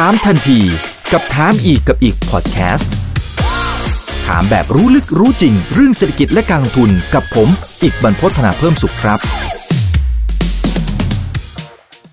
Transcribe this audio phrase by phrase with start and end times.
[0.00, 0.60] ถามทันที
[1.12, 2.92] กับถามอีกกับอีกพอดแคสต์
[4.26, 7.48] ถามแบบรู้ลึกรู้จริง เรื่องเศรษฐกิจและการลงทุนกับผม
[7.82, 9.18] อีกบรรพฒนาเพิ่มสุขครับ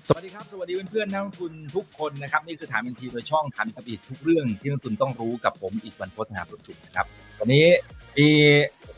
[0.08, 7.06] สวัสดีครับ สวัสดีเพื่อนๆนักลงทุนทุกคนนะครับ นี่คือถามทันทีโดยช่องถามกับอีกทุกเรื่องที่นักลงทุนต้องรู้กับผมอีกบรรพฒนาเพิ่มสุขนะครับ
[7.40, 7.66] วันนี้
[8.18, 8.28] มี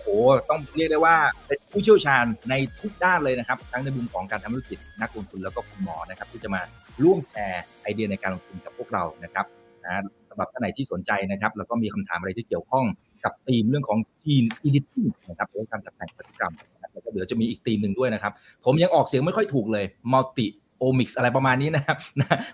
[0.05, 1.17] โอ้โหต้องเรียกได้ว่า
[1.47, 6.63] เป็นผู้เชี่ยวชาญในทุกด้านเลยนะครับ ทั้งในมุมของการทำธุรกิจนักลงทุนแล้วก็คุณหมอนะครับ ที่จะมา
[7.03, 9.47] ร่วมแชร์ไอเดียในการลงทุนกับพวกเรานะครับ
[9.85, 12.85] นะสำหรับท่านไหนที่สนใจนะครับ แล้วก็มีคำถามอะไรที่เกี่ยวข้อง
[13.25, 14.87] กับธีมเรื่องของทีมอีดิท
[15.29, 16.53] นะครับหรือการตัดแต่งพันธุกรรม
[16.93, 18.33] แล้วก็เดี๋ยวจะมีอีกธีมหนึ่งด้วยนะครับ
[18.65, 21.97] ผมยังออกเสียงไม่ค่อยถูกเลย multiomics อะไรประมาณนี้นะครับ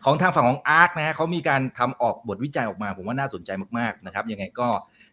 [0.05, 4.69] ของทางฝั่งของ ARK นะฮะเขามีการทำออกบทวิจัยออกมา ผมว่าน่าสนใจมากๆนะครับยังไงก็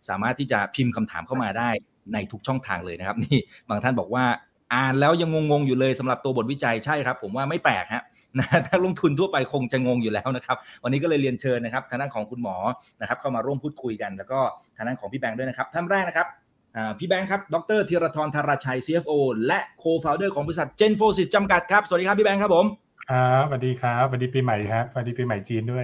[0.10, 1.70] สามารถที่จะพิมพ์คำถามเข้ามาได้
[2.14, 3.40] ในทุกช่องทางเลยนะครับ นี่
[3.70, 4.26] บางท่านบอกว่า
[4.74, 8.04] อ่านแล้วยังงงๆอยู่เลยสำหรับตัวบทวิจัยใช่ครับ ผมว่าไม่แปลกฮะ
[8.40, 12.56] นะถ้าลงทุนทั่วไปคงจะงงอยู่แล้วนะครับ วันนี้ก็เลยเรียนเชิญนะครับทางด้านของคุณหมอ
[13.02, 14.40] นะครับเข้ามาร่วมพูดคุยกัน แล้วก็
[14.76, 16.28] ทางด้านของพี่แบงค์ด้วยนะครับท่านแรกนะครับ
[16.76, 19.12] อ่าพี่แบงค์ครับ ดรธีรทรธาราชัย CFO
[19.48, 22.66] และ Co-founder ของบริษัท Genfosis จำกัดครับ สวัสดีครับ พี่แบงค์ครับผม
[23.10, 25.84] ครับสวัสดีครับสวัสดีปีใหม่ครับสวัสดีปีใหม่จีนด้วย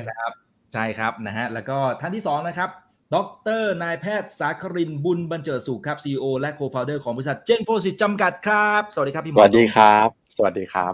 [0.73, 2.69] ใช่ครับนะฮะ แล้วก็ท่านที่สองนะครับ
[3.13, 3.15] ด
[3.59, 10.93] รนายแพทย์สาครินทร์บุญบรรเจิดสุขครับ CEO และ Co-founder ของบริษัท Genfosis จำกัดครับ สวัสดีครับพี่หมสอวัสดีครับ สวัสดีครับ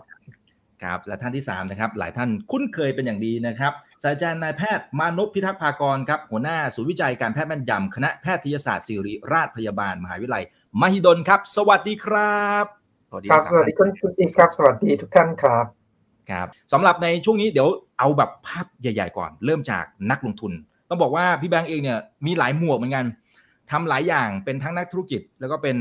[0.84, 10.44] ครับและท่านที่สามนะครับหลายท่านคุ้นเคยเป็นอย่างดีนะครับศาสตราจารย์นายแพทย์มานพพิทักษ์ภากรครับหัวหน้าศูนย์วิจัยการแพทย์แม่นยำคณะแพทยศาสตร์ศิริราชพยาบาล มหาวิทยาลัย
[10.82, 12.66] มหิดลครับ สวัสดีครับ
[13.10, 15.66] สวัสดีครับทั้งสวัสดีท่านคุณคุณอีกครับ สวัสดีทุกท่านครับ
[16.32, 20.54] ครับสำหรับในช่วงนี้เดี๋ยวเอาแบบภาพใหญ่ ๆ ก่อน เริ่มจากนักลงทุน
[20.90, 23.06] ต้องบอกว่าพี่แบงค์เองเนี่ยมีหลายหมวกเหมือนกัน
[23.72, 25.76] ทำหลายอย่างเป็นทั้งนักธุรกิจ แล้วก็เป็น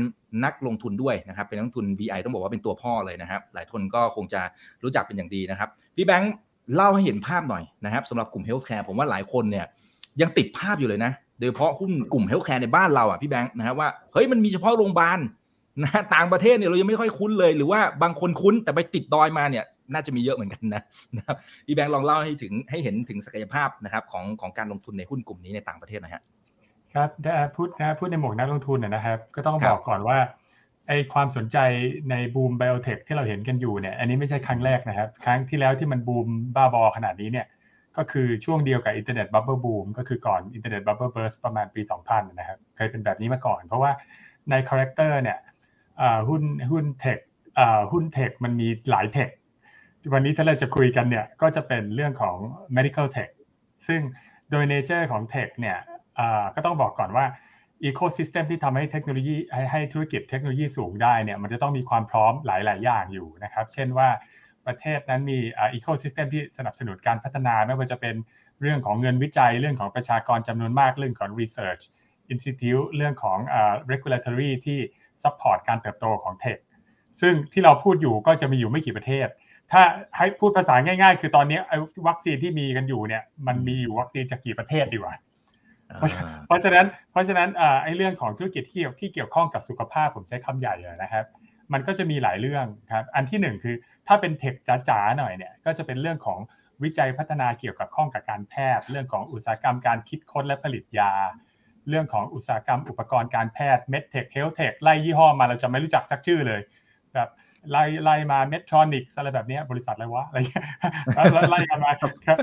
[0.45, 4.41] นักลงทุนด้วยนะครับ เป็นนักลงทุน VI ต้องบอกว่าเป็นตัวพ่อเลยนะครับ หลายคนก็คงจะ
[4.83, 6.33] รู้จักเป็นอย่างดีนะครับ พี่แบงค์
[6.75, 9.65] เล่าให้เห็นภาพหน่อยนะครับสำหรับกลุ่ม healthcare ผมว่าหลายคนเนี่ย
[10.21, 15.19] ยังติดภาพอยู่เลยนะโดยเฉพาะหุ้นกลุ่ม healthcare ในบ้านเราอะพี่แบงค์นะครับว่าเฮ้ยมันมีเฉพาะโรงพยาบาล
[15.83, 20.83] นะต่างประเทศเนี่ยเรายังไม่ค่อยคุ้นเลย หรือว่าบางคนคุ้นแต่ไปติดดอยมาเนี่ย น่าจะมีเยอะเหมือนกันนะ
[21.17, 21.35] นะครับ
[21.65, 26.21] พี่แบงค์ลองเล่าให้ถึงให้เห็นถึงศักยภาพนะครับของของการลงทุนในหุ้นกลุ่มนี้ในต่างประเทศหนะฮะ
[26.93, 27.09] ครับ
[27.55, 30.17] พูดนะพูดในหมวกนักลงทุนนะครับ ก็ต้องบอกก่อนว่า
[30.87, 31.57] ไอความสนใจ
[32.11, 37.47] ในบูม biotech ที่เราเห็นกันอยู่เนี่ยอันนี้ไม่ใช่ครั้งแรกนะครับ ครั้งที่แล้วที่มันบูมบ้าบอขนาดนี้เนี่ย
[37.97, 43.91] ก็คือช่วงเดียวกับ internet bubble boom ก็คือก่อน internet bubble burst ประมาณปี 2000 นะครับ เคยเป็นแบบนี้มาก่อน เพราะว่า
[44.49, 45.37] ใน character เนี่ย
[46.29, 47.19] หุ้นหุ้น tech
[47.91, 49.29] หุ้น tech มันมีหลาย tech
[50.13, 52.35] วันนี้ถ้าเราจะคุยกันเนี่ยก็จะเป็นเรื่องของ
[52.77, 53.29] medical tech
[53.87, 54.01] ซึ่ง
[54.51, 55.77] โดย nature ของ tech เนี่ย
[56.55, 57.25] ก็ต้องบอกก่อนว่า
[57.89, 64.09] ecosystem ที่ทำให้เทคโนโลยีให้ให้ธุรกิจเทคโนโลยีสูงได้เนี่ยมันจะต้องมีความพร้อมหลาย ๆ อย่างอยู่นะครับ เช่นว่า
[64.65, 68.15] ประเทศนั้นมีอ่า ecosystem ที่สนับสนุนการพัฒนาไม่ว่าจะเป็น
[68.61, 71.83] เรื่องของเงินวิจัย เรื่องของประชากรจำนวนมากเรื่องของ research
[72.33, 73.37] institute เรื่องของ
[73.91, 74.79] regulatory ที่
[75.23, 76.59] support การเติบโตของ tech
[77.21, 79.27] ซึ่งที่เราพูดอยู่ก็จะมีอยู่ไม่กี่ประเทศ
[79.71, 79.81] ถ้า
[80.17, 85.13] ให้พูดภาษาง่าย ๆ คือตอนนี้ไอ้วัคซีนที่มีกันอยู่เนี่ย มันมีอยู่วัคซีนจากกี่ประเทศดีกว่า
[86.47, 91.25] เพราะฉะนั้นเพราะฉะนั้นอ่าไอ้เรื่องของธุรกิจที่เกี่ยวที่เกี่ยวข้องกับสุขภาพผมใช้คำใหญ่เลยนะครับ
[91.73, 93.75] มันก็จะมีหลายเรื่องครับ อันที่หนึ่งคือ
[94.07, 94.55] ถ้าเป็นเทค
[94.89, 96.39] จ๋าๆหน่อยเนี่ย ก็จะเป็นเรื่องของ
[96.83, 101.11] วิจัยพัฒนาเกี่ยวกับข้องกับการแพทย์ เรื่องของอุตสาหกรรมการคิดค้นและผลิตยา
[101.89, 106.61] เรื่องของอุตสาหกรรมอุปกรณ์การแพทย์เมดเทคเฮลเทคไล่ยี่ห้อมาเราจะไม่รู้จักจักชื่อเลย
[107.13, 107.29] แบบ
[107.71, 110.65] ไล่ไล่มา Medtronic อะไรแบบเนี้ยบริษัทอะไรวะอะไรเงี้ย
[111.33, 112.37] แล้วไล่กันมาครับ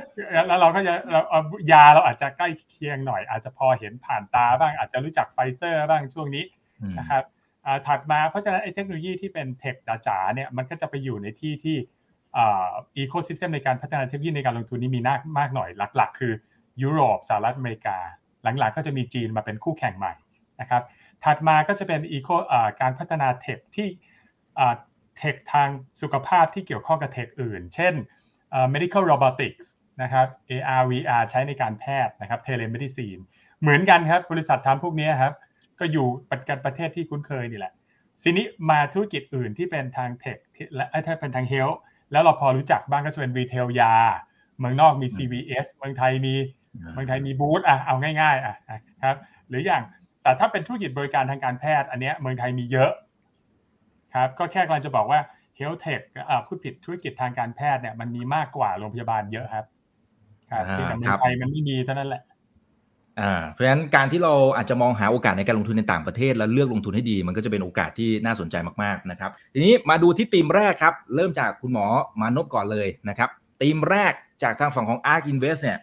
[0.47, 1.41] แล้วเราก็จะเราเอา
[1.73, 6.45] ยาเราอาจจะใกล้เคียงหน่อย อาจจะพอเห็นผ่านตาบ้างอาจจะรู้จักไฟเซอร์บ้างช่วงนี้
[6.83, 7.23] อืมนะครับ
[7.67, 9.75] อ่าถัดมาเพราะฉะนั้นไอ้เทคโนโลยีที่เป็น tech
[10.07, 11.77] จ๋าๆเนี่ยมันก็จะไปอยู่ในที่ที่
[12.67, 16.33] ecosystem ในการพัฒนาเทคโนโลยีในการลงทุนนี้มีมากมากหน่อยหลัก ๆ คือ
[16.83, 17.99] ยุโรปสหรัฐอเมริกา
[18.43, 20.13] หลังๆก็จะมีจีนมาเป็นคู่แข่งใหม่
[20.61, 20.83] นะครับ
[21.25, 22.29] ถัดมาก็จะเป็นอีโค
[22.81, 23.89] การพัฒนาเทคที่
[25.19, 25.69] เทคทาง
[26.01, 27.95] สุขภาพที่เกี่ยวข้องกับเทคอื่น เช่น
[28.75, 29.67] medical robotics
[30.03, 33.23] นะครับ AR VR ใช้ในการแพทย์นะครับ telemedicine
[33.61, 35.35] เหมือนกันครับ บริษัททำพวกนี้ครับ
[35.81, 37.73] ก็อยู่ประกันประเทศที่คุ้นเคยนี่แหละ
[38.23, 40.37] ทีนี้มาธุรกิจอื่นที่เป็นทางเทค
[40.75, 41.69] และถ้าเป็นทางเฮล
[42.13, 43.93] แล้วเราพอรู้จักบ้างก็จะเป็นรีเทลยา
[44.59, 46.35] เมืองนอกมี CVS เมืองไทยมี
[46.93, 48.57] เมืองไทยมีบูธอะเอาง่ายๆอะ
[49.05, 49.17] ครับ
[49.49, 49.83] หรืออย่าง
[50.23, 52.91] แต่ถ้าเป็นธุรกิจบริการทางการแพทย์ อันเนี้ยเมืองไทยมีเยอะ
[54.17, 55.21] ครับก็แค่กำลังจะบอกว่า
[55.59, 59.65] health tech อ่าพูดผิดธุรกิจทางการแพทย์เนี่ยมันมีมากกว่าโรงพยาบาลเยอะครับ
[60.51, 62.23] ครับอ่าที่แต่เมืคอรังบไทยมันไม่มีเท่านั้นแหละ
[63.21, 71.87] อ่าเพราะฉะนั้นการที่เราอาจจะมองหาโอกาสในการลงทุนในต่างประเทศ แล้วเลือกลงทุนให้ดี มันก็จะเป็นโอกาสที่น่าสนใจมากๆนะครับ ทีนี้มาดูที่ธีมแรกครับ เริ่มจากคุณหมอ
[72.21, 73.31] มานพก่อนเลยนะครับ
[73.61, 75.79] ธีมแรกจากทางฝั่งของ ARK Invest เนี่ย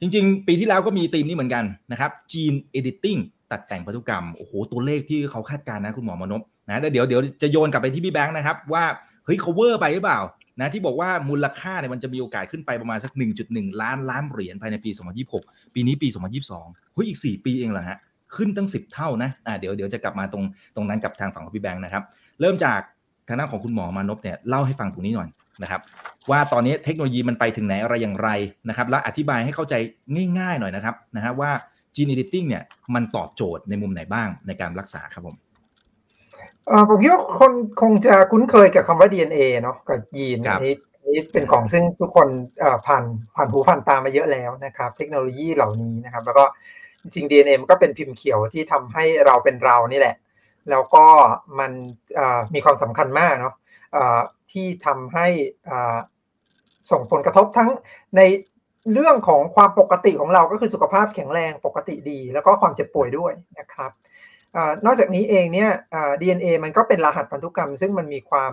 [0.00, 3.20] จริงๆ ปีที่แล้วก็มีธีมนี้เหมือนกันนะครับ Gene Editing
[3.52, 8.84] ตัดแต่งพันธุกรรมโอ้โหตัวเลขที่เขาคาดการณ์นะคุณหมอมนพนะเดี๋ยวเดี๋ยวจะโยนกลับไปที่พี่แบงค์นะครับว่า
[9.24, 10.20] เฮ้ยเขาเวอร์ไปหรือเปล่า
[10.60, 13.12] นะที่บอกว่ามูลค่าเนี่ยมันจะมีโอกาสขึ้นไปประมาณสัก
[13.46, 14.90] 1.1 ล้านล้านเหรียญภายในปี
[15.32, 16.08] 2026 ปีนี้ปี
[16.50, 17.98] 2022เฮ้ยอีก 4 ปีเองเหรอฮะ
[18.36, 20.44] ขึ้นตั้ง 10 เท่านะอ่าเดี๋ยวเดี๋ยวจะกลับมาตรง
[20.76, 22.02] ตรงนั้นกับทางฝั่งของพี่แบงค์นะครับ
[22.40, 22.80] เริ่มจาก
[23.28, 25.28] ทางด้านของคุณหมอมานพเนี่ยเล่าให้ฟังตรงนี้หน่อย
[25.62, 25.80] นะครับ
[26.30, 28.28] ว่าตอนนี้เทคโนโลยีมันไปถึงไหนอะไรอย่างไร
[28.68, 29.74] นะครับ และอธิบายให้เข้าใจ
[30.38, 31.50] ง่ายๆหน่อยนะครับนะฮะว่า
[31.94, 32.64] gene editing เนี่ย
[32.94, 35.36] มันตอบโจทย์ในมุมไหนบ้างในการรักษาครับผม
[36.88, 37.52] ผมคิดว่าคน
[37.82, 40.74] คงจะคุ้นเคยกับคำว่า DNA เนาะกับยีนอันนี้
[41.14, 42.28] นี้เป็นของซึ่งทุกคน
[42.86, 43.04] ผ่าน
[43.36, 46.44] ผ่านหูผ่านตามาเยอะแล้วนะครับ เทคโนโลยีเหล่านี้นะครับ แล้วก็
[47.02, 50.16] จริง DNA มันก็เป็นพิมพ์เขียวที่ทำให้เราเป็นเรานี่แหละ
[50.70, 51.04] แล้วก็
[51.58, 51.72] มัน
[52.54, 53.54] มีความสำคัญมากเนาะ
[54.52, 55.26] ที่ทำให้
[56.90, 57.70] ส่งผลกระทบทั้ง
[58.16, 58.20] ใน
[58.92, 63.90] เรื่องของความปกติของเราก็คือสุขภาพแข็งแรงปกติดี แล้วก็ความเจ็บป่วยด้วยนะครับ
[64.56, 65.70] อนอกจากนี้เองเนี่ย
[66.20, 68.52] DNA มันก็เป็นรหัสพันธุกรรม ซึ่งมันมีความ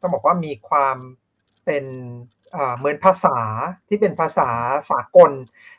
[0.00, 0.96] ต้องบอกว่ามีความ
[1.64, 1.84] เป็น
[2.78, 3.38] เหมือนภาษา
[3.88, 4.48] ที่เป็นภาษา
[4.90, 5.30] สากล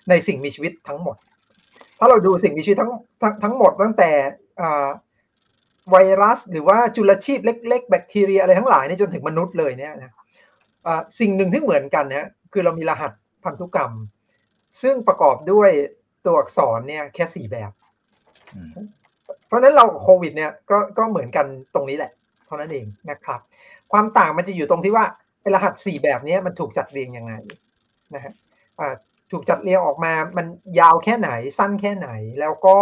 [0.09, 1.15] ในสิ่งมีชีวิตทั้งหมด
[1.99, 2.91] ถ้าเราดูสิ่งมีชีวิตทั้ง
[3.21, 4.11] ทั้งทั้งหมดตั้งแต่
[5.91, 10.13] ไวรัส หรือว่าจุลชีพเล็ก ๆ แบคทีเรียอะไรทั้งหลายนี่จนถึงมนุษย์เลยเนี่ยนะ
[11.19, 13.11] สิ่งหนึ่งที่เหมือนกันเนี่ยคือเรามีรหัส
[13.45, 13.91] พันธุกรรม
[14.81, 15.69] ซึ่งประกอบด้วย
[16.25, 17.71] ตัวอักษรเนี่ยแค่สี่แบบ
[19.47, 22.11] เพราะนั้นเราโควิดเนี่ยก็ก็เหมือนกันตรงนี้แหละ
[22.45, 23.39] เท่านั้นเองนะครับ
[23.91, 25.05] ความต่างมันจะอยู่ตรงที่ว่า
[25.53, 27.33] รหัสสี่แบบนี้มันถูกจัดเรียงยังไง
[28.15, 28.33] นะฮะ
[29.31, 30.45] ถูกจัดเรียงออกมา มัน
[30.79, 32.09] ยาวแค่ไหน สั้นแค่ไหน
[32.39, 32.77] แล้วก็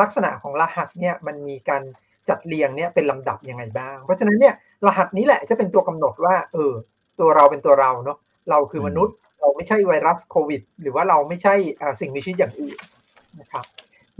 [0.00, 1.82] ลักษณะของรหัสเนี่ยมันมีการ
[2.28, 4.54] จัดเรียงเนี่ยเป็นลำดับยังไงบ้าง เพราะฉะนั้นเนี่ย
[4.86, 6.72] รหัสนี้แหละจะเป็นตัวกำหนดว่า เออ
[7.20, 8.18] ตัวเราเป็นตัวเราเนาะ
[8.50, 11.54] เราคือมนุษย์ เราไม่ใช่ไวรัสโควิด หรือว่าเราไม่ใช่
[12.00, 12.78] สิ่งมีชีวิตอย่างอื่น
[13.40, 13.64] นะครับ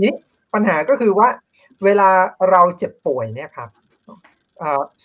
[0.02, 0.12] นี้
[0.54, 1.28] ปัญหาก็คือว่า
[1.84, 2.10] เวลา
[2.50, 3.70] เราเจ็บป่วยเนี่ยครับ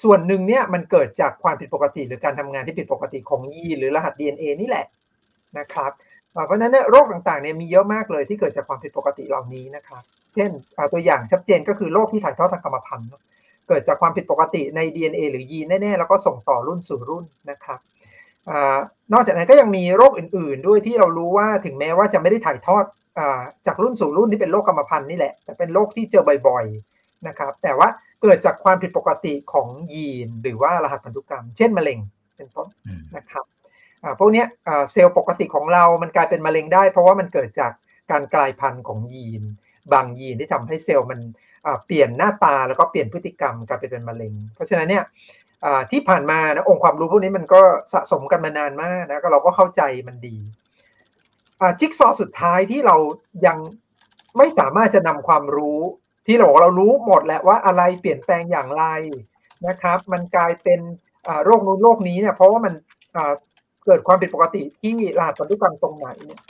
[0.03, 4.85] ส่วนหนึ่งเนี่ยมันเกิดจากความผิดปกติ หรือการทำงานที่ผิดปกติของยีนหรือรหัส DNA นี่แหละ
[5.59, 5.91] นะครับ
[6.45, 10.03] เพราะฉะนั้นเนี่ยโรคต่างๆเนี่ยมีเยอะมากเลยที่เกิดจากความผิดปกติเหล่านี้นะครับ
[10.33, 10.49] เช่น
[10.93, 13.09] ตัวอย่างชัดเจนก็คือโรคที่ถ่ายทอดทางกรรมพันธุ์
[13.67, 17.79] เกิดจากความผิดปกติใน DNA หรือยีนแน่ๆ แล้วก็ส่งต่อรุ่นสู่รุ่นนะครับ
[19.13, 22.85] นอกจากนั้นก็ยังมีโรคอื่น ๆ ด้วยที่เรารู้ว่าถึงแม้ว่าจะไม่ได้ถ่ายทอด
[23.65, 27.87] จากรุ่นสู่รุ่นที่เป็นโรคกรรมพันธุ์นี่แหละแต่เป็นโรคที่เจอบ่อยๆนะครับ แต่ว่า
[28.21, 31.99] เกิดจากความผิดปกติของยีน หรือว่ารหัสพันธุกรรม เช่นมะเร็ง
[32.37, 32.67] เป็นต้น
[33.17, 33.45] นะครับ
[34.19, 34.43] พวกนี้
[34.91, 37.71] เซลล์ปกติของเรา มันกลายเป็นมะเร็งได้ เพราะว่ามันเกิดจาก
[38.11, 39.43] การกลายพันธุ์ของยีน
[39.93, 41.19] บางยีนที่ทำให้เซลล์มัน
[41.85, 45.03] เปลี่ยนหน้าตาแล้วก็เปลี่ยนพฤติกรรมกลายเป็นมะเร็ง เพราะฉะนั้นเนี่ย
[45.91, 47.61] ที่ผ่านมานะองค์ความรู้พวกนี้มันก็
[47.93, 50.35] สะสมกันมานานมากนะก็เราก็เข้าใจมันดี
[51.79, 52.95] จิ๊กซอสุดท้ายที่เรา
[53.45, 53.57] ยัง
[54.37, 55.79] ไม่สามารถจะนำความรู้
[56.27, 58.85] ที่เราเรารู้หมดแหละว่าอะไรเปลี่ยนแปลงอย่างไร
[59.67, 60.79] นะครับ มันกลายเป็น
[61.45, 62.73] โรคนู้นโรคนี้เนี่ยเพราะว่ามัน
[63.85, 66.41] เกิดความผิดปกติที่รหัสพันธุกรรมตรงไหนเนี่ย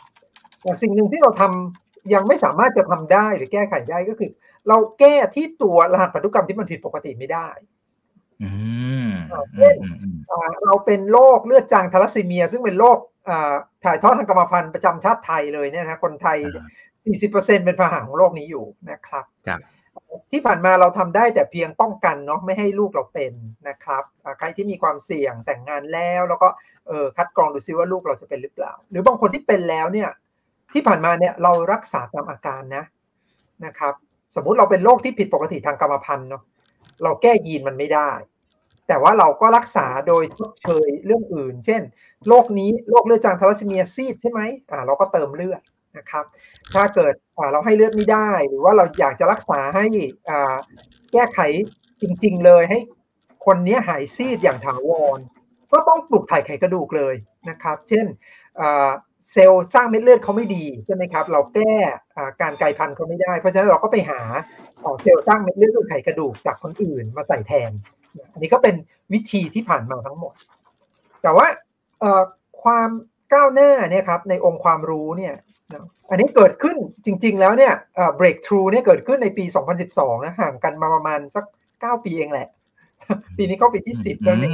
[0.62, 4.32] แต่สิ่งหนึ่งที่เราทำยังไม่สามารถจะทำได้หรือแก้ไขได้ก็คือ
[4.70, 7.48] เราแก้ที่ตัวรหัสพันธุกรรมที่มันผิดปกติไม่ได้
[9.58, 9.76] เช่น
[10.66, 12.98] เราเป็นโรคเลือดจางทาลัสซีเมีย ซึ่งเป็นโรค
[13.84, 16.38] ถ่ายทอดทางกรรมพันธุ์ประจำชาติไทยเลยเนี่ยนะคนไทย
[17.02, 19.60] 40%เป็นพาหะของโรคนี้อยู่นะครับครับ
[20.32, 23.34] ที่ผ่านมาเราทำได้แต่เพียงป้องกันเนาะไม่ให้ลูกเราเป็น
[23.70, 24.04] นะครับ
[24.40, 26.48] ใครที่มีความเสี่ยงแต่งงานแล้วแล้วก็
[26.88, 30.10] เออคัดกรองดูซิว่าลูกเราจะเป็นหรือเปล่า หรือบางคนที่เป็นแล้วเนี่ย
[30.74, 32.84] ที่ผ่านมาเนี่ยเรารักษาตามอาการนะ
[33.66, 33.94] นะครับ
[34.36, 36.44] สมมุติเราเป็นโรคที่ผิดปกติทางกรรมพันธุ์เนาะ
[37.04, 38.12] เราแก้ยีนมันไม่ได้
[38.88, 41.82] แต่ว่าเราก็รักษาโดยชดเชยเรื่องอื่น เช่น
[42.28, 45.62] โรคนี้โรคเลือดจางทาลัสซีเมียซีดใช่ไหมอ่าเราก็เติมเลือด
[45.98, 46.26] นะครับ
[46.74, 47.14] ถ้าเกิด
[47.52, 49.86] เราให้เลือดไม่ได้ หรือว่าเราอยากจะรักษาให้
[51.14, 51.40] แก้ไข
[52.02, 52.80] จริง ๆ เลยให้
[53.46, 55.20] คนนี้หายซีดอย่างถาวร
[55.72, 57.16] ก็ต้องปลูกถ่ายไขกระดูกเลย
[57.50, 58.06] นะครับ เช่น
[59.32, 61.74] เซลล์สร้างเม็ดเลือดเขาไม่ดีใช่ไหมครับ เราแก้
[62.42, 64.22] การกลายพันธุ์เขาไม่ได้ เพราะฉะนั้นเราก็ไปหา
[65.02, 67.72] เซลล์สร้างเม็ดเลือดไขกระดูกจากคนอื่นมาใส่แทน
[68.34, 68.76] อันนี้ก็เป็น
[69.14, 70.34] วิธีที่ผ่านมาทั้งหมด
[71.24, 71.48] แต่ว่า
[72.64, 72.90] ความ
[73.34, 75.34] ก้าวหน้าเนี่ยครับในองค์ความรู้เนี่ย
[76.10, 77.74] อันนี้เกิดขึ้นจริง ๆ แล้วเนี่ย
[78.20, 79.46] breakthrough เนี่ยเกิดขึ้นในปี
[79.86, 82.50] 2012 นะห่างกันมาประมาณสัก 9 ปีเองแหละ
[83.38, 84.54] ปีนี้ก็ปีที่ 10 แล้วเนี่ย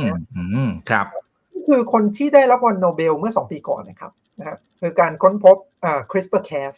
[0.91, 1.07] ครับ
[1.67, 5.57] คือคนที่ได้รับวันโนเบลเมื่อ 2 ปีก่อนนะครับนะคือการค้นพบ
[6.11, 6.75] CRISPR-Cas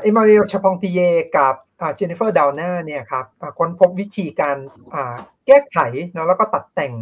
[0.00, 1.00] เอ็มมานูเอลชาร์ป็องตีเย
[1.36, 1.54] กับ
[1.94, 3.24] เจนนิเฟอร์ดาวด์นาเนี่ยครับ
[3.58, 4.56] ค้นพบวิธีการ
[5.46, 5.78] แก้ไข
[6.14, 6.94] นะแล้วก็ตัดแต่ง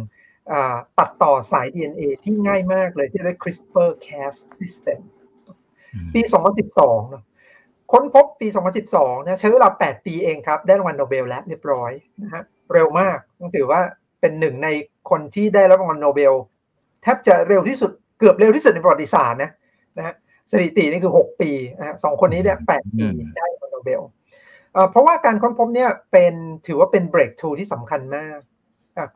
[0.99, 4.99] ตัดต่อสาย DNA ที่ง่ายมากเลยที่เรียก CRISPR-Cas system
[6.13, 6.21] ปี
[6.65, 7.23] 2012เนาะ
[7.91, 8.47] ค้นพบปี
[8.87, 11.91] 2012นะใช้เวลา 8 ปีเองครับ ได้รางวัลโนเบลแล้วเรียบร้อย
[12.23, 13.81] นะฮะเร็วมากต้องถือว่า
[14.21, 14.69] เป็นหนึ่งใน
[15.09, 16.33] คนที่ได้รับรางวัลโนเบล
[17.01, 19.51] แทบจะเร็วที่สุดเกือบเร็วที่สุดในประวัติศาสตร์นะ
[19.97, 20.13] นะฮะ
[20.51, 23.05] สถิตินี่คือ 6 ปีนะฮะสองคนนี้เนี่ย8ปี
[23.37, 24.01] ได้รางวัลโนเบล
[24.91, 26.33] เพราะว่าการค้นพบเนี่ยเป็น
[26.67, 28.39] ถือว่าเป็น breakthrough ที่สำคัญมาก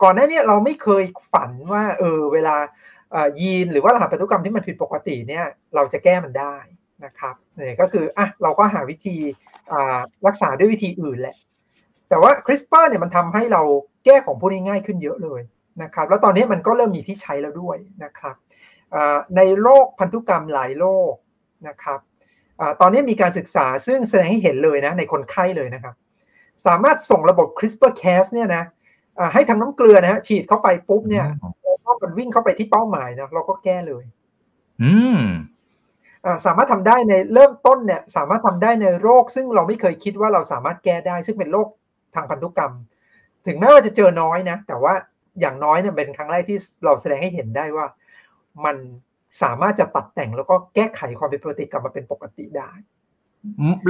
[0.02, 2.56] ก่อนหน้านี้เราไม่เคยฝันว่าเออเวลา
[3.40, 6.56] ยีนหรือว่ารหัสพันธุกรรมที่มันผิดปกติเนี่ยเราจะแก้มันได้
[7.04, 9.16] นะครับเนี่ยก็คืออะเราก็หาวิธี
[10.26, 11.36] รักษาด้วยวิธีอื่นแหละ
[12.08, 13.62] แต่ว่า CRISPR เนี่ยมันทำให้เรา
[14.04, 15.40] แก้ของพวกนี้ง่ายขึ้นเยอะเลย
[15.82, 18.36] นะครับ แล้วตอนนี้มันก็เริ่มมีที่ใช้แล้วด้วยนะครับ
[19.36, 21.14] ในโรคพันธุกรรมหลายโรค
[21.68, 22.00] นะครับ
[22.80, 25.94] ตอนนี้มีการศึกษาซึ่งแสดงให้เห็นเลยนะในคนไข้เลยนะครับ
[26.66, 28.64] สามารถส่งระบบ CRISPR-Cas เนี่ยนะ
[29.34, 31.26] ให้ทำน้ำเกลือนะฮะฉีดเข้าไปปุ๊บเนี่ย
[31.84, 34.04] พอมันวิ่งเข้าไปที่เป้าหมายนะเราก็แก้เลย
[34.82, 35.22] อืม
[36.46, 41.68] สามารถทำได้ในเริ่มต้นเนี่ย สามารถทำได้ในโรค ซึ่งเราไม่เคยคิดว่าเราสามารถแก้ได้ ซึ่งเป็นโรค
[42.14, 42.72] ทางพันธุกรรม
[43.46, 44.94] ถึงแม้ว่าจะเจอน้อยนะ แต่ว่า
[45.40, 47.86] อย่างน้อยเนี่ยเป็นครั้งแรกที่เราแสดงให้เห็นได้ว่า
[48.64, 48.76] มัน
[49.42, 52.70] สามารถจะตัดแต่งแล้วก็แก้ไขความเป็นปกติกลับมาเป็นปกติได้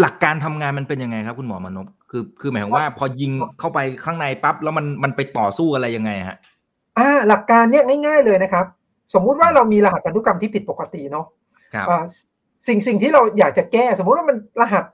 [0.00, 6.38] หลักการทำงานมันเป็นยังไงครับ คุณหมอมนพคือคือหมายถึงว่าพอยิงเข้าไปข้างในปั๊บแล้วมันมันไปต่อสู้อะไรยังไงฮะ
[6.98, 8.66] อ่าหลักการเนี้ยง่ายๆเลยนะครับ
[9.14, 11.26] สมมุติว่าเรามีรหัสพันธุกรรมที่ผิดปกติเนาะ
[12.66, 14.84] สิ่งสิ่งที่เราอยากจะแก้ สมมุติว่ามันรหัส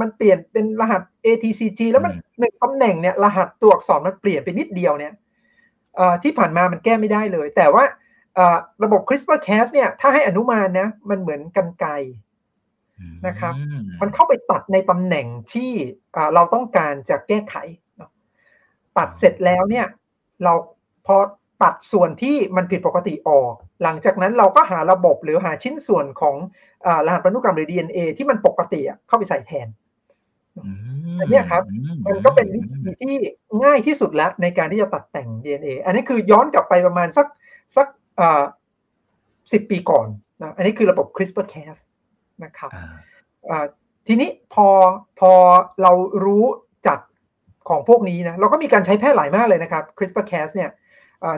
[0.00, 5.12] มันเปลี่ยนเป็นรหัส ATCG แล้วมันหนึ่งตำแหน่งเนี่ยรหัสตัวอักษรมันเปลี่ยนไปนิดเดียวเนี่ย
[6.22, 7.84] ที่ผ่านมามันแก้ไม่ได้เลย แต่ว่า
[8.84, 11.86] ระบบ CRISPR-Cas เนี่ย ถ้าให้อนุมานนะ มันเหมือนกันไก
[13.26, 13.54] นะครับ
[14.00, 15.72] มันเข้าไปตัดในตำแหน่งที่
[16.34, 17.54] เราต้องการจะแก้ไข
[18.98, 19.86] ตัดเสร็จแล้วเนี่ย
[20.44, 20.52] เรา
[21.06, 21.16] พอ
[21.62, 26.36] ตัดส่วนที่มันผิดปกติออก หลังจากนั้นเราก็หาระบบหรือหาชิ้นส่วนของ
[27.06, 29.68] รหัสพันธุกรรมหรือ DNA ที่มันปกติเข้าไปใส่แทน
[31.20, 31.62] อันนี้ครับ
[32.06, 33.16] มันก็เป็นวิธีที่
[33.64, 37.26] ง่ายที่สุดแล้วในการที่จะตัดแต่ง DNA อันนี้คือย้อนกลับไปประมาณสัก
[37.76, 37.86] สัก
[39.52, 40.06] สิบปีก่อน
[40.42, 41.78] นะอันนี้คือระบบ CRISPR-Cas
[42.44, 42.70] นะครับ
[44.06, 44.68] ทีนี้พอ
[45.20, 45.32] พอ
[45.82, 45.92] เรา
[46.24, 46.44] รู้
[46.86, 46.98] จัก
[47.68, 50.70] ของพวกนี้นะเราก็มีการใช้แพร่หลายมากเลยนะครับ CRISPR-Cas เนี่ย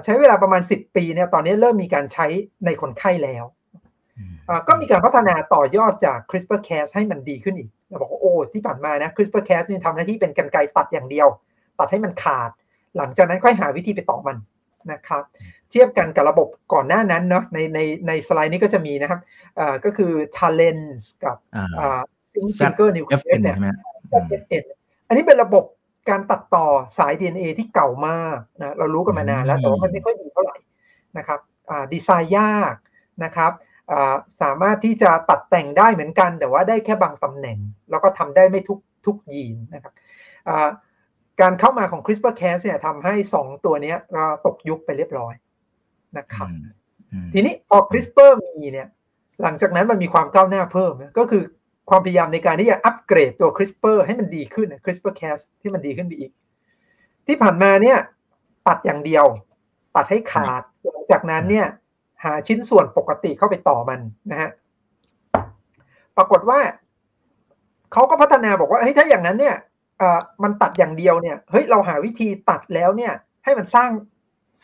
[0.05, 2.27] ใช้เวลาประมาณ 10 ปีเนี่ยตอนนี้เริ่มมีการใช้
[2.65, 3.45] ในคนไข้แล้ว
[4.69, 11.29] ก็มีการพัฒนาต่อยอดจาก CRISPR-Cas ให้มันดีขึ้นอีกเราบอกว่าโอ้ที่ผ่านมานะ CRISPR-Cas นี่ทำหน้าที่เป็นกันไกตัดอย่างเดียว
[11.79, 12.51] ตัดให้มันขาด
[12.97, 14.37] หลังจากนั้นค่อยหาวิธีไปต่อมัน
[14.93, 15.23] นะครับ
[15.71, 19.21] เทียบกันกับระบบก่อนหน้านั้นเนาะในในในสไลด์นี้ก็จะมีนะครับ
[19.85, 20.85] ก็คือ Talent
[21.25, 21.37] กับ
[22.59, 23.57] Single Nucleus เนี่ย
[25.09, 25.65] อันนี้เป็นระบบ
[26.11, 26.67] การตัดต่อ
[26.99, 30.57] สาย DNA ที่เก่ามากนะเรารู้กันมานานแล้วแต่ว่ามันไม่ค่อยดีเท่าไหร่
[31.19, 31.41] นะครับ
[31.93, 32.75] ดีไซน์ยาก
[33.25, 33.53] นะครับ
[34.41, 37.59] สามารถที่จะตัดแต่งได้เหมือนกัน แต่ว่าได้แค่บางตำแหน่ง
[37.91, 39.93] แล้วก็ทำได้ไม่ทุกทุกยีนนะครับ
[41.41, 43.95] การเข้ามาของ CRISPR-Cas เนี่ยทำให้ 2 ตัวนี้
[44.47, 45.35] ตกยุคไปเรียบร้อย
[46.17, 46.49] นะครับ
[47.33, 48.89] ทีนี้พอ CRISPR มีเนี่ย
[49.43, 51.43] หลังจากนั้นมันมีความก้าวหน้าเพิ่มก็คือ
[51.91, 56.33] ความพยายามในการที่จะอัปเกรดตัว CRISPR ให้มันดีขึ้น CRISPR-Cas ที่มันดีขึ้นไปอีก
[57.27, 57.99] ที่ผ่านมาเนี่ย
[58.69, 59.25] ตัดอย่างเดียว
[59.97, 61.67] ตัดให้ขาดหลังจากนั้นเนี่ย
[62.25, 64.01] หาชิ้นส่วนปกติเข้าไปต่อมัน
[64.31, 64.51] นะฮะ
[66.17, 66.61] ปรากฏว่า
[67.93, 69.57] เขาก็พัฒนาบอกว่าเฮ้ยถ้าอย่างนั้นเนี่ย
[70.43, 73.13] มันตัดอย่างเดียวเนี่ยเฮ้ยเราหาวิธีตัดแล้วเนี่ย
[73.45, 73.91] ให้มันสร้าง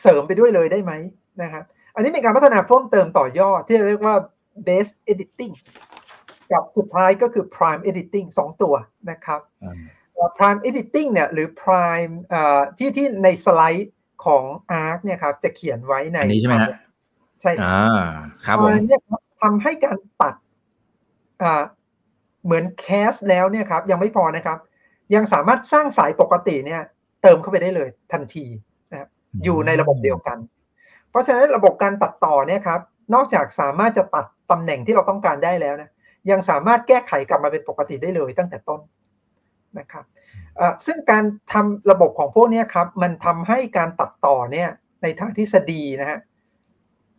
[0.00, 0.92] เสริมไปด้วยเลยได้ไหม
[1.42, 1.64] นะครับ
[1.94, 4.16] อันนี้เป็นการพัฒนาเพิ่มเติมต่อยอดที่เรียกว่า
[4.66, 5.54] base editing
[6.52, 8.74] กับสุดท้ายก็คือ prime editing สองตัว
[9.10, 9.40] นะครับ
[10.38, 12.12] prime editing เนี่ยหรือ prime
[12.78, 13.92] ที่ที่ในสไลด์
[14.24, 14.44] ของ
[14.82, 16.70] ARC เนี่ยครับจะเขียนไว้ในนี้ใช่ไหมฮะ
[17.42, 18.04] ใช่อ่า
[18.46, 19.00] ครับผมเนี่ย
[19.42, 20.34] ทำให้การตัด
[22.44, 24.58] เหมือนแคสแล้วเนี่ยครับยังไม่พอนะครับ
[25.14, 26.82] ยังสามารถสร้างสายปกติเนี่ย
[27.22, 28.44] เติมเข้าไปได้เลยทันที
[28.90, 29.08] นะครับ
[29.44, 30.38] อยู่ในระบบเดียวกัน
[31.14, 32.80] เพราะฉะนั้นระบบการตัดต่อเนี่ยครับ
[33.14, 35.90] นอกจากสามารถจะตัดตำแหน่งที่เราต้องการได้แล้วนะ
[36.30, 38.80] ยังสามารถแก้ไขกลับมาเป็นปกติได้เลยตั้งแต่ต้น
[39.78, 40.04] นะครับ
[40.86, 44.68] ซึ่งการทำระบบของพวกนี้ครับมันทำให้การตัดต่อเนี่ย
[45.02, 46.18] ในทางทฤษฎีนะฮะ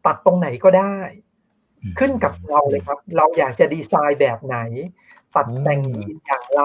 [0.06, 0.98] ตัดตรงไหนก็ได้
[2.00, 4.58] ขึ้นกับเราเลยครับ เราอยากจะดีไซน์แบบไหน
[5.36, 6.64] ตัดแต่งยีนอย่างไร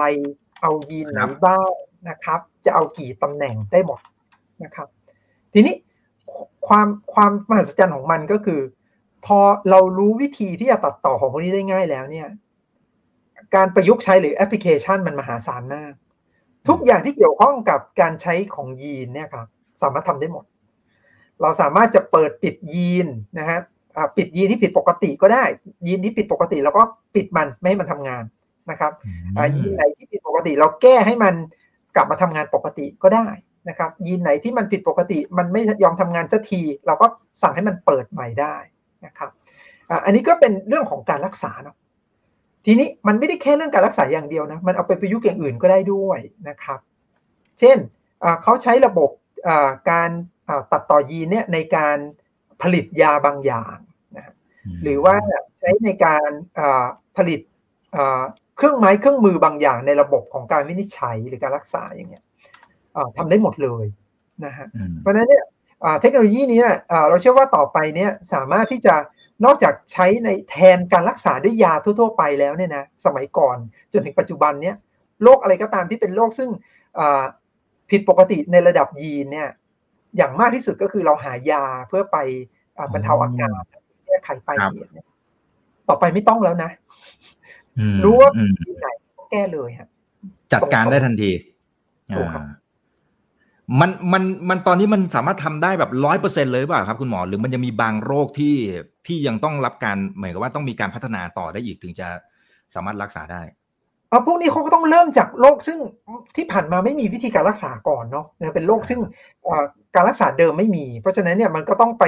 [0.61, 1.71] เอายีนไหนบ้าง
[2.09, 3.99] นะครับ จะเอากี่ตำแหน่งได้หมด
[4.63, 4.87] นะครับ
[5.53, 5.75] ทีนี้
[6.67, 8.61] ความความมหัศจรรย์ของมันก็คือ
[9.25, 12.27] พอเรารู้วิธีที่จะตัดต่อของพวกนี้ได้ง่ายแล้วเนี่ย
[13.55, 15.93] การประยุกต์ใช้หรือแอปพลิเคชันมันมหาศาลมาก
[16.67, 19.47] ทุกอย่างที่เกี่ยวข้องกับการใช้ของยีนเนี่ยครับ
[19.81, 20.45] สามารถทำได้หมด
[21.41, 23.07] เราสามารถจะเปิดปิดยีน
[23.39, 23.59] นะฮะ
[24.17, 25.43] ปิดยีนที่ผิดปกติก็ได้
[25.85, 26.83] ยีนที่ผิดปกติเราก็
[27.15, 28.23] ปิดมันไม่ให้มันทำงาน
[28.71, 28.91] นะครับ
[29.57, 31.33] ยีนไหนที่ผิดปกติ เราแก้ให้มัน
[31.95, 33.27] กลับมาทำงานปกติก็ได้
[33.69, 37.07] นะครับยีนไหนที่มันผิดปกติ มันไม่ยอมทำงานสักที เราก็
[37.41, 38.55] สั่งให้มันเปิดใหม่ได้
[39.05, 39.29] นะครับ
[40.05, 41.75] อันนี้ก็เป็นเรื่องของการรักษาเนาะ
[42.65, 46.79] ทีนี้มันไม่ได้แค่เรื่องการรักษาอย่างเดียวนะมันเอาไปประยุกต์อย่างอื่นก็ได้ด้วยนะครับ
[47.59, 47.77] เช่น
[48.43, 49.09] เขาใช้ระบบ
[49.91, 50.09] การ
[50.71, 51.97] ตัดต่อยีนเนี่ยในการ
[52.61, 53.77] ผลิตยาบางอย่าง
[54.17, 54.33] นะ
[54.83, 55.15] หรือว่า
[55.59, 56.29] ใช้ในการ
[57.17, 57.39] ผลิต
[58.57, 62.23] เครื่องไม้เครื่องมือบางอย่างในระบบของการวินิจฉัยหรือการรักษาอย่างเงี้ย
[63.17, 63.85] ทำได้หมดเลย
[64.45, 64.67] นะฮะ
[65.01, 65.43] เพราะฉะนั้นเนี่ย
[66.01, 66.61] เทคโนโลยีนี้
[67.09, 68.95] เราเชื่อว่าต่อไปเนี่ยสามารถที่จะ
[69.45, 73.57] นอกจากใช้ในแทนการรักษาด้วยยาทั่ว ๆ ไปแล้วเนี่ยนะสมัยก่อน
[73.93, 74.75] จนถึงปัจจุบันเนี่ย
[75.23, 76.49] โรคอะไรก็ตามที่เป็นโรคซึ่ง
[77.89, 79.49] ผิดปกติในระดับยีนเนี่ย
[80.17, 82.17] อย่างมากที่สุดก็คือเราหายาเพื่อไป
[82.93, 83.51] บรรเทาอาการ
[84.05, 85.05] แก้ไขปลายเหตุเนี่ย
[85.89, 86.69] ต่อไปไม่ต้องแล้วนะ
[88.03, 88.29] รู้ว่า
[88.65, 89.89] ที่ไหนก็แก้เลยฮะ
[90.53, 91.31] จัดการได้ทันที
[92.15, 92.43] ถูกครับ
[93.79, 98.55] มันมันมันตอนนี้มันสามารถทำได้แบบร้อยเปอร์เซ็นเลยหรือเปล่าครับคุณหมอ หรือมันยังมีบางโรคที่
[99.07, 102.07] ที่ยังต้องรับการเหมือนกับว่าต้องมีการพัฒนาต่อได้อีกถึงจะ
[102.73, 103.41] สามารถรักษาได้
[104.09, 105.79] เอพวกนี้เขาก็ต้องเริ่มจากโรคซึ่ง
[106.35, 108.99] ที่ผ่านมาไม่มีวิธีการรักษาก่อนเนาะเป็นโรคซึ่ง
[109.95, 112.05] การรักษาเดิมไม่มี เพราะฉะนั้นเนี่ยมันก็ต้องไป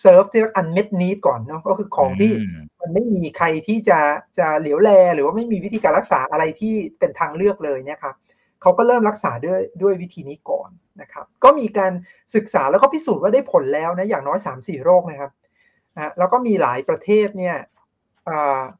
[0.00, 2.32] เซิร์ฟที่อันเม็ดนีดก่อนเนาะก็คือของที่
[2.80, 3.98] มันไม่มีใครที่จะ
[4.38, 8.14] จะเหลียวแล หรือว่าไม่มีวิธีการรักษาอะไรที่เป็นทางเลือกเลยเนี่ยครับ
[8.62, 10.70] เขาก็เริ่มรักษาด้วยด้วยวิธีนี้ก่อน
[11.00, 11.92] นะครับ ก็มีการ
[12.34, 15.32] ศึกษาแล้วก็พิสูจน์ว่าได้ผลแล้วนะอย่างน้อย 3-4 โรคนะครับ
[15.94, 17.56] นะแล้วก็มีหลายประเทศเนี่ย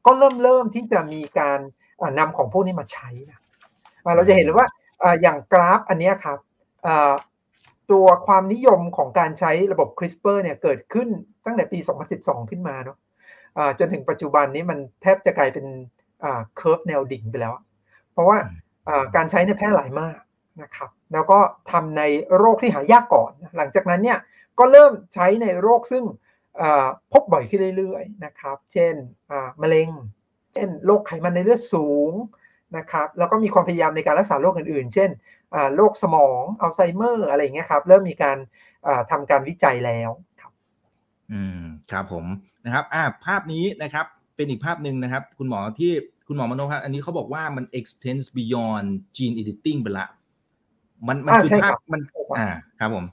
[0.05, 1.59] ก็เริ่มเริ่มที่จะมีการ
[2.19, 3.39] นำของพวกนี้มาใช้นะ
[4.15, 4.67] เราจะเห็นเลยว่า
[5.21, 6.39] อย่างกราฟอันนี้ครับ
[7.91, 11.07] ตัวความนิยมของการใช้ระบบ CRISPR เนี่ยเกิดขึ้น
[11.45, 11.79] ตั้งแต่ปี
[12.13, 12.97] 2012 ขึ้นมาเนาะ
[13.79, 15.65] จนถึงปัจจุบันนี้มันแทบจะกลายเป็น
[16.21, 17.53] เคอร์ฟแนวดิ่งไปแล้ว
[18.11, 18.37] เพราะว่า
[19.15, 20.17] การใช้เนี่ยแพร่หลายมาก
[20.61, 21.39] นะครับแล้วก็
[21.71, 22.01] ทำใน
[22.37, 24.19] โรคที่หายากก่อน หลังจากนั้นเนี่ย
[24.59, 26.03] ก็เริ่มใช้ในโรคซึ่ง
[27.11, 28.93] พบบ่อยขึ้นเรื่อยๆนะครับ เช่น
[29.61, 29.89] มะเร็ง
[30.53, 32.11] เช่นโรคไขมันในเลือดสูง
[32.77, 35.09] นะครับแล้วก็มีความพยายามในการรักษาโรคอื่นๆ เช่น
[35.75, 38.37] โรคสมองอัลไซเมอร์อะไรอย่างเงี้ยครับ เริ่มมีการ
[39.11, 40.09] ทำการวิจัยแล้ว
[40.41, 40.51] ครับ
[41.31, 42.25] อืมครับผม
[42.65, 45.91] นะครับอ่าภาพนี้นะครับเป็นอีกภาพหนึ่งนะครับ คุณหมอที่
[46.27, 48.87] คุณหมอมโนครับอันนี้เขาบอกว่ามัน extends beyond
[49.17, 50.07] gene editing ไปละ
[51.07, 52.01] มันมันคือภาพมัน
[52.37, 53.05] อ่าครับผม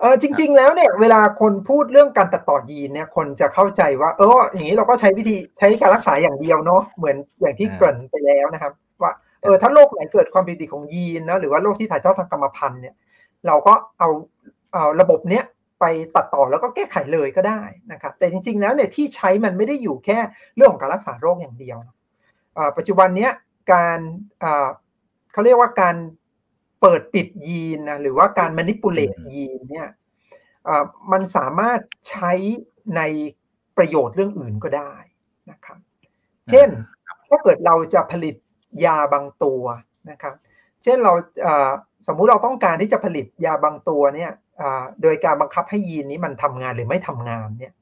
[0.00, 12.94] เออจริง ๆ แล้วเนี่ยเวลาคนพูดเรื่องการตัดต่อยีนเนี่ยคนจะเข้าใจว่า เอออย่างนี้เราก็ใช้วิธีใช้การรักษาอย่างเดียวเนาะเหมือนอย่างที่เกริ่นไปแล้วนะครับ ว่าเออถ้าโรคไหนเกิดความผิดปกติของยีนนะหรือว่าโรคที่ถ่ายทอดทางกรรมพันธุ์เนี่ย
[13.46, 14.08] เราก็เอา
[14.72, 15.44] เอาระบบเนี้ย
[15.80, 15.84] ไป
[16.16, 17.60] ตัดต่อแล้วก็แก้ไขเลยก็ได้
[17.92, 20.18] นะครับ แต่จริง ๆ แล้วเนี่ยที่ใช้มันไม่ได้อยู่แค่
[20.56, 21.78] เรื่องของการรักษาโรคอย่างเดียว
[22.76, 23.32] ปัจจุบันเนี้ย
[23.72, 23.98] การ
[25.32, 25.96] เขาเรียกว่าการ
[26.80, 29.88] เปิดปิดยีนนะหรือว่าการมานิปูเลตยีนเนี่ย
[31.12, 32.32] มันสามารถใช้
[32.96, 33.02] ใน
[33.76, 34.94] ประโยชน์เรื่องอื่นก็ได้
[35.50, 35.78] นะครับ
[36.50, 36.68] เช่น
[37.28, 38.34] ถ้าเกิดเราจะผลิต
[38.84, 39.62] ยาบางตัว
[40.10, 40.34] นะครับ
[40.82, 41.12] เช่นเรา
[42.06, 44.32] สมมุติเราต้องการที่จะผลิตยาบางตัวเนี่ย
[45.02, 47.72] โดยการบังคับให้ยีนนี้มันทำงานหรือไม่ทำงานเนี่ย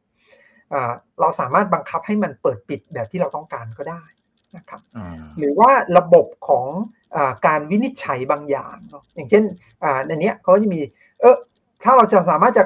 [1.21, 4.03] เราสามารถบังคับให้มันเปิดปิดแบบที่เราต้องการก็ได้
[4.57, 4.81] นะครับ
[5.38, 6.67] หรือว่าระบบของ
[7.17, 9.45] อการวินิจฉัยบางอย่างเนาะอย่างเช่น
[10.07, 10.81] ในนี้เขาจะมี
[11.21, 11.37] เออ
[11.83, 12.64] ถ้าเราจะสามารถจะ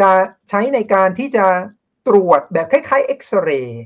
[0.00, 0.10] จะ
[0.48, 1.46] ใช้ในการที่จะ
[2.08, 3.84] ตรวจแบบคล้ายๆเอ็กซเรย์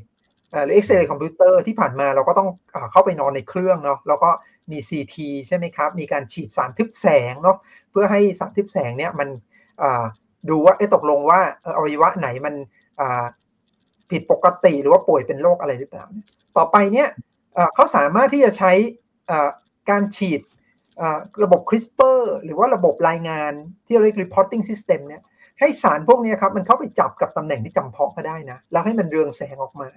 [0.65, 2.49] หรือเอ็กซเรย์คอมพิวเตอร์ที่ผ่านมาเราก็ต้อง
[2.91, 4.31] เข้าไปนอนในเครื่องเนาะแล้วก็
[4.71, 7.57] มี CT ใช่ไหมครับ มีการฉีดสารทึบแสงเนาะ
[7.91, 9.29] เพื่อให้สารทึบแสงเนี่ยมัน
[10.49, 11.41] ดูว่าไอ้ตกลงว่า
[11.77, 12.55] อวัยวะไหนมัน
[14.11, 16.05] ผิดปกติหรือว่าป่วยเป็นโรคอะไรหรือเปล่า
[16.57, 17.09] ต่อไปเนี่ย
[17.75, 18.73] เขาสามารถที่จะใช้
[19.91, 20.41] การฉีด
[21.43, 23.53] ระบบ CRISPR หรือว่าระบบรายงาน
[23.87, 25.23] ที่เรียก reporting system เนี่ย
[25.61, 29.89] ให้สารพวกนี้ครับมันเข้าไปจับกับตำแหน่งที่จำเพาะก็ได้นะ แล้วให้มันเรืองแสงออกมา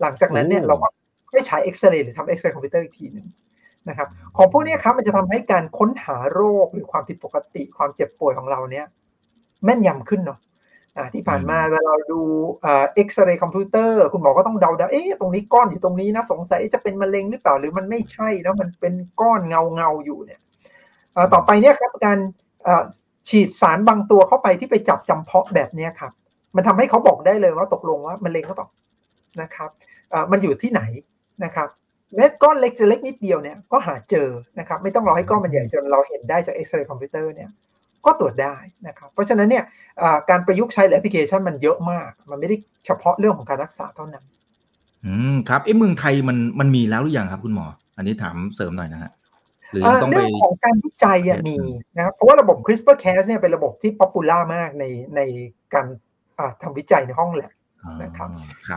[0.00, 0.88] หลังจากนั้นเนี่ยเราก็
[1.32, 3.26] ไม่ใช้เอ็กซเรย์หรือทำเอ็กซเรย์คอมพิวเตอร์อีกทีหนึ่ง
[3.88, 8.86] นะครับของพวกนี้ครับมันจะทำให้การค้นหาโรคหรือความผิดปกติความเจ็บป่วยของเราเนี่ย
[9.64, 10.38] แม่นยำขึ้นเนาะ
[11.14, 12.20] ที่ผ่านมาเวลาเราดู
[12.62, 20.40] เอ็กซเรย์คอมพิวเตอร์คุณหมอก็ต้องเดาๆเอ๊ะตรงนี้ก้อนอยู่ตรงนี้นะสงสัยจะเป็นมะเร็งหรือเปล่าหรือมันไม่ใช่แล้วมันเป็นก้อนเงาเงาอยู่เนี่ย
[21.34, 22.18] ต่อไปเนี่ยครับการ
[23.28, 26.12] ฉีดสารบางตัวเข้าไปที่ไปจับจำเพาะแบบนี้ครับ
[26.56, 28.68] มันทำให้เขาบอกได้เลยว่าตกลงว่ามะเร็งหรือเปล่า
[29.42, 29.70] นะครับ
[30.30, 30.82] มันอยู่ที่ไหน
[31.44, 31.68] นะครับ
[32.16, 37.50] เม็ดก้อนเล็กจะเล็กนิดเดียวเนี่ยก็หาเจอนะครับไม่ต้องรอให้ก้อนมันใหญ่จนเราเห็นได้จากเอ็กซเรย์คอมพิวเตอร์เนี่ย
[38.06, 39.64] ก็ตรวจได้นะครับ เพราะฉะนั้นเนี่ย
[40.30, 44.24] การประยุกต์ใช้แอปพลิเคชันมันเยอะมาก มันไม่ได้เฉพาะเรื่องของการรักษาเท่านั้น
[45.06, 49.10] อืมครับไอ้เมืองไทยมันมันมีแล้วหรือยังครับคุณหมอ อันนี้ถามเสริมหน่อยนะฮะ
[49.72, 51.56] หรือต้องไปเรื่องของการวิจัยมี
[51.96, 54.84] นะครับเพราะว่าระบบ CRISPR-Cas เนี่ยเป็นระบบที่ป๊อปปูล่ามากใน
[55.16, 55.20] ใน
[55.74, 55.86] การ
[56.62, 57.52] ทำวิจัยในห้องแลบ
[58.02, 58.28] นะครับ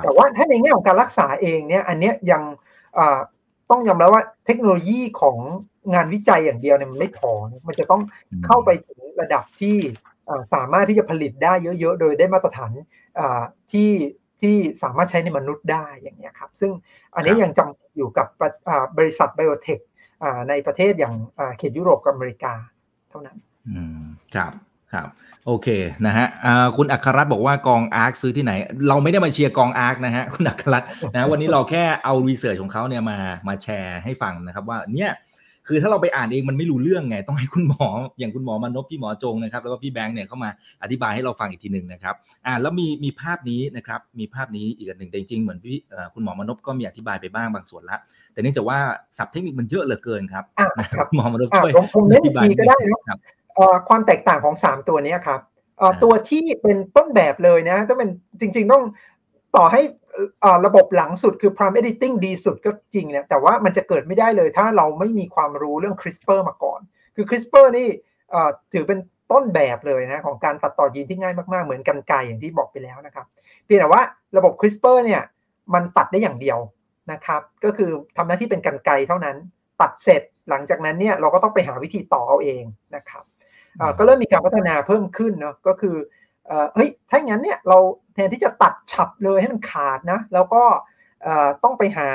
[0.03, 2.41] แต่ว่าถ้าในแง่ของการรักษาเองเนี่ย อันเนี้ยยัง
[3.69, 5.37] ต้องยอมรับว่าเทคโนโลยีของ
[5.93, 7.31] งานวิจัยอย่างเดียวเนี่ยมันไม่พอ
[7.67, 8.01] มันจะต้อง
[8.45, 9.77] เข้าไปถึงระดับที่
[10.53, 12.69] สามารถที่จะผลิตได้เยอะๆ โดยได้มาตรฐาน
[13.71, 13.91] ที่
[14.41, 16.71] ที่สามารถใช้ในมนุษย์ได้อย่างนี้ครับ ซึ่ง
[17.15, 18.27] อันนี้ยังจำอยู่กับ
[18.97, 19.79] บริษัท biotech
[20.49, 21.15] ในประเทศอย่าง
[21.57, 22.53] เขตยุโรปกับอเมริกา
[23.09, 23.37] เท่านั้น
[23.69, 24.03] อืม
[24.35, 24.51] ครับ
[24.93, 25.07] ครับ
[25.47, 25.67] โอเค
[26.05, 26.27] นะฮะ
[26.77, 28.53] คุณอัครรัตน์บอกว่ากอง ARK ซื้อที่ไหน
[28.89, 35.11] เราไม่ได้มาเชียร์กอง ARK นะฮะคุณอัครรัตน์นะวันนี้เราแค่เอา research ของเขาเนี่ยมามาแชร์ให้ฟังนะครับว่าเนี่ย
[35.67, 37.87] คือถ้าเราไปอ่านเองมันไม่รู้เรื่องไง ต้องให้คุณหมอ
[38.19, 40.49] อย่างคุณหมอมานพพี่หมอจงนะครับ แล้วก็พี่แบงค์เนี่ยเข้ามา
[40.83, 45.75] อธิบายให้เราฟังอีกทีหนึ่งนะครับอ่าแล้วมีมีภาพนี้นะครับมีภาพนี้อีกอันหนึ่งแต่จริงๆเหมือนพี่
[46.13, 47.97] คุณหมอมานพก็มีอธิบายไปบ้างบางส่วนละ
[48.33, 48.77] แต่เนื่องจากว่า
[49.17, 50.43] ศัพท์เทคนิคมันเยอะเหลือเกินครับ
[51.15, 51.71] หมอมานพช่วย
[52.15, 52.77] อธิบายก็ได้
[53.09, 53.19] ครับ
[53.89, 55.41] ความแตกต่างของ 3 ตัวนี้ครับ
[56.03, 58.83] ตัวที่เป็นต้นแบบเลยนะต้องเป็นจริง ๆ ต้อง
[59.57, 59.81] ต่อให้
[60.65, 66.79] ระบบหลังสุดคือ prime editing ดีสุดก็จริงเนี่ยแต่ว่ามันจะเกิดไม่ได้เลยถ้าเราไม่มีความรู้เรื่อง CRISPR มาก่อน
[67.15, 67.87] คือ CRISPR นี่
[68.73, 68.99] ถือเป็น
[69.31, 73.25] ต้นแบบเลยนะของการตัดต่อยีนที่ง่ายมากๆ เหมือนกันไกอย่างที่บอกไปแล้วนะครับ
[73.65, 74.01] เพียงแต่ว่า
[74.37, 75.21] ระบบ CRISPR เนี่ย
[75.73, 76.59] มันตัดได้อย่างเดียว
[77.11, 79.37] นะครับ ก็คือทำหน้าที่เป็นกันไกเท่านั้น
[79.81, 82.63] ตัดเสร็จหลังจากนั้นเนี่ยเราก็ต้องไปหาวิธีต่อเอาเอง
[82.95, 83.23] นะครับ
[83.97, 85.95] ก็เริ่มมีการพัฒนาเพิ่มขึ้นเนาะก็คือ
[86.73, 87.77] เฮ้ยถ้าอย่างนั้นเนี่ยเรา
[88.13, 90.63] แทนที่จะตัดฉับเลยให้มันขาดนะ แล้วก็
[91.63, 92.09] ต้องไปหา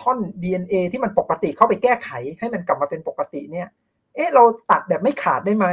[0.00, 3.68] ท่อน DNA ที่มันปกติเข้าไปแก้ไขให้มันกลับมาเป็นปกติเนี่ย
[4.14, 5.66] เอ๊ะเราตัดแบบไม่ขาดได้ไหม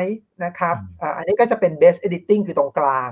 [0.45, 0.75] นะครับ
[1.17, 3.11] อันนี้ก็จะเป็น base editing คือตรงกลาง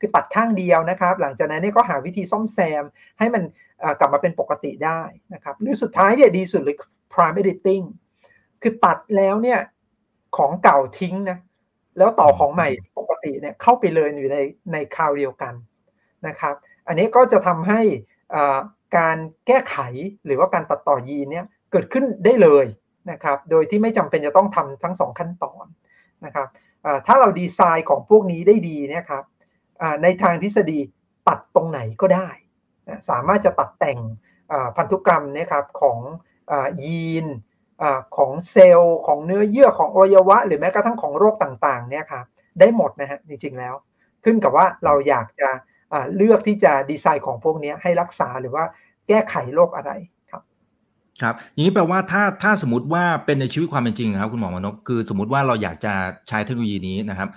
[0.00, 2.84] คือตัดข้างเดียวนะครับ หลังจากนั้นนี่ก็หาวิธีซ่อมแซม
[3.18, 3.42] ให้มัน
[3.98, 5.00] กลับมาเป็นปกติได้
[5.34, 6.76] นะครับหรือสุดท้ายเนี่ยดีสุดเลย
[7.12, 7.84] prime editing
[8.62, 9.60] คือตัดแล้วเนี่ย
[10.36, 11.38] ของเก่าทิ้งนะ
[11.98, 14.38] แล้วต่อของใหม่ปกติเนี่ยเข้าไปเลยอยู่ใน
[14.72, 15.54] ในคราวเดียวกัน
[16.26, 16.54] นะครับ
[16.88, 17.80] อันนี้ก็จะทำให้
[18.96, 19.76] การแก้ไข
[20.26, 22.66] หรือว่าการตัดต่อยีนเนี่ยเกิดขึ้นได้เลย
[23.10, 25.66] นะครับ โดยที่ไม่จำเป็นจะต้องทำทั้งสองขั้นตอน
[26.24, 26.48] นะครับ
[27.06, 29.24] ถ้าเราดีไซน์ของพวกนี้ได้ดีเนี่ยครับ
[30.02, 30.78] ในทางทฤษฎี
[31.28, 32.28] ตัดตรงไหนก็ได้
[33.08, 33.98] สามารถจะตัดแต่ง
[34.76, 35.98] พันธุกรรมนะครับของ
[36.84, 37.26] ยีน
[38.16, 42.24] ของเซลล์ของเนื้อเยื่อของอวัยวะ หรือแม้กระทั่งของโรคต่างๆเนี่ยครับ
[42.60, 43.74] ได้หมดนะฮะจริงๆแล้ว
[44.24, 45.48] ขึ้นกับว่าเราอยากจะ
[46.16, 48.64] เลือกที่จะดีไซน์ของพวกนี้ให้รักษาหรือว่า
[49.08, 49.90] แก้ไขโรคอะไร
[50.30, 50.42] ครับ
[51.22, 55.92] ครับอย่างนี้แปลว่าถ้าถ้าสมมติว่าเป็นในชีวิตความเป็นจริงครับคุณหมอมนกคือสมมติว่าเราอยากจะ
[56.28, 57.28] ใช้เทคโนโลยีนี้นะครับ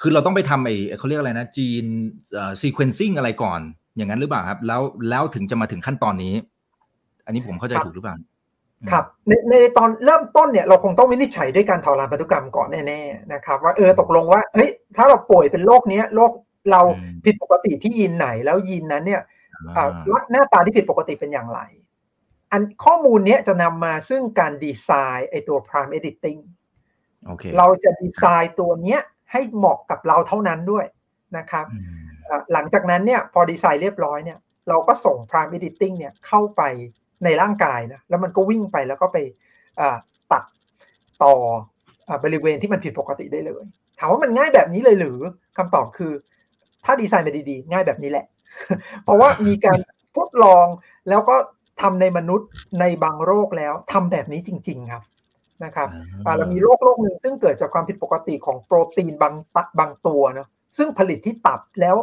[0.00, 1.84] คือเราต้องไปทำไอ้เขาเรียกอะไรนะจีน
[2.60, 3.60] ซีเควนซิ่งอะไรก่อน
[3.96, 6.34] อย่างนั้นหรือเปล่าครับ แล้วแล้วถึงจะมาถึงขั้นตอนนี้
[7.26, 8.16] อันนี้ผมเข้าใจถูกหรือเปล่า
[8.90, 16.32] ครับในในตอนเริ่มต้นเนี่ยเราคงต้องวินิจฉัยด้วยการถอดรานพันธุกรรมก่อนแน่ๆนะครับ ว่าเออตกลงว่าเฮ้ยถ้าเราป่วยเป็นโรคนี้โรค
[16.70, 16.80] เรา
[17.24, 19.22] ผิดปกติที่ยีนไหนแล้วยีนนั้นเนี่ย
[20.12, 21.60] ลักหน้าตาที่ผิดปกติเป็นอย่างไร
[22.52, 26.40] อันข้อมูลนี้จะนำมาซึ่งการดีไซน์ไอตัว prime editing
[27.58, 29.00] เราจะดีไซน์ตัวเนี้ย
[29.32, 30.84] ให้เหมาะกับเราเท่านั้นด้วย
[31.38, 31.66] นะครับ
[32.52, 34.38] หลังจากนั้นเนี่ยพอดีไซน์เรียบร้อยเนี่ย
[34.68, 36.62] เราก็ส่ง prime editing เนี่ยเข้าไป
[37.24, 39.18] ในร่างกายนะแล้วมันก็วิ่งไปแล้วก็ไป
[40.32, 40.44] ตัด
[41.22, 41.34] ต่อ
[42.24, 43.64] บริเวณที่มันผิดปกติได้เลย
[43.98, 45.18] ถามว่ามันง่ายแบบนี้เลยหรือ
[45.56, 46.12] คำตอบคือ
[46.84, 48.26] ถ้าดีไซน์มาดีๆ ง่ายแบบนี้แหละ
[49.04, 49.78] เพราะว่ามีการ
[50.16, 50.66] ทดลอง
[51.08, 51.36] แล้วก็
[51.80, 52.48] ทำในมนุษย์
[52.80, 55.02] ในบางโรคแล้วทำแบบนี้จริง ๆครับ
[55.64, 55.88] นะครับ
[56.38, 59.34] เรามีโรคโรคหนึ่งซึ่งเกิดจากความผิดปกติของโปรตีนบาง
[59.78, 61.96] บางตัวเนาะซึ่งผลิตที่ตับแล้ว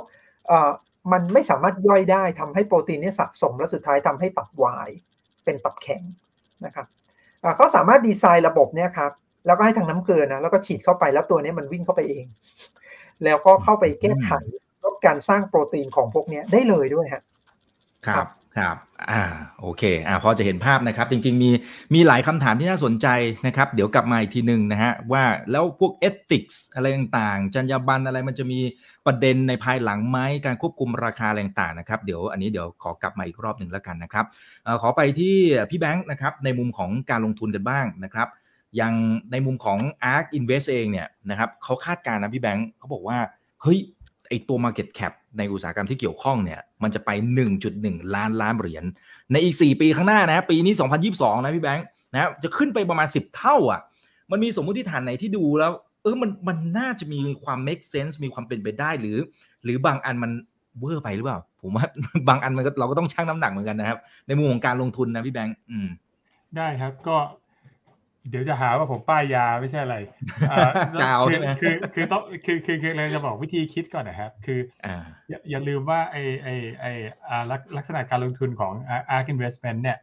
[1.12, 4.89] มันไม่สามารถย่อยได้ทำให้โปรตีนนี้สะสมและสุดท้ายทำให้ตับวาย
[5.47, 6.01] เป็นตับแข็ง
[6.65, 6.86] นะครับ
[7.55, 9.12] เขาสามารถดีไซน์ระบบเนี่ยครับ
[9.45, 12.25] แล้วก็ให้ทางน้ำเกลือนะแล้วก็ฉีดเข้าไปแล้วตัวนี้มันวิ่งเข้าไปเอง
[13.23, 14.31] แล้วก็เข้าไปแก้ไข
[14.83, 17.23] ลดการสร้างโปรตีนของพวกนี้ได้เลยด้วยครับ
[18.07, 18.75] ครับ ครับ
[19.11, 19.23] อ่า
[19.61, 21.49] โอเค อ่า พอจะเห็นภาพนะครับ จริง ๆ มี
[21.93, 23.07] มีหลายคำถามที่น่าสนใจ
[23.47, 28.59] นะครับ เดี๋ยวกลับมาอีกทีหนึ่งนะฮะ ว่าแล้วพวก ethics อะไรต่างๆ จรรยาบรรณอะไรมันจะมี
[29.05, 34.25] ประเด็นในภายหลังไหม การควบคุมราคาอะไรต่างๆ นะครับ เดี๋ยวอันนี้เดี๋ยวขอกลับมาอีกรอบหนึ่งแล้วกันนะครับ
[34.65, 35.35] อขอไปที่
[35.69, 38.27] พี่แบงค์นะครับ ในมุมของการลงทุนกันบ้างนะครับ
[38.75, 38.93] อย่าง
[39.31, 39.79] ในมุมของ
[40.13, 43.17] ARK Invest เองเนี่ยนะครับเขาคาดการณ์นะพี่แบงค์เขาบอกว่า
[43.61, 43.79] เฮ้ย
[44.27, 47.09] ไอตัว Market Cap ในอุตสาหกรรมที่เกี่ยวข้องเนี่ยมันจะไป
[47.63, 48.85] 1.1 ล้านล้านเหรียญ
[49.31, 50.73] ในอีก 4 ปีข้างหน้านะปีนี้
[51.09, 53.81] 2022 นะพี่แบงค์นะจะขึ้นไปประมาณ 10 เท่าอะ
[54.31, 55.71] มันมีสมมติฐานไหนที่ดูแล้ว
[56.03, 59.17] เออมันมันน่าจะมีความ make sense มีความเป็นไปได้หรือ
[59.63, 60.31] หรือบางอันมัน
[60.79, 61.85] เวอร์ไปหรือเปล่า ผมว่า
[62.27, 65.87] บางอันมันเราก็ต้องชั่งน้ำหนักเหมือนกันนะครับ ในมุมของการลงทุนนะพี่แบงค์อืม
[66.57, 67.17] ได้ครับก็
[68.29, 69.97] เดี๋ยวจะหาว่าผมป้ายยาไม่ใช่อะไร
[71.01, 74.95] กาวใช่ไหมคือคือต้องคือคือคือเราจะบอกวิธีคิดก่อนนะครับ คืออ่า
[75.29, 76.47] อย่าอย่าลืมว่าไอไอ
[76.81, 76.85] ไอ
[77.29, 78.73] อ่าลักลักษณะการลงทุนของ
[79.15, 79.97] ARK Investment เนี่ย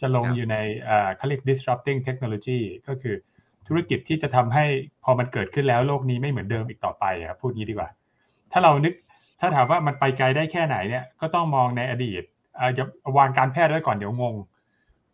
[0.00, 0.56] จะลงครับอยู่ใน
[0.88, 3.14] อ่าเขาเรียก disrupting technology ก็คือ
[3.68, 4.64] ธุรกิจที่จะทำให้
[5.04, 7.88] พอมันเกิดขึ้นแล้วโลกนี้ไม่เหมือนเดิมอีกต่อไปอะครับพูดงี้ดีกว่า
[8.52, 8.94] ถ้าเรานึก
[9.40, 12.22] ถ้าถามว่ามันไปไกลได้แค่ไหนเนี่ยก็ต้องมองในอดีต
[12.58, 12.84] อ่าจะ
[13.18, 14.34] วางการแพทย์ไว้ก่อนเดี๋ยวงง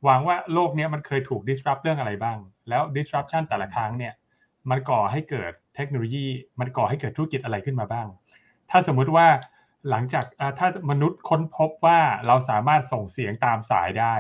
[0.07, 2.39] วางว่าโลกเนี้ยมันเคยถูก disrupt เรื่องอะไรบ้าง
[2.69, 4.15] แล้ว disruption แต่ละครั้งเนี่ย
[4.71, 6.27] มันก่อให้เกิดเทคโนโลยี
[6.61, 8.07] มันก่อให้เกิดธุรกิจอะไรขึ้นมาบ้าง
[8.71, 9.27] ถ้าสมมุติว่า
[9.91, 14.15] หลังจากอ่าถ้ามนุษย์ค้นพบว่าเราสามารถส่งเสียงตามสายได้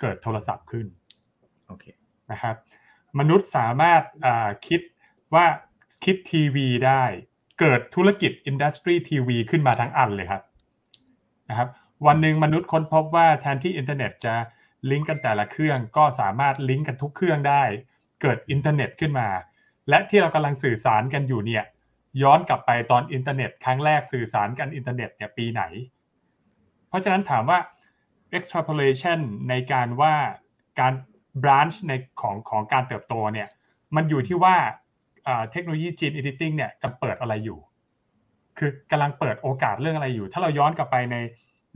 [0.00, 0.86] เกิดโทรศัพท์ขึ้น
[1.66, 1.84] โอเค
[2.30, 2.56] นะครับ
[3.18, 4.80] มนุษย์สามารถอ่าคิด
[5.34, 5.46] ว่า
[6.04, 7.02] คิดทีวีได้
[7.60, 10.42] เกิดธุรกิจ industry ทีวีขึ้นมาทั้งอันเลยครับ
[11.50, 11.68] นะครับ
[12.06, 14.34] วันหนึ่งมนุษย์ค้นพบว่าแทนที่อินเทอร์เน็ตจะ
[14.90, 17.62] ลิงก์กันแต่ละเครื่องก็สามารถลิงก์กันทุกเครื่องได้
[18.20, 19.28] เกิดอินเทอร์เน็ตขึ้นมา
[19.88, 21.64] และที่เรากำลังสื่อสารกันอยู่เนี่ย
[22.22, 25.62] ย้อนกลับไปตอนอินเทอร์เน็ตครั้งแรกสื่อสารกันอินเทอร์เน็ตเนี่ยปีไหน
[26.88, 27.58] เพราะฉะนั้นถามว่า
[28.36, 29.18] extrapolation
[29.48, 30.14] ในการว่า
[30.80, 30.92] การ
[31.42, 33.48] branch ในของของการเติบโตเนี่ย
[33.96, 34.56] มันอยู่ที่ว่า
[35.50, 37.58] เทคโนโลยี gene editing เนี่ยกำลังเปิดอะไรอยู่
[38.58, 41.16] คือกำลังเปิดโอกาสเรื่องอะไรอยู่ ถ้าเราย้อนกลับไปใน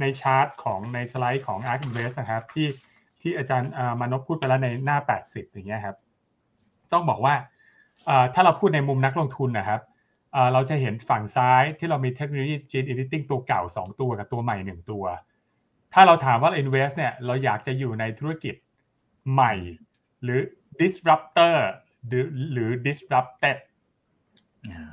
[0.01, 2.66] ในชาร์ตของในสไลด์ของ ARK Invest นะครับที่
[3.22, 5.96] ที่อาจารย์อ่ามานพพูดไปแล้วในหน้า 80 อย่างเงี้ยครับ
[6.92, 7.35] ต้องบอกว่า
[8.09, 9.80] อ่าถ้าเราพูดในมุมนักลงทุนนะครับ
[10.35, 15.04] อ่าเราจะเห็นฝั่งซ้ายที่เรามีเทคโนโลยี gene editing ตัวเก่า 2 ตัวกับตัวใหม่ 1 ตัว
[15.94, 18.54] ถ้าเราถามว่า invest เนี่ยเราอยากจะอยู่ในธุรกิจ
[19.33, 19.52] ใหม่
[20.22, 20.40] หรือ
[20.80, 21.56] disruptor
[22.09, 23.59] หรือหรือ disrupted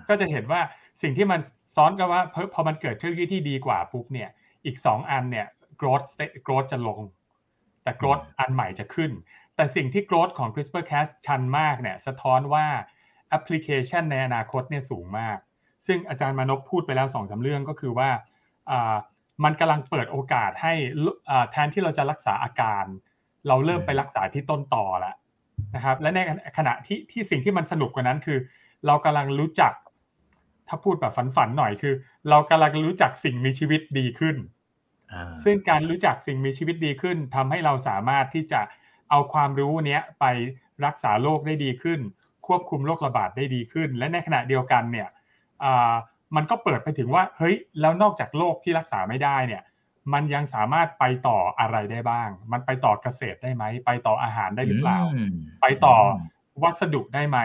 [0.10, 0.62] ก็จะเห็นว่า
[1.02, 1.40] สิ่งที่มัน
[1.76, 4.30] ซ้อนกันว่าเพิ่มพอมันเกิดเทคโนโลยีที่ดีกว่าปุ๊บเนี่ย
[4.66, 5.48] อีก 2 อันเนี่ย
[5.82, 7.00] growth state growth จะลง
[7.88, 9.12] แต่ growth อันใหม่จะขึ้น
[9.56, 12.66] แต่สิ่งที่ growth ของ CRISPR-Cas ชันมากเนี่ยสะท้อนว่า
[13.38, 15.38] application ในอนาคตเนี่ยสูงมาก
[15.88, 18.10] ซึ่งอาจารย์มานพพูดไปแล้วสองสาเรื่องก็คือว่า
[18.70, 18.96] อ่า
[19.44, 20.74] มันกำลังเปิดโอกาสให้
[21.04, 22.86] ลุอ่าแทนที่เราจะรักษาอาการ
[23.48, 25.16] เราเริ่มไปรักษาที่ต้นต่อแล้ว
[25.76, 26.20] นะครับและใน
[26.58, 28.38] ขณะที่ที่สิ่งที่มันสนุกกว่านั้นคือ
[28.86, 29.74] เรากำลังรู้จัก
[30.68, 31.94] ถ้าพูดแบบฝันๆหน่อยคือ
[32.30, 34.57] เรากำลังรู้จักสิ่งมีชีวิตดีขึ้นอ่า
[35.44, 38.62] ซึ่งการรู้จักสิ่งมีชีวิตดีขึ้นทำให้เราสามารถที่จะ
[39.10, 40.26] เอาความรู้เนี้ยไป
[40.86, 42.00] รักษาโรคได้ดีขึ้น
[42.48, 45.08] ควบคุมโรคระบาดได้ดีขึ้น และในขณะเดียวกันเนี่ย
[45.64, 45.94] อ่า
[46.36, 49.64] มันก็เปิดไปถึงว่าเฮ้ยแล้วนอกจากโรคที่รักษาไม่ได้เนี่ย
[50.14, 55.96] มันยังสามารถไปต่ออะไรได้บ้าง มันไปต่อเกษตรได้ไหม ไปต่ออาหารได้หรือเปล่า ไปต่อ
[56.64, 57.40] วัสดุได้ไหม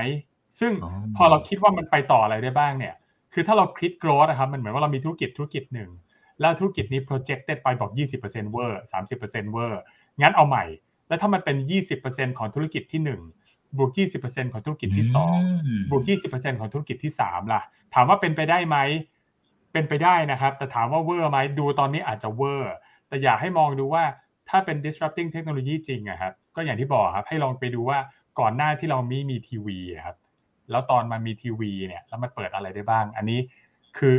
[0.61, 2.95] ซึ่งอ๋อพอเราคิดว่ามันไปต่ออะไรได้บ้างเนี่ย
[3.33, 5.91] คือถ้าเราคิด growth นะครับ มันเหมือนว่าเรามีธุรกิจธุรกิจหนึ่ง
[6.41, 7.91] แล้วธุรกิจนี้ projected ไปบอก
[8.23, 8.81] 20%เวอร์
[9.17, 9.81] 30%เวอร์
[10.21, 10.65] งั้นเอาใหม่
[11.09, 11.57] แล้วถ้ามันเป็น
[11.99, 13.01] 20%ของธุรกิจที่
[13.37, 13.91] 1 บวก
[14.23, 15.07] 20%ของธุรกิจที่
[15.47, 17.63] 2 บวก 20%ของธุรกิจที่ 3 ล่ะ
[17.95, 18.77] ถามว่าเป็นไปได้ไหม
[19.73, 22.75] เป็นไปได้นะครับ แต่ถามว่าเวอร์ไหมดูตอนนี้อาจจะเวอร์
[23.09, 24.05] แต่อยากให้มองดูว่า
[24.49, 27.99] ถ้าเป็น disrupting technology จริงอะครับก็อย่างที่บอกครับให้ลองไปดูว่า
[28.41, 30.17] ก่อนหน้าที่เรามีมีทีวีอะครับ
[30.71, 33.39] แล้วตอนมันมีทีวีเนี่ยแล้วมันเปิดอะไรได้บ้าง อันนี้
[33.99, 34.15] คือ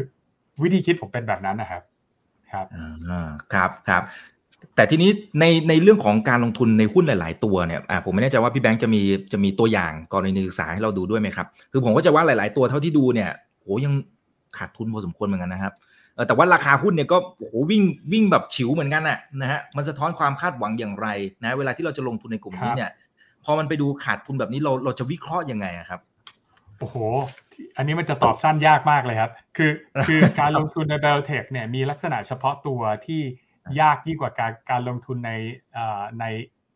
[0.63, 1.82] วิธีคิดผมเป็นแบบนั้นนะครับ
[2.54, 2.66] ครับ
[3.10, 4.04] อ่าครับครับ
[4.76, 13.94] แต่ทีนี้ในในเรื่องของการลงทุนในหุ้นหลาย ๆ ตัวเนี่ยอ่าผมไม่แน่ใจว่าพี่แบงค์จะมีจะมีตัวอย่างกรณีศึกษาให้เราดูด้วยไหมครับ คือผมก็จะว่าหลาย ๆ ตัวเท่าที่ดูเนี่ยโหยัง
[14.58, 15.74] ขาดทุนพอสมควรเหมือนกันนะครับ
[16.16, 21.08] เออแต่ว่าราคาหุ้นเนี่ยก็โอ้โหวิ่งวิ่งแบบฉิวเหมือนกันน่ะนะฮะมันสะท้อนความคาดหวังอย่างไร
[21.44, 22.89] นะเวลาที่เราจะลงทุนในกลุ่มนี้เนี่ย
[23.44, 26.00] พอมันไปดูขาดทุนแบบนี้เราเราจะวิเคราะห์ยังไงอะครับ
[26.79, 26.97] โอ้โห
[27.77, 29.71] อันนี้มันจะตอบสั้นยากมากเลยครับ คือ
[30.07, 33.21] คือการลงทุนใน biotech เนี่ยมีลักษณะเฉพาะตัวที่
[33.81, 35.31] ยากยิ่งกว่าการการลงทุนใน
[35.73, 36.25] เอ่อใน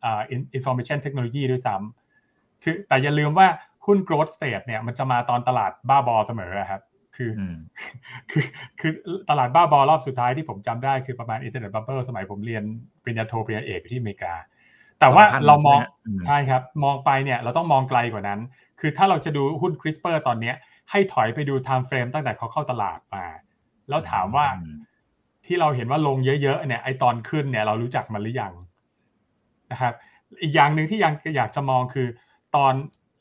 [0.00, 0.20] เอ่อ
[0.56, 3.48] information technology ด้วยซ้ำคือแต่อย่าลืมว่า
[3.86, 6.82] หุ้น growth stage เนี่ยมันจะมาตอนตลาดบ้าบอเสมออะครับ
[7.16, 7.56] คืออืม
[8.30, 8.44] คือ
[8.80, 8.92] คือ
[9.30, 12.62] ตลาดบ้าบอรอบสุดท้ายที่ผมจำได้คือประมาณอินเทอร์เน็ต bubble สมัยผมเรียน
[13.02, 14.34] ปริญญาโทปริญญาเอกอยู่ที่อเมริกา
[15.00, 18.40] แต่ว่า2,000เรามองนะฮะอืมใช่ครับ มองไปเนี่ยเราต้องมองไกลกว่านั้น
[18.80, 20.56] คือถ้าเราจะดูหุ้น CRISPR ตอนเนี้ย
[20.90, 23.24] ให้ถอยไปดู time frame ตั้งแต่เขาเข้าตลาดมา
[23.88, 24.76] แล้วถามว่าอืม
[25.46, 28.52] ที่เราเห็นว่าลงเยอะๆเนี่ยไอตอนขึ้นเนี่ยเรารู้จักมันหรือยัง
[29.72, 29.94] นะครับ
[30.42, 32.08] อีกอย่างหนึ่งที่ยังอยากจะมองคือ
[32.56, 32.74] ตอน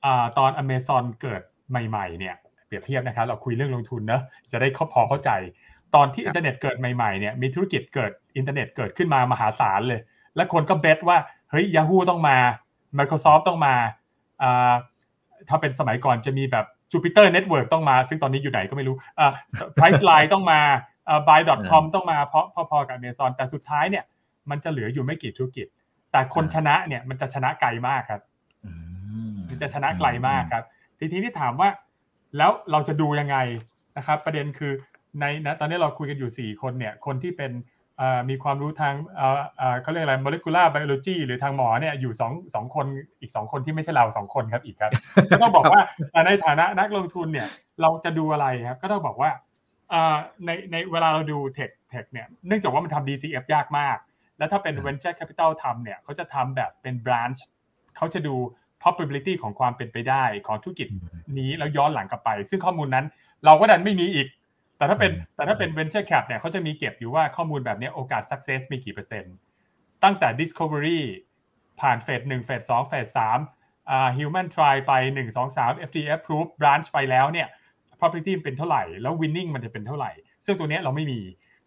[0.06, 2.36] อ่าตอน Amazon เกิดใหม่ ๆ เนี่ย
[2.66, 5.32] เปรียบเทียบนะครับ เราคุยเรื่องลงทุนเนอะจะได้เข้าพอเข้าใจ
[5.96, 10.02] ตอนที่ครับอินเทอร์เน็ตเกิดใหม่ๆเนี่ยมีธุรกิจเกิดอินเทอร์เน็ตเกิดขึ้นมามหาศาลเลย
[10.36, 11.18] และคนก็ bet ว่า
[11.52, 12.38] เฮ้ย Yahoo ต้องมา
[12.98, 13.76] Microsoft ต้องมา
[14.42, 14.74] อ่า
[15.50, 19.32] ถ้าเป็นสมัยก่อนจะมีแบบ Jupiter Network ต้องมา ซึ่งตอนนี้อยู่ไหนก็ไม่รู้อ่า
[19.78, 20.60] Priceline ต้องมา
[21.10, 24.04] อ่า Buy.com ต้องมาเพราะพอๆกับ Amazon แต่สุดท้ายเนี่ย
[24.50, 25.68] มันจะเหลืออยู่ไม่กี่ธุรกิจ
[26.12, 28.22] แต่คนชนะเนี่ยมันจะชนะไกลมากครับ
[29.50, 30.64] มันจะชนะไกลมากครับ
[31.00, 31.70] ทีนี้ที่ถามว่า
[32.38, 33.38] แล้วเราจะดูยังไง
[33.98, 34.72] นะครับ ประเด็นคือ
[35.20, 37.52] ในนะตอนนี้เราคุยกันอยู่ 4 คนเนี่ย คนที่เป็น
[38.30, 38.94] มีความรู้ทาง
[39.82, 42.86] เขาเรียกอะไร molecular biology หรือทางหมอเนี่ยอยู่สองสองคน
[43.20, 44.92] อีกสองคนที่ไม่ใช่เราสองคนครับอีกครับ
[45.32, 45.82] ก็ต้องบอกว่า
[46.26, 47.48] ในฐานะนักลงทุนเนี่ย
[47.82, 49.32] เราจะดูอะไรครับก็ต้องบอกว่า
[50.46, 53.98] ในในเวลาเราดูเทคเทคเนี่ยเนื่องจากว่ามันทำ DCF ยากมาก
[54.38, 57.40] แล้วถ้าเป็น venture capital ทำเนี่ยเขาจะทำแบบเป็น branch
[57.98, 58.36] เขาจะดู
[58.82, 60.88] probability ของความเป็นไปได้ของธุรกิจ
[61.38, 63.06] นี้แล้วย้อนหลังกลับไป ซึ่งข้อมูลนั้น
[63.46, 64.28] เราก็ดันไม่มีอีก
[64.78, 69.36] แต่ถ้าเป็นแต่ถ้าเป็น venture cap เนี่ยเขาจะมีเก็บอยู่ว่าข้อมูลแบบนี้โอกาส success มีกี่เปอร์เซ็นต์
[70.04, 71.02] ตั้งแต่ discovery
[71.82, 73.40] ผ่านเฟสหนึ่งเฟสสองเฟสสาม
[73.90, 77.48] อ่า human trial ไปหนึ่งสองสาม FDA approved branch ไปแล้วเนี่ย
[78.00, 80.12] probability เป็นเท่าไหร่ แล้ว winning มันจะเป็นเท่าไหร่
[80.46, 81.20] ซึ่งตัวนี้เราไม่มี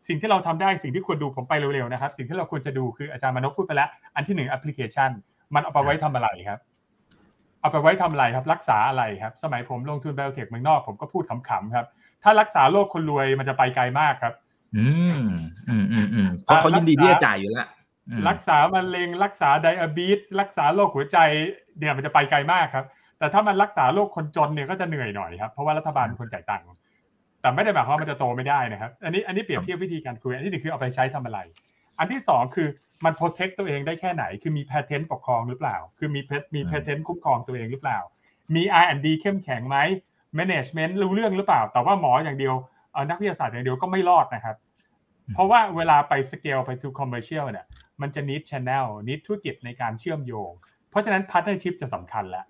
[0.08, 5.10] สิ่งที่เราทำได้สิ่งที่ควรดูผมไปเร็วๆนะครับ สิ่งที่เราควรจะดูคืออาจารย์มานพพูดไปแล้ว อันที่หนึ่ง application
[5.54, 6.60] มันเอาไปไว้ทำอะไรครับ
[7.60, 11.86] เอาไปไว้ทำอะไรครับ รักษาอะไรครับ สมัยผมลงทุนไบโอเทคเมืองนอกผมก็พูดขำๆครับ
[12.22, 14.34] ถ้ารักษาโรคคนรวยมันจะไปไกลมากครับ
[14.76, 14.86] อื
[15.20, 15.22] ม
[15.68, 17.68] อืมอืมอืมเพราะเขายินดีที่จะจ่ายอยู่แล้ว
[18.28, 21.18] รักษามะเร็งรักษาไดอะบีสรักษาโรคหัวใจ
[21.78, 22.86] เนี่ยมันจะไปไกลมากครับ
[23.18, 26.66] แต่ถ้ามันรักษาโรคคนจนเนี่ยก็จะเหนื่อยหน่อยครับเพราะว่ารัฐบาลคนจ่ายตังค์
[27.40, 31.38] แต่ไม่ได้หมายความว่ามันจะโตไม่ได้นะครับ อันนี้อันนี้เปรียบเทียบวิธีการคุยอันที่หนึ่งคือเอาไปใช้ทำอะไร
[31.98, 32.68] อันที่สองคือ
[33.04, 37.98] มัน protect ตัวเองได้แค่ไหน คือมี patent ปกครองหรือเปล่า คือมีแพ มี patent คุ้มครองตัวเองหรือเปล่า
[38.54, 39.76] มี R&D เข้มแข็งไหม
[40.38, 42.54] management รู้เรื่องหรือเปล่า แต่ว่าหมออย่างเดียว
[43.10, 44.56] นักวิทยาศาสตร์อย่างเดียวก็ไม่รอดนะครับ
[45.34, 47.66] เพราะว่าเวลาไปสเกลไป to commercial เนี่ย
[48.00, 50.50] มันจะ need channel need ธุรกิจในการเชื่อมโยง
[50.90, 52.46] เพราะฉะนั้น partnership จะสำคัญแล้ว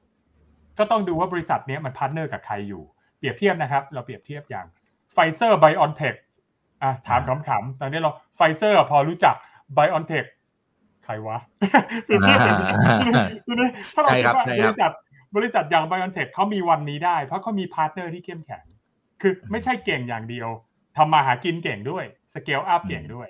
[0.78, 2.82] ก็ต้องดูว่าบริษัทนี้มัน partner กับใครอยู่
[3.18, 4.66] เปรียบเทียบนะครับ เราเปรียบเทียบอย่าง
[5.14, 6.16] Pfizer BioNTech
[6.82, 9.34] อะถามขำๆตอนนี้เรา Pfizer พอรู้จัก
[9.76, 10.26] BioNTech
[11.04, 11.38] ใครวะ
[12.04, 12.68] เปรียบเทียบแบบนี้
[13.94, 14.92] ถ้าเราคิดว่าบริษัท
[15.36, 18.64] บริษัทอย่าง BioNTech เขามีวันนี้ได้ เพราะเขามี partner ที่เข้มแข็ง
[19.20, 20.48] คือไม่ใช่เก่งอย่างเดียว
[20.96, 23.28] ทำมาหากินเก่งด้วย scale up เก่งด้วย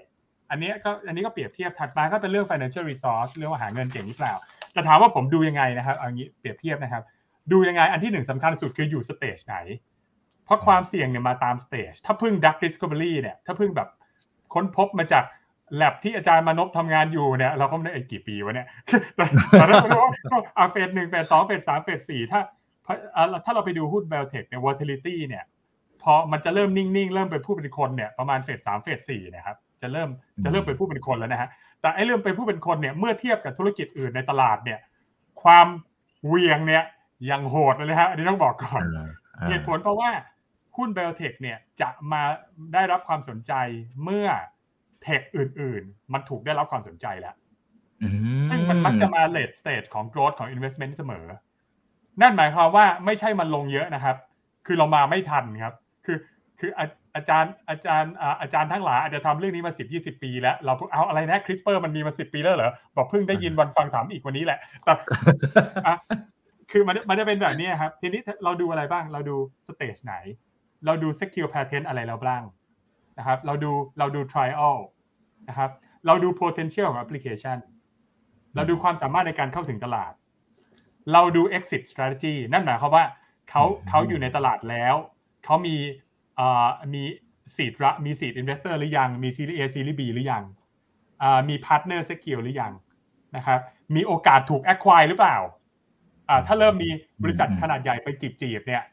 [0.50, 4.34] อันนี้ก็อันนี้ก็เปรียบเทียบถัดมาก็เป็นเรื่อง financial resource เรื่องว่าหาเงินเก่งหรือเปล่า
[4.72, 7.02] แต่ถามว่าผมดูยังไงนะครับอันนี้เปรียบเทียบนะครับ
[7.52, 9.56] ดูยังไงอันที่หนึ่งสำคัญสุดคืออยู่ stage ไหน
[10.44, 13.88] เพราะความเสี่ยงเนี่ยมาตาม stage ถ้าพึ่ง drug discovery เนี่ยถ้าพึ่งแบบ
[14.54, 15.24] ค้นพบมาจาก
[15.76, 18.68] แล็บที่อาจารย์มานพทำงานอยู่เนี่ยเราก็ไม่ได้ไอ้กี่ปีวะเนี่ย
[19.16, 19.24] แต่
[19.60, 19.78] ถ้าเรา
[20.56, 22.40] เอา phase หนึ่ง phase สอง phase สาม phase สี่ถ้า
[23.44, 25.44] ถ้าเราไปดูหุ้น biotech เนี่ย volatility เนี่ย
[26.02, 30.08] พอมันจะเริ่มนิ่งๆ เริ่มเป็นผู้เป็นคนเนี่ยประมาณ phase สาม phase สี่นะครับจะเริ่ม
[30.44, 31.48] จะเริ่มเป็นผู้เป็นคนแล้วนะฮะ
[31.80, 34.78] แต่ไอ้เริ่มเป็นผู้เป็นคนเนี่ยเมื่อเทียบกับธุรกิจอื่นในตลาดเนี่ย
[35.42, 35.66] ความ
[36.26, 36.84] เหวี่ยงเนี่ย
[37.30, 38.82] ยังโหดเลยฮะอันนี้ต้องบอกก่อน
[39.48, 40.10] เหตุผลเพราะว่า
[40.76, 42.22] หุ้น biotech เนี่ยจะมา
[42.74, 43.52] ได้รับความสนใจ
[44.04, 44.28] เมื่อ
[45.02, 47.34] tech อื่น ๆ มันถูกได้รับความสนใจแล้ว
[48.50, 51.24] ซึ่งมันมักจะมา late stage ของ growth ของ investment เสมอ
[52.20, 54.16] นั่นหมายความว่าไม่ใช่มันลงเยอะนะครับ
[54.66, 55.74] คือเรามาไม่ทันครับ
[56.06, 56.16] คือ
[56.60, 56.70] คือ
[57.16, 64.92] อาจารย์อาจารย์อาจารย์ทั้งหลายอาจจะทำเรื่องนี้มาสิบยี่สิบปีแล้ว เราเอาอะไรนะ CRISPR มันมีมาสิบปีแล้วเหรอ บอกเพิ่งได้ยินวันฟังถามอีกวันนี้แหละ แต่
[66.70, 69.36] คือมันมันจะเป็นแบบนี้ครับ ทีนี้เราดูอะไรบ้าง เราดู
[69.66, 70.14] stage ไหน
[70.86, 72.42] เราดู secure patent อะไรเราบ้าง
[73.20, 74.76] นะครับเราดูเราดู trial
[75.48, 75.70] นะครับ
[76.06, 77.58] เราดู potential ของ application
[78.54, 80.12] เราดูความสามารถในการเข้าถึงตลาด
[81.12, 83.04] เราดู exit strategy นั่นหมายความว่า
[83.50, 84.94] เขาเขาอยู่ในตลาดแล้ว
[85.44, 85.76] เขามี
[86.94, 87.02] มี
[87.56, 90.44] seed ระมี seed investor หรือยัง มี series A series B หรือยัง
[91.48, 92.72] มี partner secure หรือยัง
[93.36, 93.60] นะครับ
[93.94, 95.38] มีโอกาสถูก acquire หรือเปล่า
[96.46, 96.90] ถ้าเริ่มมี
[97.22, 98.84] บริษัทขนาดใหญ่ไปจีบจีบเนี่ย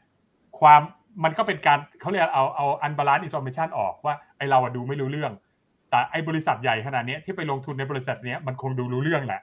[0.60, 0.80] ความ
[1.24, 5.32] มันก็เป็นการเขาเรียกเอาเอา unbalance information ออกว่าไอเราดูไม่รู้เรื่อง
[5.90, 9.40] แต่ไอบริษัทใหญ่ขนาดนี้ที่ไปลงทุนในบริษัทนี้มันคงดูรู้เรื่องแหละ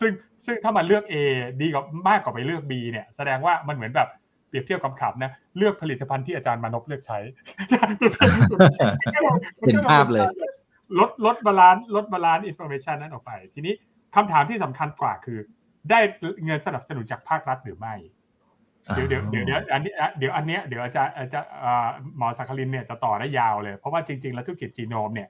[0.00, 0.12] ซึ่ง
[0.44, 1.14] ซึ่งถ้ามันเลือก A
[1.60, 4.08] ดีกว่ามากกว่าไปเลือก B เนี่ยแสดงว่ามันเหมือนแบบ
[4.48, 7.18] เปรียบเทียบกับครับนะเลือกผลิตภัณฑ์ที่อาจารย์มานพเลือกใช้
[9.60, 10.20] เห็นภาพเลย
[10.98, 13.74] ลดลด balance ลด balance information นั้นออกไป ทีนี้
[14.16, 15.38] คำถามที่สำคัญกว่าคือ
[15.90, 16.00] ได้
[16.44, 17.94] เงินสนับสนุนจากภาครัฐหรือไม่
[18.94, 21.48] เดี๋ยวเดี๋ยวเดี๋ยวเดี๋ยวอันนี้เดี๋ยวอันเนี้ยเดี๋ยวอาจารย์อาจารย์
[22.18, 25.28] หมอสักคลินเนี่ยจะต่อได้ยาวเลย เพราะว่าจริง ๆ แล้วธุรกิจจีโนมเนี่ย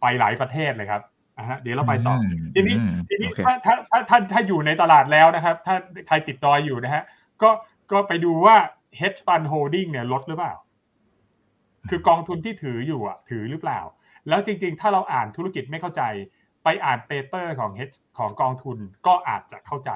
[0.00, 1.02] ไปหลายประเทศเลยครับ
[1.62, 2.14] เดี๋ยวเราไปต่อ
[2.54, 2.76] ทีนี้
[3.08, 3.74] ทีนี้ถ้าถ้า
[4.08, 5.74] ถ้าถ้าอยู่ในตลาดแล้วนะครับ ถ้า
[6.08, 7.04] ใครติดต่ออยู่นะฮะ
[7.42, 7.50] ก็
[7.92, 8.56] ก็ไปดูว่า
[9.00, 10.54] hedge fund holding เนี่ยลดหรือเปล่า
[11.90, 13.80] คือกองทุนที่ถืออยู่อะ ถือหรือเปล่า
[14.28, 16.02] แล้วจริง ๆ ถ้าเราอ่านธุรกิจไม่เข้าใจ
[16.64, 19.90] ไปอ่านเปเปอร์ของ hedge ของกองทุนก็อาจจะเข้าใจ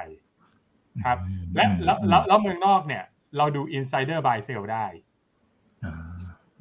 [1.04, 1.18] ครับ
[1.54, 1.96] และแล้ว
[2.28, 3.02] แล้วเมืองนอกเนี่ย
[3.38, 4.86] เราดู insider buy sell ได้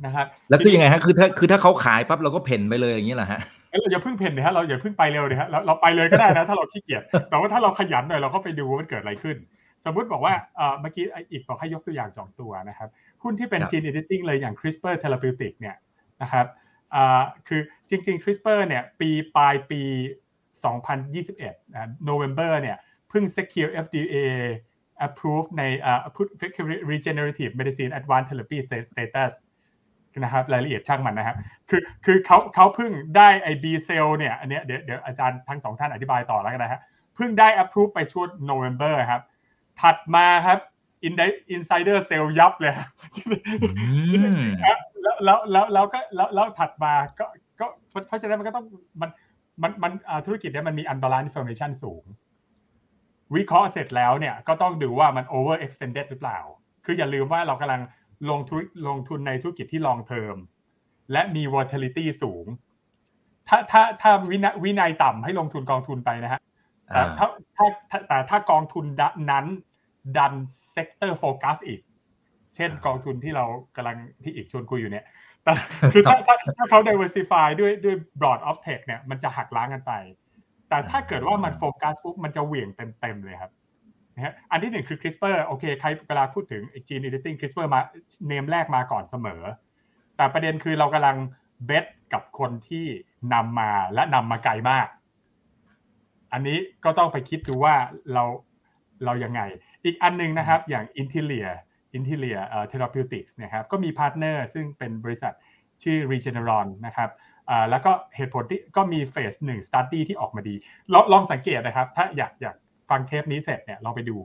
[0.06, 3.40] นะครับแล้วคือยังไงฮะคือถ้าคือถ้าเขาขายปั๊บเราก็เพ่นไปเลยอย่างนี้แหละฮะ
[3.80, 9.38] เราอย่าเพิ่งเพ่นนะฮะเราอย่าเพิ่งไปเร็วเลยฮะเราเราไปเลยก็ได้นะ ถ้าเราขี้เกียจแต่ว่าถ้าเราขยันหน่อยเราก็ไปดูว่ามันเกิดอะไรขึ้น
[9.86, 12.90] สมมติบอกว่าเมื่อกี้อีกบอกให้ยกตัวอย่าง 2 ตัวนะครับ
[13.24, 15.76] หุ้นที่เป็น gene editing เลยอย่าง CRISPR Therapeutics เนี่ย
[16.22, 16.46] นะครับ
[17.48, 19.82] คือจริง ๆ CRISPR เนี่ยปีปลายปี
[20.78, 24.18] 2021นะ November เนี่ยเพิ่ง secure FDA
[25.08, 25.64] approve ใน
[26.92, 28.58] regenerative medicine advanced therapy
[28.92, 29.34] status
[30.24, 31.38] นะครับรายละเอียดช่างมันนะครับ
[31.70, 36.82] คือคือเขาเขาเพิ่งได้ไอบีเซลเนี่ยอันเนี้ยเดี๋ยวเดี๋ยวอาจารย์ทั้งสองท่านอธิบายต่อแล้วกันนะฮะ
[37.16, 39.22] เพิ่งได้ approve ไปช่วงโนเวม ber ครับ
[39.82, 40.60] ถัดมาครับ
[41.04, 41.14] อิน
[41.52, 42.74] อินไซเดอร์เซลยับเลย
[45.04, 47.26] แล้วแล้วแล้วแล้วก็แล้วแล้วถัดมาก็
[47.60, 47.66] ก็
[48.08, 48.66] เพราะฉะนั้นมันก็ต้อง
[49.02, 49.10] มัน
[49.62, 49.92] มันมัน
[50.26, 52.04] ธุรกิจเนี้ยมันมี unbalanced information สูง
[53.36, 56.40] วิเคราะห์เสร็จแล้วเนี่ยก็ต้องดูว่ามัน over extended หรือเปล่า
[56.86, 57.82] คืออย่าลืมว่าเรากำลัง
[58.30, 60.38] ลงทุนลงทุนในธุรกิจที่ long term
[61.12, 62.46] และมี volatility สูง
[63.48, 66.42] ถ้าถ้าถ้าวินัยวินัยต่ำให้ลงทุนกองทุนไปนะฮะ
[66.94, 67.28] แต่ถ้า
[67.58, 67.68] ถ้า
[68.08, 68.86] แต่ถ้ากองทุน
[69.32, 69.46] นั้น
[70.18, 70.34] ดัน
[70.72, 71.82] sector focus อีก
[72.56, 75.06] เช่นกองทุนที่เรากำลังที่อีกชวนคุยอยู่เนี่ย
[75.44, 75.54] แต่
[75.94, 79.94] คือถ้าถ้าถ้าเขา diversify ด้วยด้วย broad of tech เนี่ยมันจะหักล้างกันไป
[80.74, 82.70] แต่ถ้าเกิดว่ามันโฟกัสปุ๊บมันจะเหวี่ยง
[83.00, 83.52] เต็มๆเลยครับ
[84.16, 87.82] นะฮะอันที่หนึ่งคือ CRISPR โอเคใครเวลาพูดถึง gene editing CRISPR มา
[88.28, 89.42] name แรกมาก่อนเสมอ
[90.18, 91.18] แต่ประเด็นคือเรากำลัง
[91.66, 92.86] base กับคนที่
[93.34, 94.88] นำมาและนำมาไกลมาก
[96.34, 97.76] อันนี้ก็ต้องไปคิดดูว่า
[98.14, 98.24] เรา
[99.06, 99.42] เรายังไง
[99.84, 101.48] อีกอันนึงนะครับอย่าง i n t e l l i a
[101.98, 102.40] i n t e l l i a
[102.72, 105.34] Therapeutics นะครับก็มี partner ซึ่งเป็นบริษัท
[105.84, 107.10] ชื่อ Regeneron นะครับ
[107.70, 110.56] แล้วก็เหตุผลที่ก็มี phase หนึ่ง study ที่ออกมาดี
[111.12, 112.56] ลองสังเกตนะครับ ถ้าอยากอยาก
[112.90, 114.18] ฟังเทปนี้เสร็จเนี่ยเราไปดู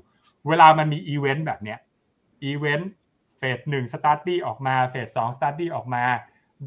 [0.48, 1.78] เวลามันมีอีเวนต์แบบเนี้ย
[2.44, 6.04] event phase หนึ่ง study ออกมา phase สอง study ออกมา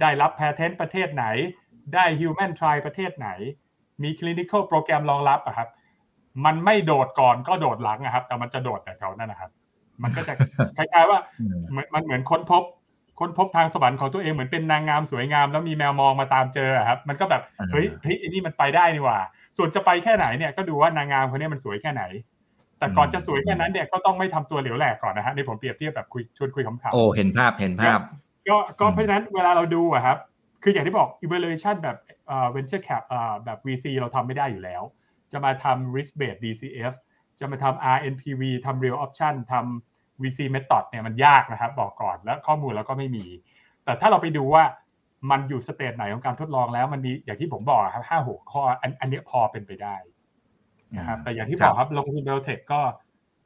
[0.02, 1.26] ได้รับ patent ประเทศไหน
[1.94, 3.30] ได้ human trial ประเทศไหน
[4.04, 5.70] มี clinical program รองรับอะครับ
[6.46, 9.52] มันไม่โดดก่อนก็โดดหลังนะครับ แต่มันจะโดดแต่แถวนั้นนะครับ
[10.04, 10.34] มันก็จะ
[10.78, 11.20] คล้ายๆว่า
[11.94, 12.64] มันเหมือนค้นพบ
[13.22, 17.42] ค้นพบทางสวรรค์ของตัวเองเหมือนเป็นนางงามสวยงาม แล้วมีแมวมองมาตามเจอครับ มันก็แบบ
[17.72, 19.20] เฮ้ยเฮ้ยอันนี้มันไปได้นี่ว่า
[19.58, 22.04] ส่วนจะไปแค่ไหนเนี่ยก็ดูว่านางงามคนนี้มันสวยแค่ไหน
[22.80, 28.00] แต่ก่อนจะสวยแค่นั้นเนี่ยก็ต้องไม่ทำตัวเหลวแหลกก่อนนะฮะนี่ผมเปรียบเทียบแบบคุยชวนคุยคำๆโอ้เห็นภาพเห็นภาพ
[28.50, 30.18] ก็ก็เพราะฉะนั้นเวลาเราดูอะครับ
[30.64, 31.98] คืออย่างที่บอก evaluation แบบ
[32.28, 34.82] เอ่อ venture cap เอ่อแบบ VC เราทำไม่ได้อยู่แล้ว
[35.32, 36.94] จะมาทำ risk based DCF
[37.40, 39.91] จะมาทำ RNPV ทำ real option ทำ
[40.24, 43.26] VC method เนี่ยมันยากนะครับบอกก่อนแล้วข้อมูลเราก็ไม่มี
[43.86, 44.64] แต่ถ้าเราไปดูว่า
[45.32, 49.96] มันอยู่สเตจไหนของการทดลองแล้ว มันมีอย่างที่ผมบอกครับห้าหกข้ออันอันนี้พอเป็นไปได้
[50.98, 52.82] นะครับแต่อย่างที่บอกครับลงทุนเบลเทคก็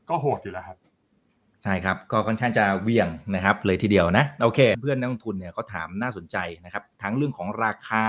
[0.09, 0.77] ก็โหดอยู่แล้วครับ
[1.63, 8.05] ใช่ครับ ก็ค่อนข้างจะเวี่ยงนะครับ เลยทีเดียวนะ โอเค เพื่อนนักลงทุนเนี่ยเขาถามน่าสนใจนะครับ ทั้งเรื่องของราคา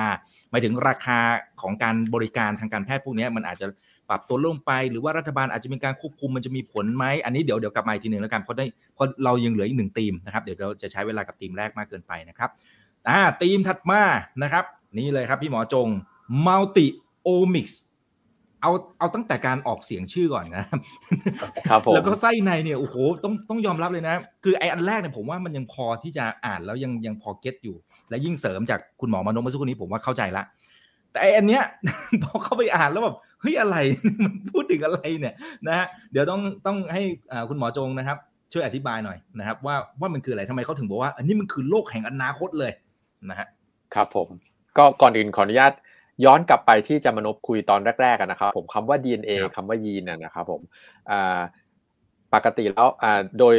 [0.50, 1.18] หมายถึงราคา
[1.60, 3.66] ของการบริการทางการแพทย์พวกนี้มันอาจจะ
[4.08, 12.50] ปรับตัวลงไป หรือว่ารัฐบาลอาจจะมีการควบคุมมันจะมีผลไหมอันนี้เดี๋ยวเดี๋ยวกลับมาอีกทีหนึ่งแล้วกันเพราะได้เพราะเรายังเหลืออีกหนึ่งทีมนะครับเดี๋ยวเราจะใช้เวลากับทีมแรกมากเกินไปนะครับ
[13.08, 14.02] อ่าทีมถัดมา
[14.42, 14.64] นะครับ
[14.98, 15.88] นี่เลยครับพี่หมอจง
[16.46, 16.86] multi
[17.28, 17.74] omics
[18.62, 20.64] เอาเอาตั้งแต่การออกเสียงชื่อก่อนนะ
[21.68, 27.76] ครับแล้วก็ไส้ในเนี่ยโอ้โหต้องต้องยอมรับเลยนะ คือไออันแรกเนี่ยผมว่ามันยังพอที่จะอ่านแล้วยังยังพอเก็ตอยู่
[28.10, 30.44] และยิ่งเสริมจากคุณหมอมานพเมื่อสักครู่นี้ผมว่าเข้าใจละ
[31.16, 31.64] แต่ไออันเนี้ย
[32.22, 33.76] พอเข้าไปอ่านแล้วแบบเฮ้ยอะไร
[34.24, 35.34] มันพูดถึงอะไรเนี่ย
[35.68, 37.02] นะฮะเดี๋ยวต้องต้องให้
[37.48, 38.18] คุณหมอจงนะครับ
[38.52, 42.72] ช่วยอธิบายหน่อยนะครับว่าว่ามันคืออะไรทำไมเขาถึงบอกว่า อันนี้มันคือโลกแห่งอนาคตเลย
[43.30, 43.48] นะฮะ
[43.94, 44.28] ครับผม
[44.76, 45.72] ก็ก่อนอื่นขออนุญาต
[46.24, 50.60] ย้อนกลับไปที่จะมานบคุยตอนแรกๆนะครับ ผมคำว่า DNA คำว่ายีนนะครับผม
[52.34, 52.88] ปกติแล้ว
[53.38, 53.56] โดย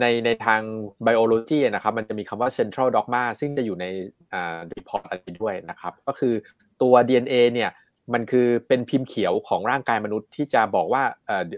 [0.00, 0.62] ในในทาง
[1.02, 3.86] biology นะครับมันจะมีคำว่า central dogma ซึ่งจะอยู่ใน
[4.32, 6.34] อ่า report อันนี้ด้วยนะครับ ก็คือ
[6.82, 7.70] ตัว DNA เนี่ย
[8.14, 11.02] มันคือเป็นพิมพ์เขียวของร่างกายมนุษย์ที่จะบอกว่า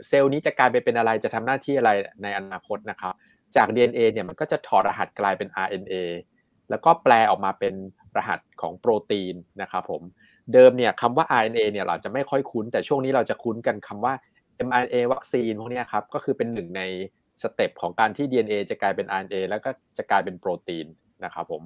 [0.09, 1.91] เซลล์นี้จะกลายไปเป็นอะไรจะทำหน้าที่อะไร
[2.22, 3.14] ในอนาคตนะครับ
[3.57, 5.95] จาก DNA เนี่ยมันก็จะถอดรหัสกลายเป็น RNA
[6.70, 7.74] แล้วก็แปลออกมาเป็น
[8.16, 10.03] รหัสของโปรตีนนะครับผม
[10.53, 14.14] เดิมเนี่ยคำว่า RNA เนี่ยเราจะไม่ค่อยคุ้น แต่ช่วงนี้เราจะคุ้นกันคำว่า
[14.66, 16.82] mRNA วัคซีนพวกนี้ครับก็คือเป็นหนึ่งใน
[17.43, 20.87] step ของการที่ DNA จะกลายเป็น RNA แล้วก็จะกลายเป็นโปรตีน
[21.24, 21.62] นะครับผม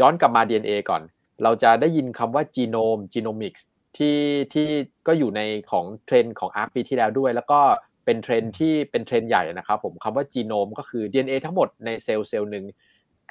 [0.00, 1.02] ย้อนกลับมา DNA ก่อน
[1.42, 3.66] เราจะได้ยินคำว่าจีโนม genomics
[3.96, 4.18] ที่
[4.54, 4.68] ที่
[5.06, 7.60] ก็อยู่ในของเทรนด์ของ ARK ปีที่แล้วด้วย แล้วก็
[8.04, 12.64] เป็นเทรนด์ที่เป็นเทรนด์ใหญ่นะครับผมคำว่าจีโนมก็คือ DNA ทั้งหมดในเซลล์เซลล์หนึ่ง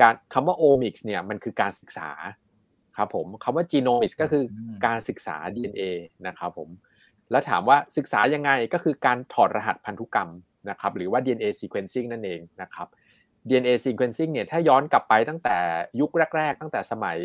[0.01, 2.09] การคำว่า omics เนี่ยมันคือการศึกษา
[2.97, 4.43] ครับผมคำว่า genomics ก็คือ
[4.85, 5.83] การศึกษา DNA
[6.27, 6.69] นะครับผม
[7.31, 10.29] แล้วถามว่าศึกษายังไงก็คือการถอดรหัสพันธุกรรม
[10.69, 12.87] นะครับหรือว่า DNA sequencing นั่นเองนะครับ
[13.49, 15.57] DNA sequencing เนี่ยถ้าย้อนกลับไปตั้งแต่
[15.99, 17.17] ยุคแรก ๆ ตั้งแต่สมัย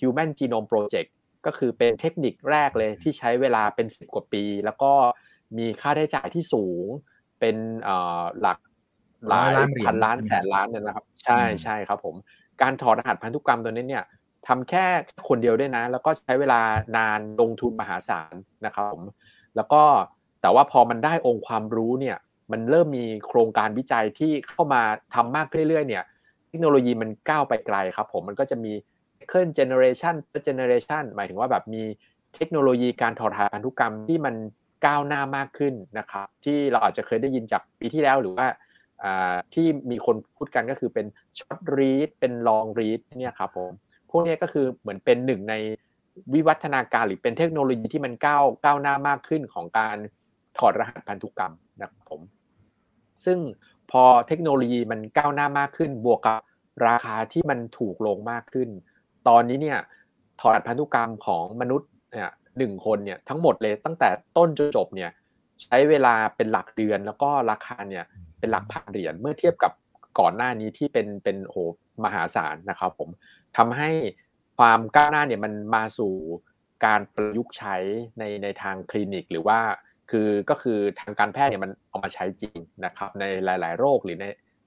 [0.00, 1.10] Human Genome Project
[1.46, 4.92] ก็คือเป็นเทคนิคแรกเลยที่ใช้เวลาเป็น 10 กว่าปี แล้วก็
[5.58, 6.86] มีค่าใช้จ่ายที่สูง
[7.40, 7.56] เป็น
[8.40, 8.58] หลัก
[9.28, 9.52] หลาย
[9.86, 12.14] พันล้านแสนล้านเนี่ยนะครับ ใช่ใช่ครับผม
[12.62, 14.04] การถอดรหัสพันธุกรรมตัวนี้เนี่ย
[14.46, 14.84] ทำแค่
[15.28, 16.60] คนเดียวด้วยนะ แล้วก็ใช้เวลา
[16.96, 18.34] นานลงทุนมหาศาล
[18.66, 19.02] นะครับผม
[19.56, 19.82] แล้วก็
[20.42, 22.16] แต่ว่าพอมันได้องค์ความรู้เนี่ย
[22.52, 24.82] มันเริ่มมีโครงการวิจัยที่เข้ามา
[25.14, 26.04] ทำมากเรื่อยๆเนี่ย
[26.48, 28.72] เทคโนโลยีมันก้าวไปไกลครับผมมันก็จะมี
[29.18, 31.82] second generation third generation หมายถึงว่าแบบมี
[32.34, 34.34] เทคโนโลยีการถอดรหัสพันธุกรรมที่มัน
[34.86, 38.46] ก้าวหน้ามากขึ้นนะครับที่เราอาจจะเคยได้ยินจากปีที่แล้วหรือว่า
[39.54, 41.06] ที่มีคนพูดกันก็คือเป็น
[41.38, 43.70] ช็อตรีดเป็นลองรีดเนี่ยครับผม
[44.10, 45.54] พวกนี้ก็คือเหมือนเป็นหนึ่งใน
[46.34, 49.96] วิวัฒนาการหรือเป็นเทคโนโลยีที่มันก้าวก้าวหน้ามากขึ้นของการ
[50.58, 52.20] ถอดรหัสพันธุกรรมนะครับผม
[53.24, 53.38] ซึ่ง
[53.90, 56.40] พอเทคโนโลยีมันก้าวหน้ามากขึ้น บวกกับ
[56.88, 58.68] ราคาที่มันถูกลงมากขึ้น
[59.28, 59.78] ตอนนี้เนี่ย
[60.40, 65.10] ถอดพันธุกรรมของมนุษย์เนี่ยหนึ่งคนเนี่ยทั้งหมดเลยตั้งแต่ต้นจนจบเนี่ย
[65.62, 68.04] ใช้เวลาเป็นหลักเดือนแล้วก็ราคาเนี่ย
[68.38, 69.72] เป็นหลักพันเหรียญเมื่อเทียบกับ
[70.18, 71.56] ก่อนหน้านี้ที่เป็นเป็นโห
[72.04, 73.08] มหาศาลนะครับผม
[73.56, 73.90] ทำให้
[74.58, 76.12] ความก้าวหน้าเนี่ยมันมาสู่
[76.84, 77.76] การประยุกต์ใช้
[78.18, 79.60] ในในทางคลินิก หรือว่า
[80.10, 84.24] คือก็คือทางการแพทย์เนี่ยมันเอามาใช้จริงนะครับในหลาย ๆ โรคหรือใน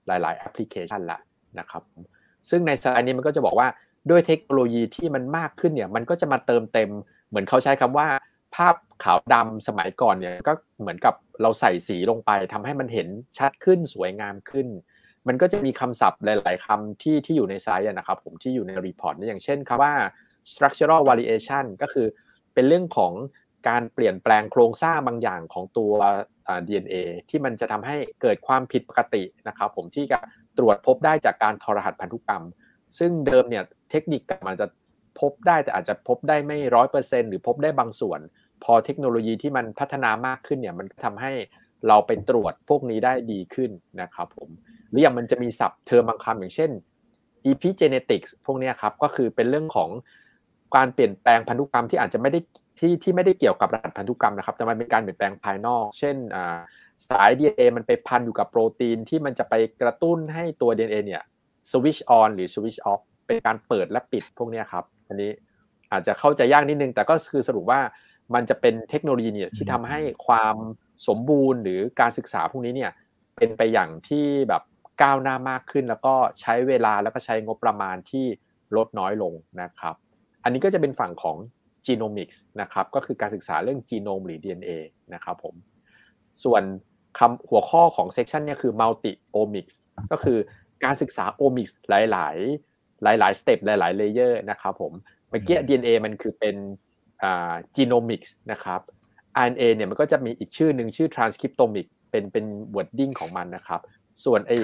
[0.08, 1.20] หลาย ๆ แอปพลิเคชันละ
[1.60, 1.84] นะครับ
[2.50, 3.68] ซึ่งในสไลด์นี้มันก็จะบอกว่า
[4.10, 6.90] ด้วยเทคโนโลยีที่มันมากขึ้นเนี่ยมันก็จะมาเติมเต็ม
[7.30, 8.08] เหมือนเขาใช้คำว่า
[8.56, 13.08] ภาพขาวดำสมัยก่อนเนี่ยก็เหมือนกับเราใส่สีลงไปทำให้มันเห็น
[13.38, 14.68] ชัดขึ้นสวยงามขึ้น
[15.28, 19.94] มันก็จะมีคำศัพท์หลาย ๆคำที่ที่อยู่ในสไลด์นะครับผมที่อยู่ใน report อย่างเช่นคำว่า
[20.52, 22.08] structural variation ก็คือ
[22.54, 23.14] เป็นเรื่องของ
[23.68, 25.93] การเปลี่ยนแปลงโครงสร้างบางอย่างของตัว
[26.68, 26.95] DNA
[27.30, 30.20] ที่มันจะทำให้เกิดความผิดปกตินะครับผมที่จะ
[30.57, 32.43] ตรวจพบได้จากการทรหัสพันธุกรรม
[32.99, 34.68] ซึ่งเดิมเนี่ยเทคนิคมันจะ
[35.20, 38.20] พบได้แต่อาจจะพบได้ไม่ร้อยเปอร์เซ็นหรือพบได้บางส่วน
[38.63, 41.32] พอเทคโนโลยีที่มันพัฒนามากขึ้นเนี่ยมันทำให้
[41.88, 44.49] เราไปตรวจพวกนี้ได้ดีขึ้นนะครับผม
[44.89, 46.72] หรืออย่างมันจะมีศัพท์เทอมบางคำอย่างเช่น
[47.51, 49.89] epigenetics พวกนี้ครับก็คือเป็นเรื่องของ
[50.76, 52.39] การเปลี่ยนแปลงพันธุกรรมที่อาจจะไม่ได้
[52.80, 56.15] ที่ที่ไม่ได้เกี่ยวกับรหัสพันธุกรรมนะครับ แต่มันเป็นการเปลี่ยนแปลงภายนอก เช่น
[57.09, 61.24] สาย DNA มันไปพันอยู่กับโปรตีนที่มันจะไปกระตุ้นให้ตัว DNA เนี่ย
[61.72, 65.32] switch on หรือ switch off เป็นการเปิดและปิดพวกนี้ครับ อันนี้
[65.91, 67.80] อาจจะเข้าใจยากนิดนึง แต่ก็คือสรุปว่า
[68.34, 70.55] มันจะเป็นเทคโนโลยีเนี่ยที่ทำให้ความ
[71.07, 72.91] สมบูรณ์หรือการศึกษาพวกนี้เนี่ย
[73.36, 74.63] เป็นไปอย่างที่แบบ
[75.01, 78.26] ก้าวหน้ามากขึ้น แล้วก็ใช้เวลาแล้วก็ใช้งบประมาณที่
[78.76, 79.95] ลดน้อยลงนะครับ
[80.48, 81.38] อันนี้ก็จะเป็นฝั่งของ
[81.86, 84.72] genomics นะครับ ก็คือการศึกษาเรื่องจีโนมหรือ DNA
[85.14, 85.56] นะครับผม
[86.43, 86.64] ส่วน
[87.20, 89.76] คำหัวข้อของ section เนี่ยคือ multi omics
[90.12, 90.38] ก็คือ
[90.84, 94.93] การศึกษา omics หลายหลายๆ step หลาย ๆ layer นะครับผม
[95.30, 96.56] เมื่อกี้ DNA มันคือเป็น
[97.24, 98.82] อ่า genomics นะครับ
[99.45, 102.45] RNA เนี่ยมันก็จะมีอีกชื่อหนึ่งชื่อ transcriptomic เป็นเป็น
[102.76, 103.82] wording ของมันนะครับ
[104.26, 104.56] ส่วนไอ้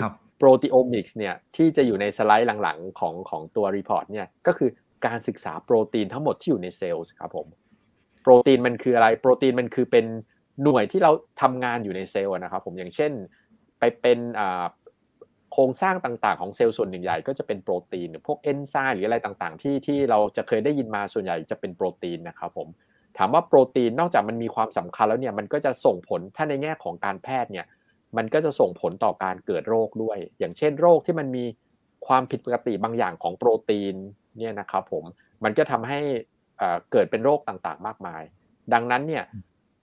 [0.42, 4.70] proteomics เนี่ยที่จะอยู่ในสไลด์หลัง ๆ ของของตัว report เนี่ยก็คือ
[5.06, 7.48] การศึกษาโปรตีนทั้งหมดที่อยู่ในเซลล์ครับผม
[8.24, 10.06] โปรตีนมันคืออะไรโปรตีนมันคือเป็น
[10.64, 13.12] หน่วยที่เราทำงานอยู่ในเซลล์นะครับผมอย่างเช่น
[13.80, 14.20] ไปเป็น
[15.52, 22.68] โครงสร้างต่างๆของเซลล์ส่วนหนึ่งใหญ่ก็จะเป็นโปรตีนหรือพวกเอนไซม์หรืออะไรต่างๆ ที่ที่เราจะเคยได้ยินมาส่วนใหญ่จะเป็นโปรตีนนะครับผม
[23.18, 27.66] ถามว่าโปรตีนนอกจากมันมีความสำคัญแล้วเนี่ยมันก็จะส่งผลถ้าในแง่ของการแพทย์เนี่ย
[28.18, 31.46] มันก็จะส่งผลต่อการเกิดโรคด้วย อย่างเช่นโรคที่มันมี
[32.08, 33.96] ความผิดปกติบางอย่างของโปรตีน
[34.38, 35.04] เนี่ยนะครับผม
[35.44, 36.00] มันก็ทำให้
[36.92, 38.22] เกิดเป็นโรคต่างๆ มากมาย
[38.74, 39.24] ดังนั้นเนี่ย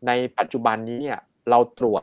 [0.07, 1.18] ในปัจจุบันนี้เนี่ย
[1.51, 2.03] เราตรวจ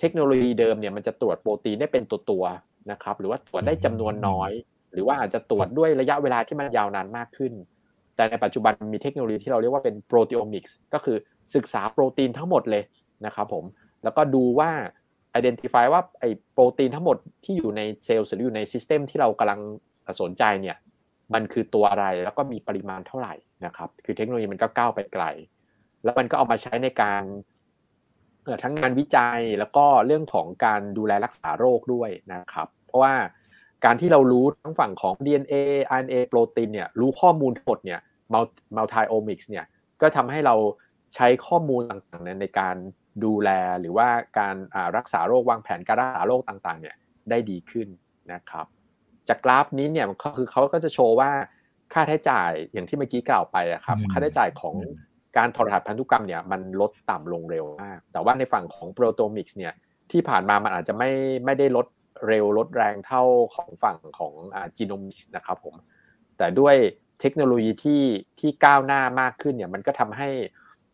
[0.00, 2.44] เทคโนโลยีเดิมเนี่ยมันจะตรวจโปรตีนได้เป็นตัว
[2.90, 4.50] นะครับหรือว่าตรวจได้จำนวนน้อย
[4.92, 7.52] หรือว่าอาจจะตรวจด้วยระยะเวลาที่มันยาวนานมากขึ้น
[8.16, 11.16] แต่ในปัจจุบันมีเทคโนโลยีที่เราเรียกว่าเป็นโปรตีโอมิกส์ก็คือ
[11.54, 12.82] ศึกษาโปรตีนทั้งหมดเลย
[13.26, 13.64] นะครับผม
[14.04, 14.70] แล้วก็ดูว่า
[15.38, 19.60] identify ว่าไอ้โปรตีนทั้งหมดที่อยู่ในเซลล์หรืออยู่ในซิสเต็มที่เรากำลัง
[20.20, 20.76] สนใจเนี่ย
[21.34, 23.34] มันคือตัวอะไรแล้วก็มีปริมาณเท่าไหร่
[23.66, 25.24] นะครับ คือเทคโนโลยีมันก็ก้าวไปไกล
[26.04, 27.22] แล้วมันก็เอามาใช้ในการ
[28.62, 33.14] ทั้งงานวิจัยแล้วก็เรื่องของการดูแลรักษาโรคด้วยนะครับ เพราะว่า
[33.84, 35.54] การที่เรารู้ทั้งฝั่งของ DNA
[35.98, 38.00] RNA โปรตีนเนี่ยรู้ข้อมูลทั้งหมดเนี่ย
[38.76, 39.64] multi omics เนี่ย
[40.00, 40.54] ก็ทำให้เรา
[41.14, 42.76] ใช้ข้อมูลต่างๆในการ
[43.24, 44.08] ดูแลหรือว่า
[44.38, 44.56] การ
[44.96, 46.96] รักษาโรควางแผนการรักษาโรคต่างๆเนี่ย
[47.30, 47.88] ได้ดีขึ้น
[48.32, 48.66] นะครับ
[49.28, 51.30] จากกราฟนี้เนี่ยก็คือเขาก็จะโชว์ว่า
[51.92, 53.56] ค่าใช้จ่ายอย่างที่เมื่อกี้กล่าวไป
[53.86, 54.74] ครับค่าใช้จ่ายของ
[55.36, 59.74] การถอดรหัสพันธุกรรมเนี่ยมันลดต่ำลงเร็วมาก แต่ว่าในฝั่งของโปรโตมิกส์เนี่ย
[60.10, 61.10] ที่ผ่านมามันอาจจะไม่
[61.44, 61.86] ไม่ได้ลด
[62.28, 63.22] เร็วลดแรงเท่า
[63.54, 64.32] ของฝั่งของ
[64.76, 65.74] จีโนมิกส์นะครับผม
[66.38, 66.76] แต่ด้วย
[67.20, 68.02] เทคโนโลยีที่
[68.40, 70.28] ที่ก้าวหน้ามากขึ้นเนี่ยมันก็ทำให้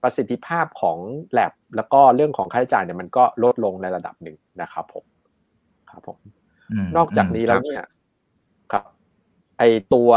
[0.02, 0.98] ประสิทธิภาพของ
[1.38, 5.04] lab แล้วก็เรื่องของค่าใช้จ่ายเนี่ยมันก็ลดลงในระดับหนึ่งนะครับผม
[5.90, 6.18] ครับผม
[6.96, 7.88] นอกจากนี้แล้วเนี่ยครับ
[9.58, 9.62] ไอ
[9.94, 10.10] ตัว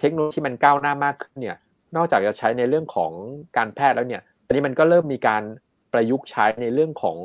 [0.00, 1.56] เทคโนโลยีที่มันก้าวหน้ามากขึ้นเนี่ย
[1.96, 3.12] นอกจากจะใช้ในเรื่องของ
[3.56, 5.42] การแพทย์แล้วเนี่ยตอนนี้มันก็เริ่มมีการ
[5.92, 7.18] ประยุกต์ใช้ในเรื่องของ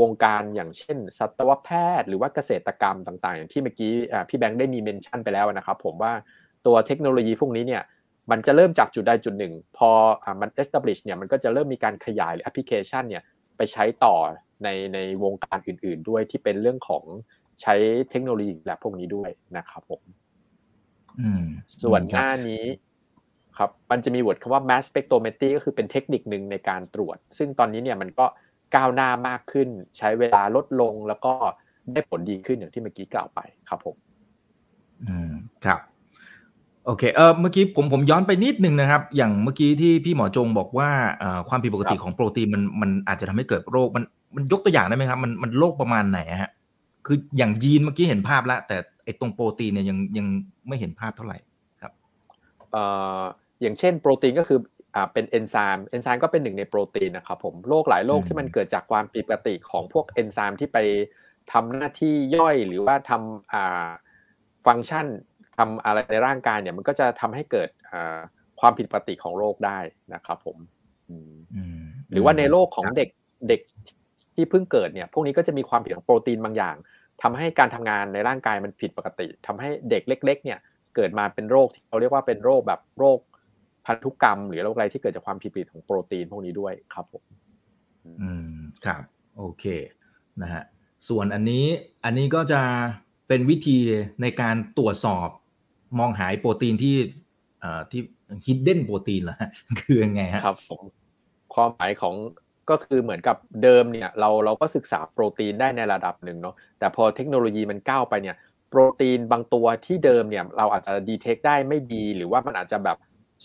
[0.00, 3.92] วงการอย่างเช่น สัตวแพทย์ หรือว่าเกษตรกรรมต่างๆ อย่างที่เมื่อกี้
[4.28, 6.12] พี่แบงค์ได้มีเมนชั่นไปแล้วนะครับผมว่า
[6.66, 7.82] ตัวเทคโนโลยีพวกนี้เนี่ย
[8.30, 9.90] มันจะเริ่มจากจุดใดจุดหนึ่ง พอ
[10.40, 13.22] มัน establish เนี่ยมันก็จะเริ่มมีการขยายหรือแอปพลิเคชันเนี่ย
[13.56, 14.14] ไปใช้ต่อ
[14.64, 17.04] ในในวงการอื่น ๆ ด้วยที่เป็นเรื่องของ
[17.62, 17.74] ใช้
[18.10, 20.02] เทคโนโลยีแบบพวกนี้ด้วยนะครับผม
[21.82, 22.64] ส่วนหน้านี้
[23.58, 28.26] ครับมันจะมีวอร์ดคำว่า mass spectrometry ก็คือเป็นเทคนิคหนึ่งในการตรวจ ซึ่งตอนนี้เนี่ยมันก็
[28.76, 31.32] ก้าวหน้ามากขึ้น ใช้เวลาลดลงแล้วก็
[31.92, 33.96] ได้ผลดีขึ้นอย่างที่เมื่อกี้กล่าวไปครับผม
[35.08, 35.32] อืม
[35.64, 35.80] ครับ
[36.86, 40.90] โอเคเออเมื่อกี้ผมผมย้อนไปนิดนึงนะครับ อย่างเมื่อกี้ที่พี่หมอจงบอกว่า
[41.48, 44.04] ความผิดปกติของโปรตีนมันมันอาจจะทำให้เกิดโรคมัน
[44.36, 46.50] มันยกตัวอย่างได้ไหมครับ มันมันโรคประมาณไหนฮะ
[47.06, 50.26] คืออย่างยีนเมื่อกี้เห็นภาพแล้วแต่ไอตรงโปรตีนเนี่ยยังยัง
[50.68, 51.38] ไม่เห็นภาพเท่าไหร่
[51.82, 51.92] ครับ
[52.72, 52.84] เอ่
[53.20, 53.22] อ
[53.62, 54.58] อย่างเช่นโปรตีนก็คือ
[54.94, 60.78] อ่าเป็นเอนไซม์เอนไซม์ก็เป็นหนึ่งในโปรตีนนะครับผมโรคหลายโรคที่มันเกิดจากความผิดปกติของพวกเอนไซม์ที่ไป
[61.52, 63.88] ทำหน้าที่ย่อยหรือว่าทำอ่า
[64.66, 65.06] ฟังก์ชัน
[65.56, 67.68] ทำอะไรในร่างกายเนี่ยมันก็จะทำให้เกิด
[68.60, 69.78] ความผิดปกติของโรคได้
[70.14, 70.56] นะครับผม
[72.10, 73.08] หรือว่าในโรคของเด็ก
[73.48, 73.60] เด็ก
[74.34, 76.76] ที่เพิ่งเกิดเนี่ย พวกนี้ก็จะมีความผิดของโปรตีนบางอย่าง
[77.22, 80.58] ทำให้การทำงานในร่างกายมันผิดปกติทำให้เด็กเล็ก ๆ เนี่ย
[80.94, 83.18] เกิดมาเป็นโรคที่เราเรียกว่าเป็นโรคแบบโรค
[83.86, 87.22] พันธุกรรม หรือโรคอะไรที่เกิดจากความผิดปกติของโปรตีนพวกนี้ด้วยครับผม
[88.20, 88.56] อืม
[88.86, 89.02] ครับ
[89.36, 89.64] โอเค
[90.42, 90.62] นะฮะ
[91.08, 91.64] ส่วนอันนี้
[92.04, 92.60] อันนี้ก็จะ
[93.28, 93.78] เป็นวิธี
[94.22, 95.28] ในการตรวจสอบ
[95.98, 96.96] มองหาโปรตีนที่
[97.90, 98.00] ที่
[98.46, 99.36] hidden โปรตีนเหรอ
[99.80, 100.82] คือยังไงฮะครับผม
[101.54, 102.14] ความหมายของ
[102.70, 108.36] ก็คือเหมือนกับเดิมเนี่ยเราเราก็ศึกษาโปรตีนได้ในระดับหนึ่งเนาะแต่พอเทคโนโลยีมันก้าวไปเนี่ย
[108.70, 112.96] โปรตีนบางตัวที่เดิมเนี่ยเราอาจจะดีเทคได้ไม่ดี หรือว่ามันอาจจะแบบ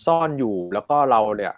[0.06, 1.54] ซ่อนอยู่ แล้วก็เราเนี่ย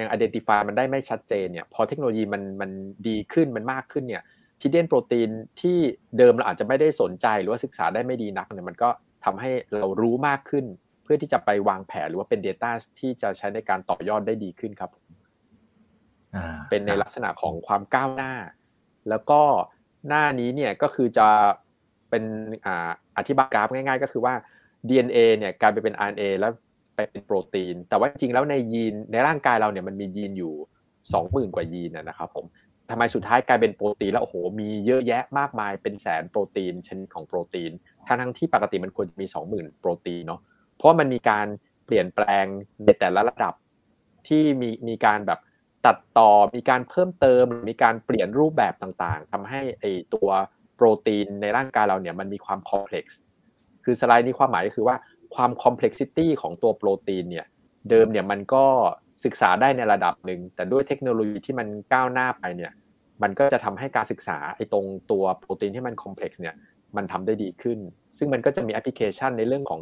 [0.00, 2.70] ยัง identify มันได้ไม่ชัดเจนเนี่ยพอเทคโนโลยีมันมัน
[3.08, 4.22] ดีขึ้นมันมากขึ้นเนี่ย
[4.62, 5.30] ฮิดเด้นโปรตีน
[5.60, 5.78] ที่
[6.18, 8.88] เดิมเราอาจจะไม่ได้สนใจหรือว่าศึกษาได้ไม่ดีนักเนี่ยมันก็
[9.24, 10.64] ทำให้เรารู้มากขึ้น
[11.04, 14.90] เพื่อที่จะไปวางแผนหรือว่าเป็น Data ที่จะใช้ในการต่อยอดได้ดีขึ้นครับ
[16.68, 18.32] เป็นในลักษณะของความก้าวหน้า
[19.08, 19.40] แล้วก็
[20.08, 21.28] หน้านี้เนี่ยก็คือจะ
[22.10, 22.24] เป็น
[23.16, 24.34] อธิบายกราฟง่าย ๆ ก็คือว่า
[24.88, 26.52] DNA เนี่ยกลายไปเป็น RNA แล้ว
[26.94, 30.54] ไปเป็นโปรตีน แต่ว่าจริงแล้วในยีนในร่างกายเราเนี่ยมันมียีนอยู่
[31.04, 32.44] 20,000 กว่ายีนนะครับผม
[32.90, 37.72] ทำไมสุดท้ายกลายเป็นโปรตีนแล้วโอ้โหมีเยอะแยะมากมายเป็นแสนโปรตีนชนิดของโปรตีน
[38.06, 40.40] ทั้งทั้งที่ปกติมันควรจะมี 20,000 โปรตีนเนาะ
[40.76, 41.46] เพราะมันมีการ
[41.86, 42.46] เปลี่ยนแปลง
[42.84, 43.54] ในแต่ละระดับ
[44.28, 45.38] ที่มีมีการแบบ
[45.86, 49.84] ตัดต่อมีการเพิ่มเติมมีการเปลี่ยนรูปแบบต่างๆทำให้ไอ้
[50.14, 50.28] ตัว
[50.76, 53.20] โปรตีนในร่างกายเราเนี่ยมันมีความ complex
[53.84, 54.96] คือสไลด์นี้ความหมายก็คือว่า
[55.34, 57.46] ความ complexity ของตัวโปรตีนเนี่ย
[57.90, 58.64] เดิมเนี่ยมันก็
[59.24, 62.72] ศึกษาได้ในระดับหนึ่ง แต่ด้วยเทคโนโลยีที่มันก้าวหน้าไปเนี่ย
[63.22, 66.54] มันก็จะทำให้การศึกษาไอ้ตรงตัวโปรตีนที่มัน complex เนี่ย
[66.96, 67.78] มันทำได้ดีขึ้น
[68.18, 69.80] ซึ่งมันก็จะมีแอปพลิเคชันในเรื่องของ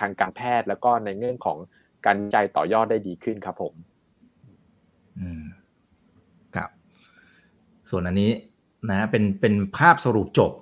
[0.00, 1.58] ทางการแพทย์ แล้วก็ในเรื่องของ
[2.06, 3.74] การวิจัยต่อยอดได้ดีขึ้นครับผม
[5.20, 5.42] อืม
[6.54, 6.70] ครับ
[7.90, 8.30] ส่วนอันนี้
[8.90, 10.52] นะเป็นเป็นภาพสรุปจบ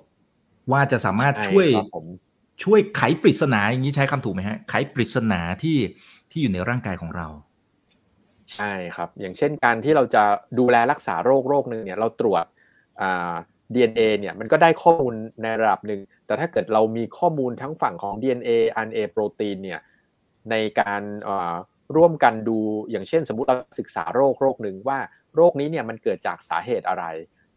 [0.71, 1.67] ว่าจะสามารถช่วย
[2.63, 5.77] ช่วยไขปริศนาอย่างนี้ใช้คำถูกไหมฮะไขปริศนาที่
[6.31, 7.27] ที่อยู่ในร่างกายของเรา
[8.53, 10.23] ใช่ครับ อย่างเช่นการที่เราจะ
[10.59, 12.45] ดูแลรักษาโรคโรคหนึ่งเนี่ยเราตรวจ
[13.01, 13.33] อ่า
[13.73, 18.49] DNA เนี่ยมันก็ได้ข้อมูลในระดับหนึ่ง แต่ถ้าเกิดเรามีข้อมูลทั้งฝั่งของ DNA
[18.83, 19.79] RNA โปรตีนเนี่ย
[20.51, 21.01] ในการ
[21.95, 22.57] ร่วมกันดู
[22.91, 24.99] อย่างเช่น สมมติเราศึกษาโรคโรคหนึ่งว่า
[25.35, 27.05] โรคนี้เนี่ยมันเกิดจากสาเหตุอะไร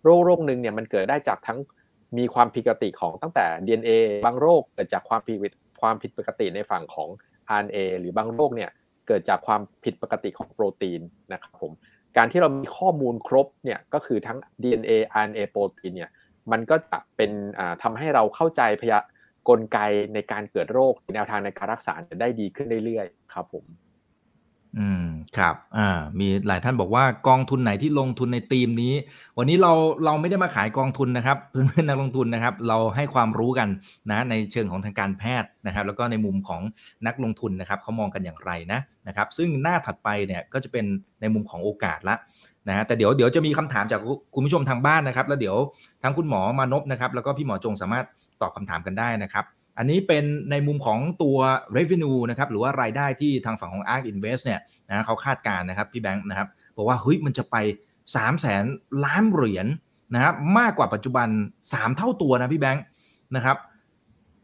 [0.04, 1.58] โรคโรคหนึ่งเนี่ยมันเกิดได้จากทั้ง
[2.18, 3.90] มีความผิดปกติของตั้งแต่ DNA
[4.26, 7.08] บางโรคเกิดจากความผิดความผิดปกติในฝั่งของ
[7.60, 8.70] RNA หรือบางโรคเนี่ย
[9.06, 11.00] เกิดจากความผิดปกติของโปรตีน
[11.32, 11.72] นะครับผม
[12.16, 16.10] การที่เรามีข้อมูลครบเนี่ยก็คือทั้ง DNA RNA โปรตีนเนี่ย
[16.52, 17.30] มันก็จะเป็น
[17.82, 18.98] ทำให้เราเข้าใจพยา
[19.48, 19.78] กลไก
[20.14, 23.64] ในการเกิดโรคแนวทางในการรักษาได้ดีขึ้นเรื่อยๆครับผม
[24.76, 25.06] อืม
[25.38, 25.88] ครับ อ่า
[26.20, 28.94] มีหลายท่านบอกว่ากองทุนไหนที่ลงทุนในธีมนี้
[29.38, 29.72] วันนี้เรา
[30.04, 33.68] เราไม่ได้มาขายกองทุนนะครับ เพื่อนๆนักลงทุนนะครับ เราให้ความรู้กัน
[34.10, 36.62] นะในเชิงของทางการแพทย์นะครับ แล้วก็ในมุมของ
[37.06, 40.84] นักลงทุนนะครับเขามองกันอย่างไรนะนะครับ ซึ่งหน้าถัดไปเนี่ยก็จะเป็น
[41.20, 42.16] ในมุมของโอกาสละ
[42.68, 44.00] นะฮะแต่เดี๋ยวเดี๋ยวจะมีคำถามจาก
[44.34, 45.56] คุณผู้ชมทางบ้านนะครับ แล้วเดี๋ยว
[46.02, 48.06] ทั้งคุณหมอมานพนะครับ แล้วก็พี่หมอจงสามารถ
[48.42, 49.44] ตอบคำถามกันได้นะครับ
[49.78, 51.36] อันนี้เป็นในมุมของตัว
[51.76, 57.56] revenue นะครับหรือว่ารายได้ที่ทางฝั่งของ ARK Invest เนี่ยนะเขาคาดการณ์นะครับพี่แบงค์นะครับบอกว่าเฮ้ยมันจะไป
[58.14, 58.64] 3 0 0แสน
[59.04, 59.66] ล้านเหรียญ
[60.14, 61.28] นะครับมากกว่าปัจจุบัน
[61.62, 62.84] 3 เท่าตัวนะพี่แบงค์
[63.36, 63.56] นะครับ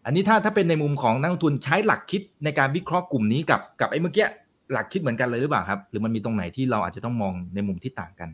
[0.04, 4.26] อันนี้ถ้าถ้าเป็นในมุมของนักลงทุนใช้หลักคิดในการวิเคราะห์กลุ่มนี้กับกับไอ้เมื่อกี้
[4.72, 8.30] หลักคิดเหมือนกันเลยหรือเปล่าครับ หรือมันมีตรงไหนที่เราอาจจะต้องมองในมุมที่ต่างกัน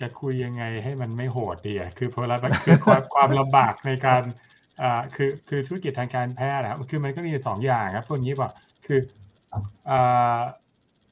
[0.00, 4.22] จะคุยยังไงให้มันไม่โหดดีอะคือเพราะเราคือความความลำบากในการ
[4.82, 8.50] อ่าคือคือธุรกิจทางการแพทย์นะครับคือมันก็มีสองอย่างครับพวกนี้ว่า
[8.86, 9.00] คือ
[9.90, 10.40] อ่า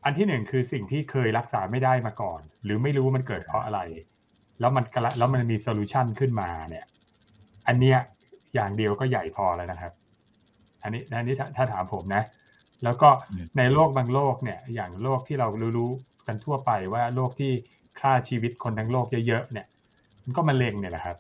[0.05, 3.81] อันที่หนึ่งคือสิ่งที่เคยรักษาไม่ได้มาก่อน หรือไม่รู้มันเกิดเพราะอะไร
[4.61, 4.85] แล้วมัน
[5.19, 6.85] แล้วมันมี solution ขึ้นมาเนี่ย
[7.69, 7.99] อันเนี้ย
[8.55, 9.93] อย่างเดียวก็ใหญ่พอแล้วนะครับ
[10.83, 12.23] อันนี้อันนี้ถ้าถามผมนะ
[12.85, 13.09] แล้วก็
[13.59, 17.53] ในโลกบางโลกเนี่ย อย่างโลกที่เรารู้ๆกันทั่วไปว่าโลกที่
[18.01, 19.67] ฆ่าชีวิตคนทั้งโลกเยอะๆเนี่ย
[20.25, 21.17] มันก็มะเร็งเนี่ยแหละครับ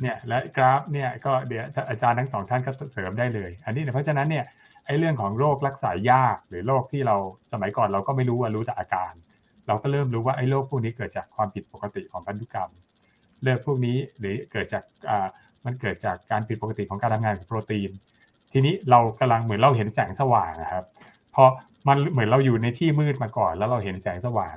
[0.00, 4.44] เนี่ยและกราฟเนี่ยก็เดี๋ยวอาจารย์ทั้งสองท่านก็เสริมได้เลย อันนี้เนี่ยเพราะฉะนั้นเนี่ย
[4.86, 7.16] ไอ้เรื่องของโรครักษายากหรือโรคที่เรา
[7.52, 9.12] สมัยก่อนเราก็ไม่รู้ว่ารู้แต่อาการ
[9.66, 12.70] เราก็เริ่มรู้ว่าไอ้โรคพวกนี้เกิดจากความผิดปกติของพันธุกรรม
[13.42, 15.26] เลือกพวกนี้หรือเกิดจากอ่า
[15.64, 17.90] มันเกิดจากการผิดปกติของการทำงานของโปรตีน
[18.52, 20.84] ทีนี้เรากำลังเหมือนเราเห็นแสงสว่างนะครับ
[21.34, 21.44] พอ
[21.88, 24.56] มันเหมือนเราอยู่ในที่มืดมาก่อน แล้วเราเห็นแสงสว่าง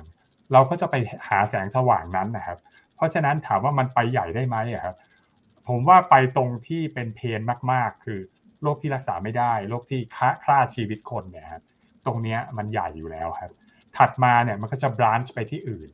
[0.52, 0.94] เราก็จะไป
[1.28, 2.58] หาแสงสว่างนั้นนะครับ
[2.98, 4.96] เพราะฉะนั้นถามว่ามันไปใหญ่ได้ไหมครับ
[5.68, 7.40] ผมว่าไปตรงที่เป็นเพน
[7.72, 8.20] มาก ๆ คือ
[8.62, 11.62] โรคที่รักษาไม่ได้โรคที่ฆ่าฆ่าชีวิตคนเนี่ยครับ
[12.06, 13.52] ตรงนี้มันใหญ่อยู่แล้วครับ
[13.96, 15.88] ถัดมาเนี่ยมันก็จะบรานช์ไปที่อื่น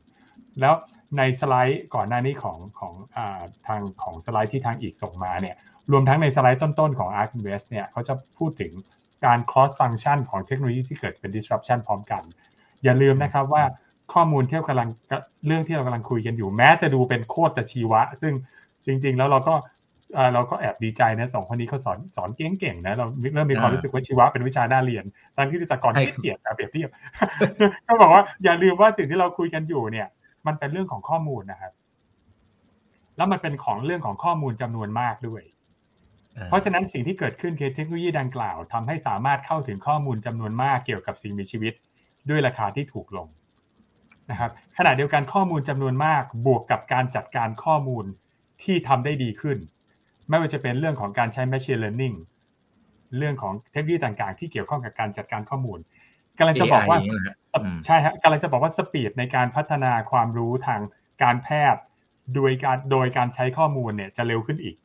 [0.59, 0.75] แล้ว
[1.17, 3.19] ในสไลด์ก่อนหน้านี้ของของอ
[3.67, 5.55] ทางของสไลด์ที่ทางอีกส่งมาเนี่ย
[5.91, 8.71] รวมทั้งในสไลด์ต้น ๆ ของ Ark Invest เนี่ยเขาจะพูดถึง
[9.25, 12.23] การ cross function ของเทคโนโลยีที่เกิดเป็น disruption พร้อมกัน
[12.83, 13.63] อย่าลืมนะครับว่า
[14.13, 14.89] ข้อมูลที่เรากำลัง
[15.47, 18.33] เรื่องที่เรากำลังคุยกันอยู่ แม้จะดูเป็นโคตรจะชีวะ ซึ่ง
[18.85, 19.53] จริง ๆ แล้วเราก็
[20.33, 25.05] เราก็แอบดีใจนะสองคนนี้เขาสอนสอนเก่งๆนะเราเริ่มมีความรู้สึกว่าชีวะเป็นวิชาน่าเรียน
[25.37, 26.89] ตอนที่แต่ก่อนที่เกียดเปรียบเทียบ
[27.87, 30.07] ก็บอกว่าอย่าลืมว่าสิ่งที่เราคุยกันอยู่เนี่ย
[30.47, 31.73] มันเป็นเรื่องของข้อมูลนะครับ
[33.17, 35.41] แล้วมันเป็นของเรื่องของข้อมูลจำนวนมากด้วย
[36.45, 41.73] เพราะฉะนั้นสิ่งที่เกิดขึ้นคือเทคโนโลยีดังกล่าวทำให้สามารถเข้าถึงข้อมูลจำนวนมากเกี่ยวกับสิ่งมีชีวิต
[42.29, 43.27] ด้วยราคาที่ถูกลง
[44.31, 48.05] นะครับขณะเดียวกันข้อมูลจำนวนมากบวกกับการจัดการข้อมูล
[48.63, 49.57] ที่ทำได้ดีขึ้น
[50.29, 52.17] ไม่ว่าจะเป็นเรื่องของการใช้ machine learning
[53.17, 55.79] เรื่องของเทคโนโลยีต่างๆ ที่เกี่ยวข้องกับการจัดการข้อมูล
[56.37, 56.99] กำลังจะบอกว่า
[57.85, 60.81] ใช่ฮะกำลังจะบอกว่าสปีดในการพัฒนาความรู้ทาง
[61.23, 61.81] การแพทย์
[62.35, 64.75] โดยการโดยการใช้ข้อมูลเนี่ยจะเร็วขึ้นอีก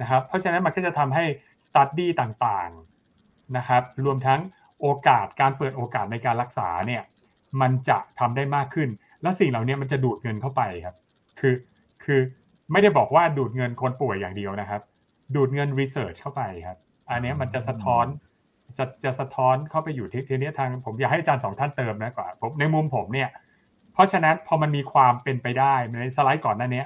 [0.00, 1.24] นะครับเพราะฉะนั้นมันก็จะทำให้
[1.66, 4.40] สตัดดี้ต่างๆนะครับรวมทั้ง
[4.80, 7.02] โอกาสการเปิดโอกาสในการรักษาเนี่ย
[7.60, 8.88] มันจะทำได้มากขึ้น
[9.22, 10.96] และสิ่งเหล่านี้มันจะดูดเงินเข้าไปครับ
[11.40, 11.54] คือ
[12.04, 12.20] คือ
[12.72, 14.82] ไม่ได้บอกว่าดูดเงินคนป่วยอย่างเดียวนะครับ
[15.34, 16.78] ดูดเงิน research เข้าไปครับ
[17.10, 18.06] อันนี้มันจะสะท้อน
[18.78, 23.28] จะจะสะท้อนเข้าไปอยู่ที่ทีนี้ทาง ผมอยากให้อาจารย์สองท่านเติมนะกว่าผมในมุมผมเนี่ย
[23.92, 26.82] เพราะฉะนั้นพอมันมีความเป็นไปได้ในสไลด์ก่อนหน้านี้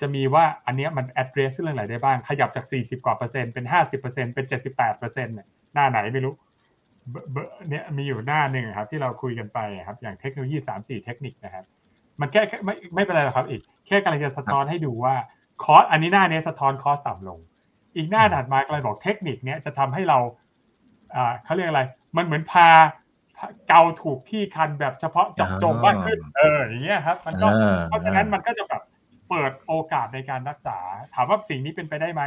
[0.00, 5.34] จะมีว่าอันนี้มัน address เรื่องอะไรได้บ้าง ขยับจาก 40 กว่าเปอร์เซ็นต์เป็น 50เปอร์เซ็นต์เป็น 78เปอร์เซ็นต์
[5.74, 6.34] หน้าไหนไม่รู้
[7.68, 11.64] เนี่ยมีอยู่หน้าหนึ่งครับ ที่เราคุยกันไปครับ อย่างเทคโนโลยี3 4เทคนิคนะครับ
[12.20, 15.14] มันแค่ไม่ไม่เป็นไรหรอกครับ อีก แค่กำลังจะสะท้อนให้ดูว่า
[15.62, 17.38] คอสอันนี้หน้านี้สะท้อนคอสต่ำลง
[17.96, 20.18] อีกหน้าถัดมากำลังบอกเทคนิคเนี้ยจะทำให้เรา
[21.14, 21.82] อ่าเขาเรียกอะไร
[22.16, 22.68] มันเหมือนพา
[23.68, 27.46] เกาถูกที่คันแบบเฉพาะเจาะจงมากขึ้น เอออย่างเงี้ยครับ มันก็
[27.88, 28.82] เพราะฉะนั้นมันก็จะแบบ
[29.28, 30.78] เปิดโอกาสในการรักษา
[31.14, 32.22] ถามว่าสิ่งนี้เป็นไปได้ไหม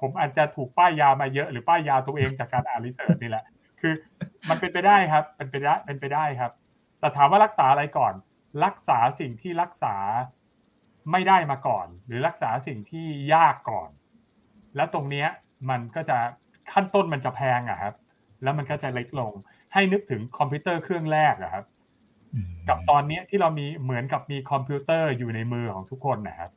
[0.00, 3.44] ผมอาจจะถูกป้ายยามาเยอะหรือป้ายยาตัวเองจากการอ่านรีเสิร์ชนี่แหละ
[3.86, 3.96] คือ
[4.50, 6.52] มันเป็นไปได้ครับเป็นไปได้เป็นไปได้ครับ
[7.00, 8.14] แต่ถามว่ารักษาอะไรก่อน
[8.64, 9.94] รักษาสิ่งที่รักษา
[11.12, 13.90] ไม่ได้มาก่อน หรือรักษาสิ่งที่ยากก่อน
[14.76, 15.28] แล้วตรงเนี้ย
[15.70, 16.18] มันก็จะ
[16.72, 17.94] ขั้นต้นมันจะแพงอะครับ
[18.42, 19.32] แล้วมันก็จะเล็กลง
[19.72, 21.64] ให้นึกถึงคอมพิวเตอร์เครื่องแรกอะครับ
[22.68, 26.50] กับตอนนี้ที่เรามีเหมือนกับมีคอมพิวเตอร์อยู่ในมือของทุกคนนะครับ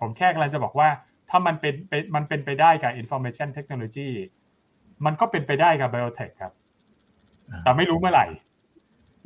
[0.00, 0.88] ผมแค่กำลังจะบอกว่า
[1.30, 1.74] ถ้ามันเป็น
[2.14, 4.10] มันเป็นไปได้กับ information technology
[5.04, 6.52] มันก็เป็นไปได้กับ biotech ครับ
[7.64, 8.26] แต่ไม่รู้เมื่อไหร่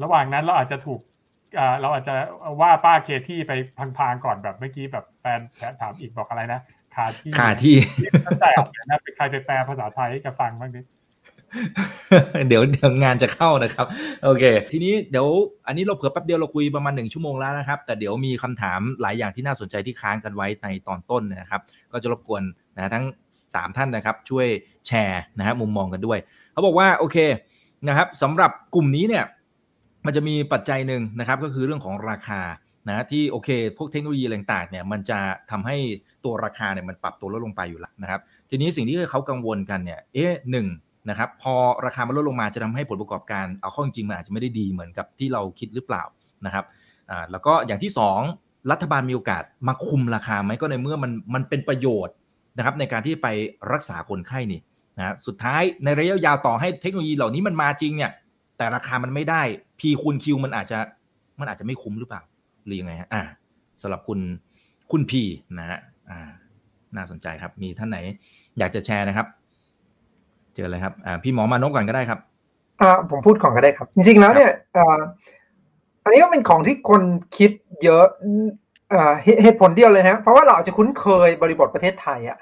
[0.03, 1.01] ระหว่างนั้นเราอาจจะถูก
[1.81, 2.14] เราอาจจะ
[2.61, 3.53] ว่าป้าเคที่ไป
[3.99, 5.41] พังๆก่อนแบบเมื่อกี้แบบแฟน
[5.81, 6.61] ถามอีกบอกอะไรนะ
[6.95, 7.77] คาที่คาที่
[8.41, 8.51] แต่
[8.91, 10.83] นะเป็นใครไปแปลภาษาไทยให้กับฟังบ้างดิ
[12.49, 13.87] เดี๋ยวเดี๋ยวงานจะเข้านะครับ
[14.25, 15.27] โอเค ทีนี้เดี๋ยว
[15.66, 21.61] อันนี้เราเผื่อแป๊บเดียวเราคุยประมาณหนึ่งชั่วโมงแล้วนะครับ แต่เดี๋ยวมีคำถามหลายอย่างที่น่าสนใจที่ค้างกันไว้ในตอนต้นนะครับ
[21.93, 22.43] ก็จะรบกวน
[22.81, 23.05] นะทั้ง
[23.45, 24.47] 3 ท่านนะครับช่วย
[24.87, 26.18] แชร์นะครับมุมมองกันด้วย
[26.53, 27.16] เขาบอกว่าโอเค
[27.89, 29.24] นะครับสำหรับกลุ่มนี้เนี่ย
[30.07, 32.41] มันจะมีปัจจัยหนึ่งนะครับก็คือเรื่องของราคา
[32.89, 35.18] นะที่โอเค พวกเทคโนโลยีต่างๆเนี่ยมันจะ
[35.51, 35.76] ทำให้
[36.24, 38.20] ตัวราคาเนี่ยมันปรับตัวลดลงไปอยู่แล้วนะครับ
[38.51, 40.66] ทีนี้สิ่งที่เขากังวลกันเนี่ยเอ๊ะหนึ่ง
[41.11, 41.55] นะครับพอ
[41.87, 46.03] ราคามันลดลงมาจะทำให้ผลประกอบการเอาข้อจริงมันอาจจะไม่ได้ดีเหมือนกับที่เราคิดหรือเปล่า
[46.47, 46.64] นะครับ
[47.11, 47.93] อ่าแล้วก็อย่างที่
[48.31, 52.14] 2 รัฐบาลมีโอกาสมาคุมราคาไหมก็ในเมื่อมันมันเป็นประโยชน์
[52.57, 53.29] นะครับในการที่ไป
[53.73, 54.61] รักษาคนไข้นี่
[54.99, 58.11] นะสุดท้ายในระยะยาวต่อให้เทคโนโลยีเหล่านี้มันมาจริงเนี่ย
[58.57, 59.43] แต่ราคามันไม่ได้
[59.79, 60.79] P คูณ Q มันอาจจะ
[61.41, 62.23] มันอาจจะไม่คุ้มหรือเปล่า
[62.65, 63.23] หรือยังไงฮะอ่า
[63.83, 64.19] สำหรับคุณ
[64.91, 65.23] คุณพี
[65.59, 65.79] นะฮะ
[66.11, 66.31] อ่า
[66.97, 67.99] น่าสนใจครับ มีท่านไหน
[68.59, 69.27] อยากจะแชร์นะครับ
[70.55, 72.19] เจอเลยครับอ่าพี่หมอมานพก่อนก็ได้ครับ
[72.81, 75.01] อ่าผมพูดของก็ได้ครับ จริงๆแล้วเนี่ยอ่า
[76.03, 77.03] อันนี้ก็เป็นของที่คน
[77.37, 77.51] คิด
[77.85, 78.07] เยอะ
[79.43, 82.38] เหตุผลเดียวเลยนะ เพราะว่าเราอาจจะคุ้นเคยบริบทประเทศไทยอะ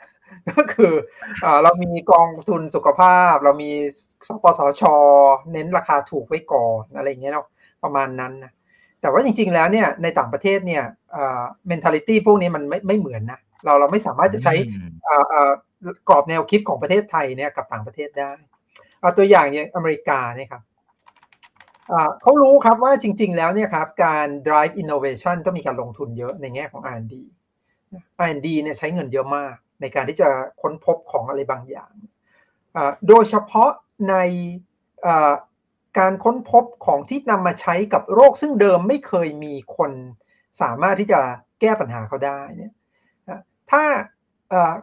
[0.51, 0.93] ก็คือ
[1.45, 3.71] อ่าเรามีกองทุนสุขภาพ เรามี
[4.29, 4.83] สปสช
[5.53, 7.47] เน้นราคาถูกไว้ก่อนอะไรอย่างเงี้ยเนาะ
[7.85, 8.53] ประมาณนั้นนะ
[9.01, 10.85] แต่ว่าจริง ๆ แล้วเนี่ยในต่างประเทศเนี่ย
[11.17, 14.55] อ่า mentality พวกนี้มันไม่ไม่เหมือนนะเราเราไม่สามารถจะใช้
[15.09, 15.53] อ่าอ่า
[16.09, 18.31] กรอบแนวคิดของประเทศไทยเนี่ยกับต่างประเทศได้
[19.01, 20.63] เอาตัวอย่างอย่างอเมริกาเนี่ยครับ
[22.23, 27.15] เขารู้ครับว่าจริง ๆ แล้วเนี่ยครับการ drive innovation ต้องมีการลงทุนเยอะในแง่ของ R&D
[28.25, 30.29] R&D เนี่ยใช้เงินเยอะมาก ในการที่จะ
[30.63, 31.93] ค้นพบของอะไรบางอย่าง
[33.09, 33.71] โดยเฉพาะ
[34.11, 34.17] ใน
[35.99, 39.91] การค้นพบของที่นำมาใช้กับโรค ซึ่งเดิมไม่เคยมีคน
[40.61, 41.21] สามารถที่จะ
[41.61, 42.73] แก้ปัญหาเขาได้เนี่ย
[43.71, 43.85] ถ้า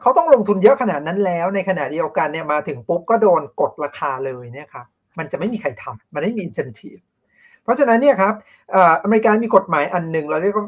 [0.01, 4.85] เขาต้องลงทุนเยอะขนาดนั้นแล้วในขณะเดียวกันเนี่ยมาถึงปุ๊บก็โดนกดราคาเลยเนี่ยครับ
[5.17, 7.01] มันจะไม่มีใครทำมันไม่มี incentive
[7.63, 8.33] เพราะฉะนั้นเนี่ยครับ
[9.03, 10.67] อเมริกามีกฎหมายอันหนึ่งเราเรียกว่า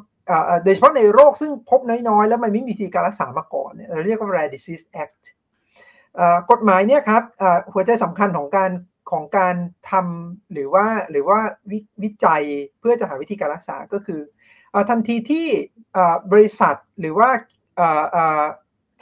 [0.63, 5.23] โดยเฉพาะในโรคซึ่งพบน้อยๆ แล้วมันไม่มีวิธีการรักษามาก่อนเนี่ยเราเรียกว่า rare disease act
[6.51, 7.23] กฎหมายเนี่ยครับ
[7.73, 8.71] หัวใจสำคัญของการ
[9.11, 9.55] ของการ
[9.91, 11.39] ทำหรือว่าหรือว่า
[12.03, 12.43] วิจัย
[12.79, 14.21] เพื่อจะหาวิธีการรักษาก็คือ
[14.89, 15.45] ทันทีที่
[16.31, 17.29] บริษัทหรือว่า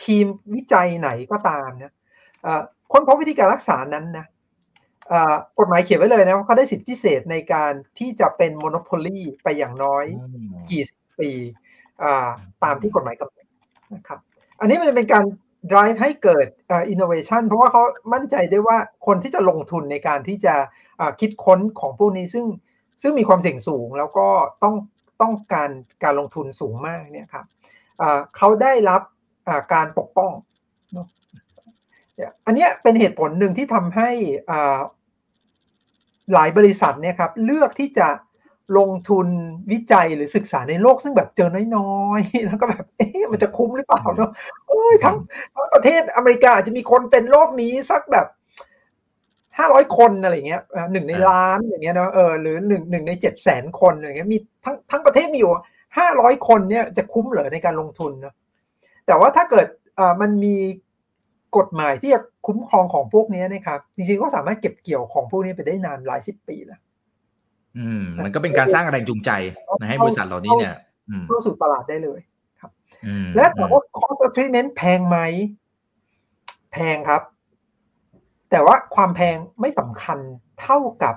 [0.03, 0.25] ทีม
[0.55, 1.93] วิจัยไหนก็ตามนะ
[2.91, 4.25] ค้นพบวิธีการรักษานั้นนะ
[5.59, 10.05] กฎหมายเขียนไว้เลยนะว่าเขาได้สิทธิพิเศษในการที่จะเป็นโมโนโพลีไปอย่างน้อย
[10.69, 11.31] กี่สิบปี
[12.63, 13.45] ตามที่กฎหมายกำหนด
[13.95, 14.19] นะครับ
[14.59, 15.25] อันนี้มันจะเป็นการ
[15.71, 16.47] drive ให้เกิด
[16.93, 17.83] innovation เพราะว่าเขา
[18.13, 18.77] มั่นใจได้ว่า
[19.07, 20.55] คนที่จะลงทุนในการที่จะ
[21.19, 22.45] คิดค้นของพวกนี้ซึ่ง
[23.01, 24.27] ซึ่งมีความเสี่ยงสูงแล้วก็
[24.63, 24.75] ต้อง
[25.21, 25.69] ต้องการ
[26.03, 27.45] การลงทุนสูงมากเนี่ยครับ
[28.37, 29.01] เขาได้รับ
[29.73, 30.31] การปกป้อง
[32.45, 34.09] อันนี้เป็นเหตุผลหนึ่งที่ทำให้
[36.33, 38.07] หลายบริษัทเนี่ยครับเลือกที่จะ
[38.77, 39.27] ลงทุน
[39.71, 44.31] วิจัยหรือศึกษาในโลกซึ่งแบบเจอน้อยๆ แล้วก็แบบเอ๊ะมันจะคุ้มหรือเปล่าเนาะ
[44.67, 45.15] เอ้ยทั้ง
[45.55, 48.27] ทั้งประเทศอเมริกาอาจจะมีคนเป็นโรคนี้สักแบบ
[49.57, 50.61] ห้าร้อยคนอะไรเงี้ย
[50.91, 55.51] หนึ่งในล้านอย่างเงี้ยเนาะเออหรือหนึ่งหนึ่งในเจ็ดแสนคนอะไรเงี้ยมีทั้งทั้งประเทศมีอยู่
[55.97, 58.33] ห้าร้อยคนเนี่ยจะคุ้มเหรอในการลงทุนเนาะ
[59.07, 59.67] แต่ว่าถ้าเกิด
[60.21, 60.55] มันมี
[61.57, 66.79] กฎหมายที่จะคุ้มครองของพวกนี้นะครับ จริงๆก็สามารถเก็บเกี่ยวของพวกนี้ไปได้นานหลายสิบปีแล้ว
[67.77, 69.31] อืม มันก็เป็นการสร้างแรงจูงใจ
[69.79, 70.75] นะให้บริษัทเหล่านี้เนี่ย
[71.27, 72.19] เข้าสู่ตลาดได้เลย
[72.59, 72.71] ครับ
[73.35, 75.17] และถามว่า cost of treatment แพงไหม
[76.73, 77.21] แพงครับ
[78.51, 80.19] แต่ว่าความแพงไม่สำคัญ
[80.61, 81.15] เท่ากับ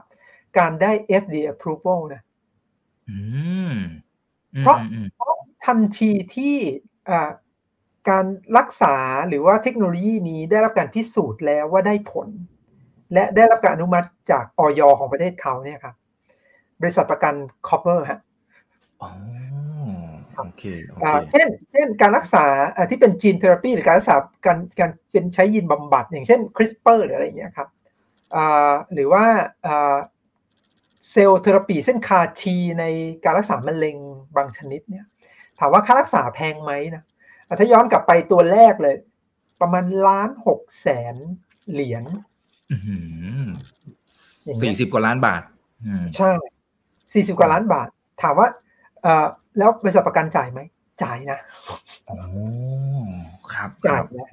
[0.59, 2.23] การได้ FDA approval นะ
[4.61, 4.77] เพราะ
[5.67, 6.57] ทันทีที่
[8.09, 8.25] การ
[8.59, 8.97] รักษา
[9.29, 12.29] หรือว่าเทคโนโลยีนี้ได้รับการพิสูจน์แล้วว่าได้ผล
[13.13, 15.95] และได้รับการอนุมัติจากออยของประเทศเขาเนี่ยครับ
[16.81, 17.35] บริษัทประกัน
[17.69, 18.21] cover ฮะ
[19.03, 19.11] อ๋อ
[20.37, 20.65] โอเค
[21.31, 22.45] เช่น เช่น การรักษา
[22.91, 27.69] ที่เป็นจีนเทอราปีหรือการรักษาการการเป็นใช้ยีนบำบัด อย่างเช่นคริสเปอร์หรืออะไรอย่างเงี้ยครับ
[28.93, 29.25] หรือว่า
[31.11, 32.85] เซลล์เทอราปีเส้นคาทีใน
[33.25, 33.97] การรักษามะเร็ง
[34.37, 35.05] บางชนิดเนี่ย
[35.59, 37.05] ถามว่าค่ารักษาแพงไหมนะ
[37.59, 38.97] ถ้าย้อนกลับไปตัวแรกเลย
[39.61, 41.15] ประมาณล้านหกแสน
[41.71, 42.05] เหรียญ
[44.63, 45.43] สี่สิบกว่าล้านบาท
[46.17, 46.33] ใช่
[47.13, 47.89] สี่สิบกว่าล้านบาท
[48.23, 48.49] ถามว่า
[49.03, 49.27] เออ
[49.59, 50.61] แล้วบริษัทประกันจ่ายไหม
[51.03, 51.41] จ่ายนะ
[52.09, 52.17] อ๋อ
[53.55, 54.29] ครับจ่ายนะ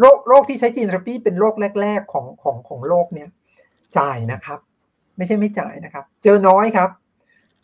[0.00, 3.28] โรคโรคที่ใช้จีนเทอราปีเป็นโรคแรก ๆ ของของของโลกเนี้ย
[3.98, 4.58] จ่ายนะครับ
[5.16, 6.90] ไม่ใช่ไม่จ่ายนะครับ เจอน้อยครับ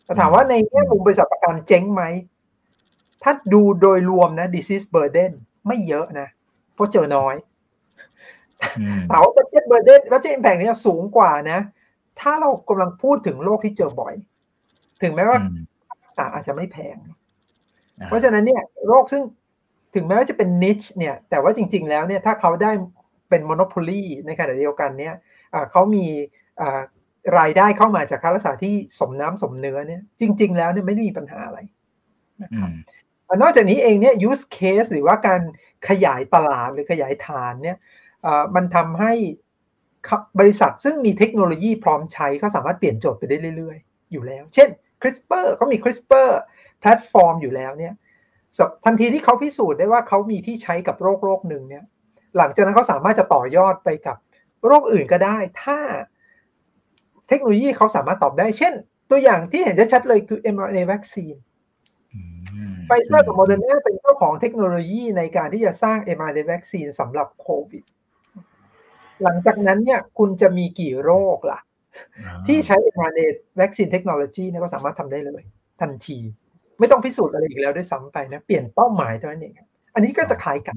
[0.03, 2.03] แต่ถามว่าในแง่มุมบริษัทประกันเจ๊งไหม
[3.27, 5.31] ถ้าดูโดยรวมนะ disease burden
[5.67, 6.27] ไม่เยอะนะ
[6.73, 7.35] เพราะเจอน้อย
[9.09, 11.59] แต่ว่า budget burden budget impact เนี่ยสูงกว่านะ
[12.19, 14.13] ถ้าเรากำลังพูดถึงโรคที่เจอบ่อย
[15.01, 15.39] ถึงแม้ว่า
[16.03, 16.97] รักษาอาจจะไม่แพง
[18.05, 19.23] เพราะฉะนั้นเนี่ยโรคซึ่ง
[19.95, 22.71] ถึงแม้ว่าจะเป็นนิชเนี่ย แต่ว่าจริง ๆ แล้วเนี่ยถ้าเขาได้
[23.29, 25.15] เป็นโมโนโพลีในขณะเดียวกันเนี่ย
[25.71, 26.05] เขามี
[27.39, 31.59] รายได้เข้ามาจากค่ารักษาที่สมน้ำสมเนื้อเนี่ย จริง ๆ แล้วเนี่ยไม่ได้มีปัญหาอะไร
[32.43, 32.69] นะครับ
[33.41, 35.41] นอกจากนี้เองเนี่ย use case หรือว่าการ
[35.87, 37.77] ขยายตลาดหรือขยายฐานเนี่ย
[38.55, 39.13] มันทำให้
[40.39, 44.69] บริษัทซึ่งมีเทคโนโลยีพร้อมใช้เขาสามารถเปลี่ยนโจทย์ไปได้เรื่อยๆ อยู่แล้ว เช่น
[45.01, 46.29] CRISPR เขามี CRISPR
[46.79, 47.93] แพลตฟอร์มอยู่แล้วเนี่ย
[48.85, 51.83] ทันทีที่เขาพิสูจน์ได้ว่าเขามีที่ใช้กับโรคโรคหนึ่งเนี่ย
[52.37, 54.17] หลังจากนั้นเขาสามารถจะต่อยอดไปกับ
[54.65, 55.77] โรคอื่นก็ได้ ถ้า
[57.27, 58.73] เทคโนโลยีเขาสามารถตอบได้ เช่น
[59.09, 61.35] ตัวอย่างที่เห็นชัดเลยคือ mRNA วัคซีน
[62.85, 67.83] ไฟเซอร์กับโมเดอร์นาเป็นเจ้าของเทคโนโลยีในการที่จะสร้าง mRNA วัคซีนสำหรับโควิด
[69.23, 71.59] หลังจากนั้นเนี่ยคุณจะมีกี่โรคล่ะ
[72.47, 73.25] ที่ใช้ mRNA
[73.61, 75.41] วัคซีนเทคโนโลยีเนี่ยก็สามารถทำได้เลย
[75.81, 76.17] ทันที
[76.79, 79.53] ไม่ต้องพิสูจน์อะไรอีกแล้วด้วยซ้ำไปนะ เปลี่ยนเป้าหมายเท่านั้นเอง
[79.95, 80.75] อันนี้ก็จะคล้ายกัน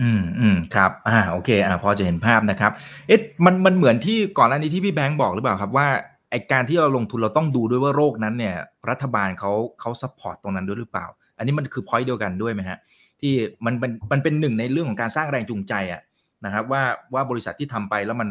[0.00, 2.72] อืมอืมครับ อ่า โอเค อ่า พอจะเห็นภาพนะครับ
[3.08, 5.88] เอ๊ะ มัน มันเหมือนที่ก่อนหน้านี้ที่พี่แบงค์บอกหรือเปล่าครับว่า
[6.32, 8.56] ไอการที่เราลงทุนเราต้องดูด้วยว่าโรคนั้นเนี่ย
[8.90, 11.06] รัฐบาลเขาเขา support ตรงนั้นด้วยหรือเปล่า
[11.38, 12.78] อันนี้มันคือ point เดียวกันด้วยไหมฮะ
[13.20, 13.32] ที่
[13.66, 16.02] มันเป็นมันเป็นหนึ่งในเรื่องของการสร้างแรงจูงใจอะ
[16.44, 16.82] นะครับว่า
[17.14, 18.28] ว่าบริษัทที่ทำไปแล้วมัน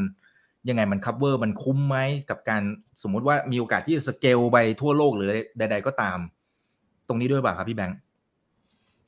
[0.70, 1.98] ยังไงมัน cover มันคุ้มไหม
[2.30, 2.62] กับการ
[3.04, 6.18] สมมุติว่ามีโอกาสที่จะสเกลไปทั่วโลกหรือใด ๆ ก็ตาม
[7.08, 7.98] ตรงนี้ด้วยเปล่าครับพี่แบงค์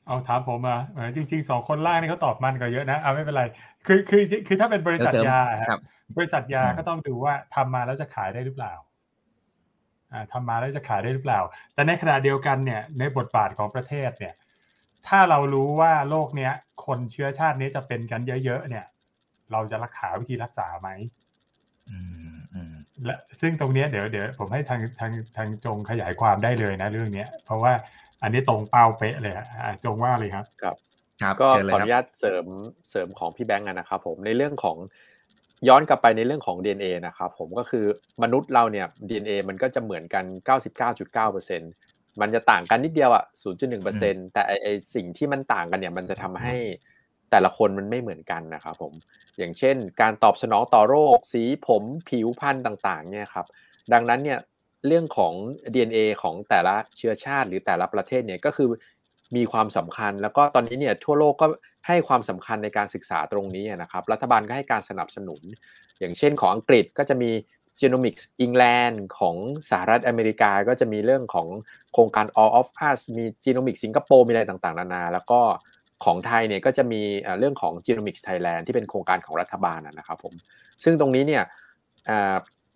[0.06, 0.80] เอาถามผมอะ
[1.16, 3.44] จริงๆสองคนล่างนี่เขาตอบมันก็เยอะนะเอาไม่เป็นไร
[3.86, 5.38] คือคือคือถ้าเป็นบริษัทยา
[5.68, 5.80] ครับ
[6.16, 8.74] บริษัทยาก็ต้องดูว่าทำมาแล้วจะขายได้หรือเปล่า
[10.12, 11.40] อ่าทำมาแล้วจะขายได้หรือเปล่า
[11.74, 14.34] แต่ในขณะเดียวกันเนี่ยในบทบาทของประเทศเนี่ย
[15.08, 16.52] ถ้าเรารู้ว่าโรคเนี้ย
[16.86, 18.86] คนเชื้อชาตินี้จะเป็นกันเยอะๆเนี่ย
[19.52, 20.88] เราจะรักษาวิธีรักษาไหม
[23.04, 27.72] และซึ่งตรงนี้เดี๋ยวเดี๋ยวผมให้ทางทางทางจงขยายความได้เลยนะเรื่องเนี้ย เพราะว่า
[28.24, 29.34] อันนี้ตรงเป้าเป๊ะเลย
[29.84, 30.76] จงว่าเลยครับครับ
[31.22, 32.44] ครับก็ขออนุญาตเสริม
[32.90, 34.76] เสริมของพี่แบงค์นะครับ ผมในเรื่องของ
[35.68, 37.84] ย้อนกลับไปในเรื่องของ DNA นะครับผมก็คือ
[38.22, 40.24] มนุษย์เราเนี่ย DNA มันก็จะเหมือนกัน
[41.02, 43.24] 99.9%มันจะต่างกันนิดเดียวอะ
[43.78, 46.54] 0.1%แต่ไอไอสิ่งที่มันต่างกันเนี่ย มันจะทำให้
[47.30, 48.92] แต่ละคนมันไม่เหมือนกันนะครับผม
[49.38, 53.46] อย่างเช่น การตอบสนองต่อโรค สีผมผิวพรรณต่างๆเนี่ยครับ
[53.92, 54.38] ดังนั้นเนี่ย
[54.86, 55.32] เรื่องของ
[55.74, 58.68] DNA ของแต่ละเชื้อชาติหรือแต่ละประเทศเนี่ยก็คือ
[59.36, 61.46] มีความสำคัญ แล้วก็ตอนนี้เนี่ยทั่วโลกก็
[61.86, 65.42] ให้ความสำคัญในการศึกษาตรงนี้นะครับ รัฐบาลก็ให้การสนับสนุน
[66.00, 67.30] อย่างเช่นของอังกฤษก็จะมี
[67.80, 69.36] Genomics England ของ
[69.70, 71.48] สหรัฐอเมริกาก็จะมีเรื่องของ
[71.92, 75.40] โครงการ All of Us มี Genomics สิงคโปร์มีอะไรต่างๆ นานา แล้วก็
[76.04, 77.02] ของไทยเนี่ยก็จะมี
[77.38, 80.34] เรื่องของ Genomics Thailand ที่เป็นโครงการของรัฐบาลนะครับผม
[80.84, 81.44] ซึ่งตรงนี้เนี่ย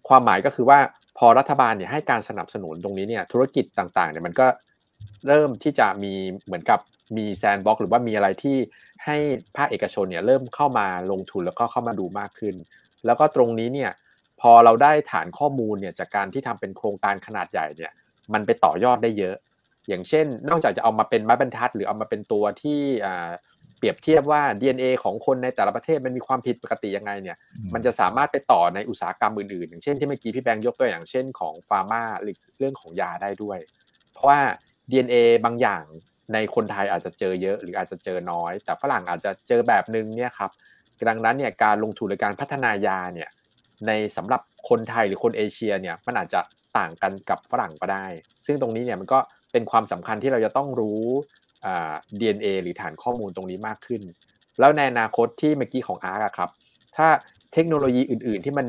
[0.08, 0.78] ความหมายก็คือว่า
[1.18, 4.46] พอรัฐบาลเนี่ยให้การสนับสนุนตรงนี้เนี่ยธุรกิจต่างๆเนี่ยมันก็
[5.26, 6.12] เริ่มที่จะมี
[6.46, 6.80] เหมือนกับ
[7.16, 8.56] มีแซนบ็อกหรือว่ามีอะไรที่
[9.04, 9.16] ให้
[9.56, 12.54] ภาคเอกชนเนี่ยเริ่มเข้ามาลงทุนแล้วก็เข้ามาดูมากขึ้น
[13.06, 13.90] แล้วก็ตรงนี้เนี่ย
[14.40, 17.92] พอเราได้ฐานข้อมูลเนี่ยจากการที่ทำเป็นโครงการขนาดใหญ่เนี่ย
[18.32, 19.36] มันไปต่อยอดได้เยอะ
[19.88, 22.80] อย่างเช่น นอกจากจะเอามาเป็นไม้บรรทัด หรือเอามาเป็นตัวที่
[23.78, 27.36] เปรียบเทียบว่า DNA ของคนในแต่ละประเทศมันมีความผิดปกติยังไงเนี่ย
[27.74, 33.58] มันจะสามารถไปต่อในอุตสาหกรรมอื่นๆ อย่างเช่นที่เมื่อกี้พี่แบงค์ยกตัวอย่างเช่นของฟาร์มาหรือเรื่องของยาได้ด้วย
[34.12, 34.40] เพราะว่า
[34.90, 35.84] DNA บางอย่าง
[36.32, 40.50] ในคนไทยอาจจะเจอเยอะหรืออาจจะเจอน้อย แต่ฝรั่งอาจจะเจอแบบนึงเนี่ยครับ
[41.08, 43.28] ดังนั้นเนี่ยการลงทุนในการพัฒนายาเนี่ย
[43.86, 46.40] ในสำหรับคนไทยหรือคนเอเชียเนี่ยมันอาจจะ
[46.78, 48.06] ต่างกันกับฝรั่งก็ได้
[48.46, 49.18] ซึ่งตรงนี้เนี่ยมันก็
[49.52, 51.04] เป็นความสำคัญที่เราจะต้องรู้
[52.20, 54.02] DNA หรือฐานข้อมูลตรงนี้มากขึ้น
[54.60, 56.50] แล้วในอนาคตที่เมื่อกี้ของอาร์ครับ
[56.96, 57.08] ถ้า
[57.52, 58.66] เทคโนโลยีอื่น ๆ ที่มัน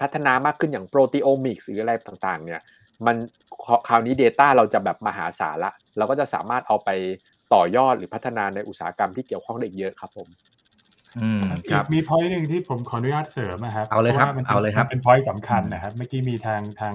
[0.00, 2.60] พัฒนามากขึ้นอย่าง proteomics หรืออะไรต่างๆ เนี่ย
[3.06, 3.16] มัน
[3.88, 6.90] คราวนี้ Data เราจะแบบมหาศาลละ เราก็จะสามารถเอาไป
[7.54, 10.28] ต่อยอดหรือพัฒนาในอุตสาหกรรมที่เกี่ยวข้องได้เยอะครับผม
[11.18, 16.94] อืมครับมี point หนึ่งที่ผมขออนุญาตเสริมนะครับเอาเลยครับเอาเลยครับเป็น point สำคัญนะครับเมื่อกี้มีทางทาง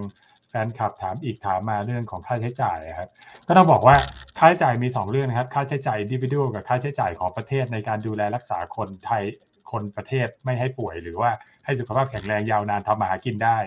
[0.52, 3.10] แฟนคลับถามอีกถามมาเรื่องของค่าใช้จ่ายครับ
[3.48, 3.96] ก็ต้องบอกว่า
[4.38, 9.24] ค่าใช้จ่ายมี 2 เรื่องนะครับ ค่าใช้จ่ายดิวิดวกับค่าใช้จ่ายของประเทศในการดูแลรักษาคนไทย
[9.72, 11.30] คนประเทศไม่ให้ป่วย หรือว่า
[11.66, 13.58] ให้สุขภาพแข็งแรงยาวนานทำมาหากินได้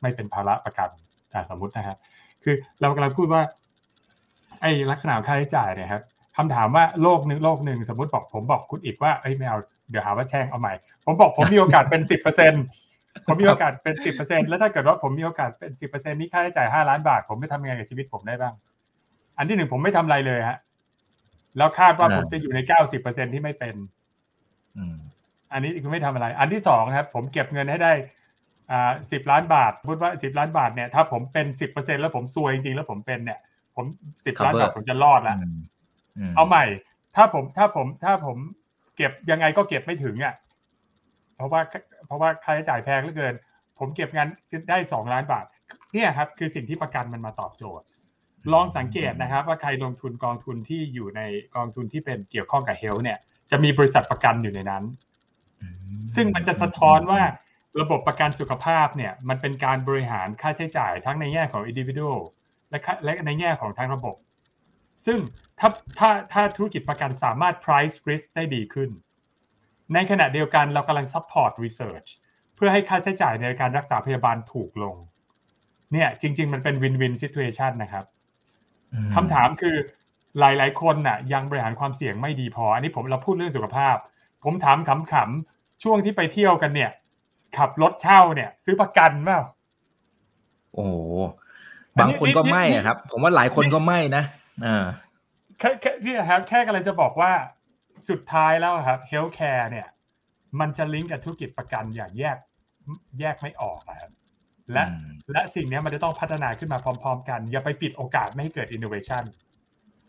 [0.00, 0.90] ไม่เป็นภาระประกัน
[1.50, 1.98] สมมตินะครับ
[2.44, 3.42] คือเรากำลังพูดว่า
[4.60, 6.02] ไอ้ลักษณะค่าใช้จ่ายเนี่ยครับ
[6.36, 9.58] คำถามว่าโลกหนึ่งโลกหนึ่งสมมติบอกผมบอกคุณอีกว่าเอ้ยไม่เอา
[9.90, 10.74] เดี๋ยวหาว่าแช่งเอาใหม่
[11.04, 12.64] ผมบอกผมมีโอกาสเป็นสิบเปอร์เซ็นต์
[13.26, 18.54] ผมมีโอกาสเป็นสิบเปอร์เซ็นแล้วถ้าเกิดว่าผมมีโอกาสเป็นสิบเปอร์เซ็นนี้ค่าใช้จ่ายห้าล้านบาท ผมไม่ทำยังไงกับชีวิตผมได้บ้าง
[19.38, 20.58] อันที่หนึ่งผมไม่ทำอะไรเลยฮะ
[21.56, 23.74] แล้วคาดว่าผมจะอยู่ในเก้าสิบเปอร์เซ็นที่ไม่เป็น
[25.52, 27.92] อันนี้คือไม่ทำอะไร อันที่สองครับ ผมเก็บเงินให้ได้
[28.70, 33.38] อ่าสิบล้านบาทพูดว่าสิบล้านบาทเนี่ยถ้าผมเป็นสิบเปอร์เซ็นแล้วผมซวยจริงๆแล้วผมเป็นเนี่ย
[33.76, 33.86] ผม
[34.26, 35.36] สิบล้านบาทผมจะรอดแล้ว
[36.36, 36.64] เอาใหม่
[37.16, 38.36] ถ้าผมถ้าผมถ้าผม
[38.96, 40.34] เก็บยังไงก็เก็บไม่ถึงอะ
[41.40, 41.62] เพราะว่า
[42.06, 43.34] เพราะว่าค่าใช้จ่ายแพงเหลือเกิน
[43.78, 44.28] ผผมเก็บเงิน
[44.70, 45.46] ได้สองล้านบาท
[45.92, 47.86] เนี่ยครับคือสิ่งที่ประกันมันมาตอบโจทย์
[48.52, 51.20] ลองสังเกตนะครับ ว่าใครลงทุนกองทุนที่อยู่ใน
[51.56, 53.18] กองทุนที่เป็นเกี่ยวข้องกับเฮลท์เนี่ย
[53.50, 54.84] จะมีบริษัทประกันอยู่ในนั้น
[56.14, 57.22] ซึ่งมันจะสะท้อนว่า
[57.80, 62.18] ระบบประกันสุขภาพเนี่ยมันเป็นการบริหารค่าใช้จ่ายทั้งในแง่ของ individual
[62.70, 64.16] และและในแง่ของทั้งระบบ
[65.06, 65.18] ซึ่ง
[65.58, 65.68] ถ้า
[65.98, 68.90] ถ้าถ้าธุรกิจประกันสามารถ price risk ได้ดีขึ้น
[69.94, 72.08] ในขณะเดียวกันเรากำลัง support research
[72.56, 74.96] เพื่อให้ค่าใช้จ่ายในการรักษาพยาบาลถูกลง
[75.92, 78.04] เนี่ยจริง ๆ มันเป็น win-win situation นะครับ
[79.14, 79.76] คำถามคือ
[80.38, 83.96] หลาย ๆ คนน่ะ ยังบริหารความเสี่ยงไม่ดีพอ อันนี้ผมเราพูดเรื่องสุขภาพ
[84.44, 86.90] ผมถามขำๆช่วงที่ไปเที่ยวกันเนี่ย
[87.56, 89.40] ขับรถเช่าเนี่ย ซื้อประกันเปล่า
[90.74, 90.86] โอ้
[92.00, 94.24] บางคนก็ไม่ครับ ผมว่าหลายคนก็ไม่นะ
[94.66, 94.84] อ่า
[95.58, 97.32] แค่แค่ที่ครับแค่กำลังจะบอกว่า
[98.10, 99.88] สุดท้ายแล้วครับเฮลท์แคร์เนี่ย
[100.60, 102.36] มันจะลิงก์กับธุรกิจประกันอย่างแยก
[103.20, 104.12] แยกไม่ออกครับ
[104.72, 104.84] และ
[105.32, 109.24] และสิ่งนี้มันจะต้องพัฒนาขึ้นมาพร้อม ๆ กัน อย่าไปปิดโอกาสไม่ให้เกิด innovation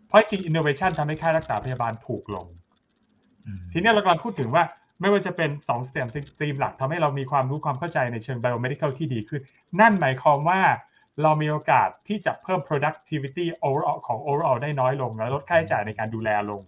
[0.08, 2.48] เพราะจริง innovation ทำให้ค่ารักษาพยาบาลถูกลง
[3.72, 4.64] ทีนี้เรากำลังพูดถึงว่า
[5.02, 6.08] ไม่ว่าจะเป็น2องสเต็ม
[6.42, 9.42] ตีมหลักทำให้เรามีความรู้ความเข้าใจในเชิง biomedical ที่ดีขึ้น
[9.80, 10.62] นั่นหมายความว่า
[11.22, 16.62] เรามีโอกาสที่จะเพิ่ม productivity overall ของ overall ได้น้อยลง และลดค่าใช้จ่ายในการดูแลลง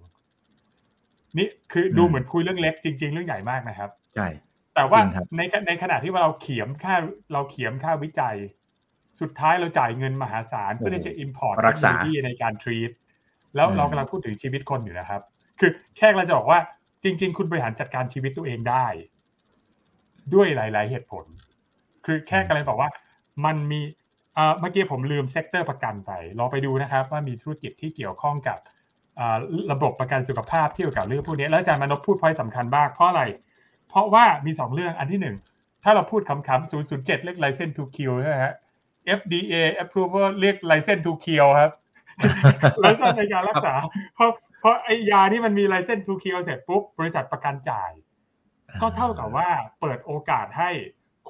[1.37, 4.27] นี่คือดูเหมือนคุยเรื่องเล็กจริง ๆ เรื่องใหญ่มากนะครับ ใช่
[4.75, 4.99] แต่ว่า
[5.37, 6.95] ในในขณะที่ว่าเราเขียมค่า
[7.33, 8.35] เราเขียมค่าวิจัย
[9.21, 11.91] สุดท้ายเราจ่ายเงินมหาศาลเพื่อที่จะ import รักษา
[12.25, 12.91] ในการ treat
[13.55, 15.21] แล้วเรากำลังพูดถึงชีวิตคนอยู่นะครับ
[15.59, 16.59] คือแค่เราจะบอกว่า
[17.03, 18.85] จริง ๆ คุณบริหารจัดการชีวิตตัวเองได้
[20.33, 21.25] ด้วยหลาย ๆ เหตุผล
[22.05, 22.89] คือแค่กำลังบอกว่า
[23.45, 23.81] มันมี
[24.59, 28.57] เมื่อกี้ผมลืม sector ประกันไปลองไปดูนะครับ ว่ามีธุรกิจที่เกี่ยวข้องกับ
[29.71, 33.23] ระบบประกันสุขภาพที่เกี่ยวกับเรื่องพวกนี้แล้วอาจารย์มนพพูดพอยสำคัญมากเพราะอะไร
[33.89, 35.35] เพราะว่ามีสองเรื่องอันที่หนึ่ง
[35.83, 38.53] ถ้าเราพูดคำๆ007 เรียก license to kill ใช่ไหมฮะ
[39.19, 41.71] FDA approval เรียก license to kill ครับ
[42.79, 43.73] ไลเซนในการรักษา
[44.15, 47.91] เพราะเพราะไอ้ยานี่มันมีไลเซนทูคิวเสร็จปุ๊บบริษัทประกันจ่าย
[48.81, 49.49] ก็เท่ากับว่า
[49.79, 50.71] เปิดโอกาสให้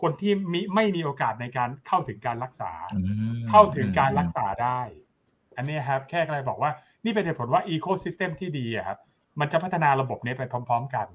[0.01, 2.71] คนที่มีไม่มีโอกาสในการเข้าถึงการรักษา
[3.49, 4.79] เข้าถึงการรักษาได้
[5.55, 6.71] อันนี้ครับ แค่อะไรบอกว่า
[7.05, 8.99] นี่เป็นเหตุผลว่า ecosystem ที่ดีครับ
[9.39, 11.07] มันจะพัฒนาระบบนี้ไปพร้อม ๆ กัน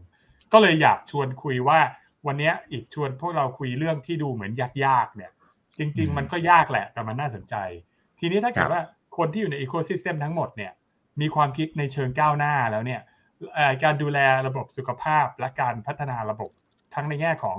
[0.53, 1.81] ก็เลยอยากชวนคุยว่า
[2.27, 4.53] วันนี้อีกชวนพวกเราคุยเรื่องที่ดูเหมือน
[4.85, 5.31] ยากๆเนี่ย
[5.79, 7.55] จริง ๆ มันก็ยากแหละแต่มันน่าสนใจ
[8.19, 8.83] ทีนี้ถ้าเกิดว่า
[9.19, 10.73] คนที่อยู่ใน ecosystem ทั้งหมดเนี่ย
[11.21, 13.01] มีความคิดในเชิงก้าวหน้าแล้วเนี่ย
[13.83, 16.51] การดูแลระบบสุขภาพและการพัฒนาระบบ
[16.95, 17.57] ทั้งในแง่ของ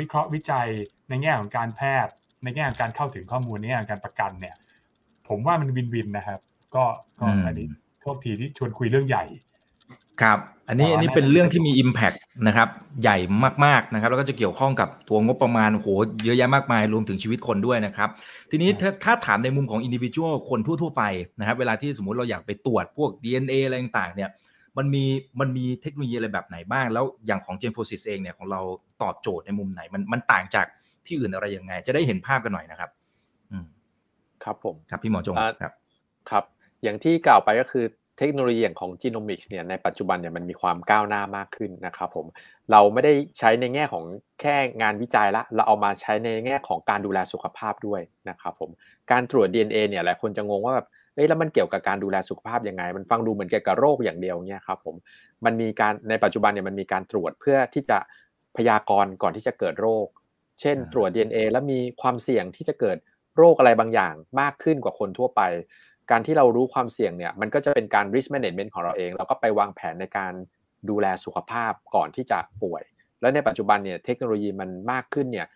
[0.00, 0.68] วิเคราะห์วิจัย
[1.08, 2.12] ในแง่ของการแพทย์
[2.44, 4.54] ในแง่ของการเข้าถึงข้อมูลในแง่ของการประกันเนี่ย
[5.28, 6.40] ผมว่ามันวินวินนะครับ
[6.76, 6.84] ก็
[7.20, 7.66] ก็อันนี้
[8.00, 9.24] โทษทีที่ชวนคุยเรื่องใหญ่
[10.22, 12.16] ครับ อันนี้อันนี้เป็นเรื่องที่มี Impact
[12.46, 12.68] นะครับ
[13.02, 13.16] ใหญ่
[13.64, 15.86] มากๆนะครับ แล้วก็จะเกี่ยวข้องกับตัวงบประมาณโห
[16.24, 18.08] เยอะแยะมากมายรวมถึงชีวิตคนด้วยนะครับ
[18.50, 21.02] ทีนี้ถ้าถ้าถามในมุมของ individual คนทั่วๆไป
[21.40, 24.30] นะครับ เวลาที่สมมุติเราอยากไปตรวจพวก DNA อะไรต่างๆเนี่ย
[24.78, 25.04] มันมี
[25.40, 28.60] มันมีเทคโนโลยีอะไรแบบไหนบ้าง แล้วอย่างของ g e n f o s i s เองเนี่ยของเรา
[29.02, 30.66] ตอบโจทย์ในมุมไหน มันมันต่างจาก
[31.06, 32.90] ที่อื่นอะไรยังไง จะได้เห็นภาพกันหน่อยนะครับ
[33.52, 33.66] อืม
[34.44, 35.72] ครับผมครับพี่หมอจงครับ
[36.30, 36.44] ครับ
[36.84, 37.84] อย่างที่กล่าวไปก็คือ
[38.18, 42.26] เทคโนโลยีอย่างของจีโนมิกส์เนี่ยในปัจจุบันเนี่ยมันมีความก้าวหน้ามากขึ้นนะครับผม
[42.70, 44.04] เราไม่ได้ใช้ในแง่ของ
[44.40, 48.70] แค่งานวิจัยละ เราเอามาใช้ในแง่ของการดูแลสุขภาพด้วยนะครับผม
[49.10, 54.94] การตรวจ DNA เนี่ยหลายคนจะงงว่าแบบเอ้ยแล้วมันเกี่ยวกับการดูแลสุขภาพยังไง มันฟังดูเหมือนเกี่ยวกับโรคอย่างเดียวเนี่ยครับผม
[55.44, 57.98] มันมีการในปัจจุบันเนี่ยมันมีการตรวจเพื่อที่จะ
[58.56, 60.06] พยากรณ์ก่อนที่จะเกิดโรค
[60.60, 62.96] เช่น ตรวจ DNA แล้วมีความเสี่ยงที่จะเกิด
[63.36, 65.40] โรคอะไรบางอย่างมากขึ้นกว่าคนทั่วไป
[66.10, 70.32] การที่เรารู้ความเสี่ยงเนี่ยมันก็จะเป็นการ risk management ของเราเอง เราก็ไปวางแผนในการ
[70.90, 72.82] ดูแลสุขภาพก่อนที่จะป่วย
[73.20, 75.46] แล้วในปัจจุบันเนี่ยเทคโนโลยีมันมากขึ้นเนี่ย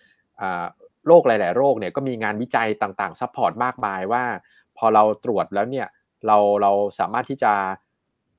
[1.07, 4.25] โรคหลาย ๆ โรคเนี่ยก็มีงานวิจัยต่างๆ support มากมายว่า
[4.79, 5.87] พอเราตรวจแล้วเนี่ย
[6.27, 7.53] เราเราสามารถที่จะ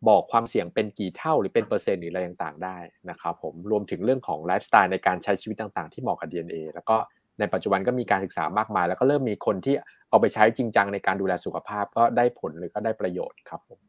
[0.09, 2.77] บอกความเสี่ยงเป็นกี่เท่าหรือเป็นเปอร์เซ็นต์หรืออะไรต่างๆได้
[3.09, 6.95] นะครับผมรวมถึงเรื่องของไลฟ์สไตล์ในการใช้ชีวิตต่างๆ ที่เหมาะกับ DNA แล้วก็
[7.39, 9.75] ในปัจจุบันก็มีการศึกษามากมาย แล้วก็เริ่มมีคนที่
[10.09, 13.79] เอาไปใช้จริงจังในการดูแลสุขภาพก็ได้ผลหรือก็ได้ประโยชน์ครับผม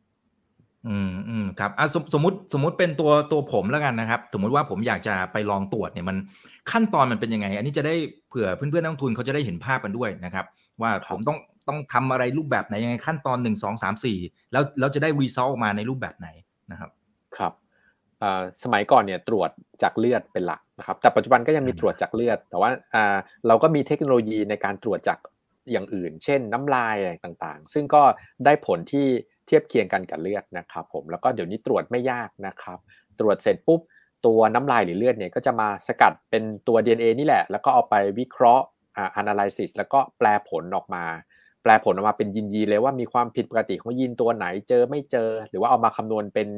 [0.88, 6.16] อืมอืมครับอะสมสมมติสมมติเป็นตัวตัวผมแล้วกันนะครับ สมมติว่าผมอยากจะไปลองตรวจเนี่ยมัน
[6.70, 7.94] ขั้นตอนมันเป็นยังไง อันนี้จะได้
[8.28, 10.46] เผื่อเพื่อนๆนักทุนเขาจะได้เห็นภาพกันด้วยนะครับ
[10.82, 11.38] ว่าผมต้อง
[11.68, 14.18] ต้องทำอะไรรูปแบบไหนยังไงขั้นตอนหนึ่งสองสามสี่
[14.52, 16.28] แล้วแล้วจะได้รีซอลมาในรูปแบบไหน
[16.72, 16.90] นะครับ
[17.38, 17.52] ครับ
[18.62, 19.50] สมัยก่อนเนี่ยตรวจ
[19.82, 22.70] จากเลือดเป็นหลักนะครับแต่ปัจจุบันก็ยังมีตรวจจากเลือด แต่ว่า
[23.46, 25.18] เราก็มีเทคโนโลยีในการตรวจจาก
[25.72, 28.02] อย่างอื่น เช่นน้ำลายอะไรต่างๆ ซึ่งก็
[28.44, 29.06] ได้ผลที่
[29.46, 32.78] เทียบเคียงกันกับเลือดนะครับผมแล้วก็เดี๋ยวนี้ตรวจไม่ยากนะครับ
[33.18, 33.80] ตรวจเสร็จปุ๊บ
[34.26, 38.64] ตัวน้ำลายหรือเลือดเนี่ยก็จะมาสกัดเป็นตัว DNA นี่แหละ แล้วก็เอาไปวิเคราะห์
[38.96, 41.04] อ่า analysis แล้วก็แปลผลออกมา
[41.62, 46.48] แปลผลออกมาเป็นยีน ๆ เลยว่ามีความผิดปกติของยีนตัวไหนเจอไม่เจอ หรือว่าเอามาคำนวณเป็น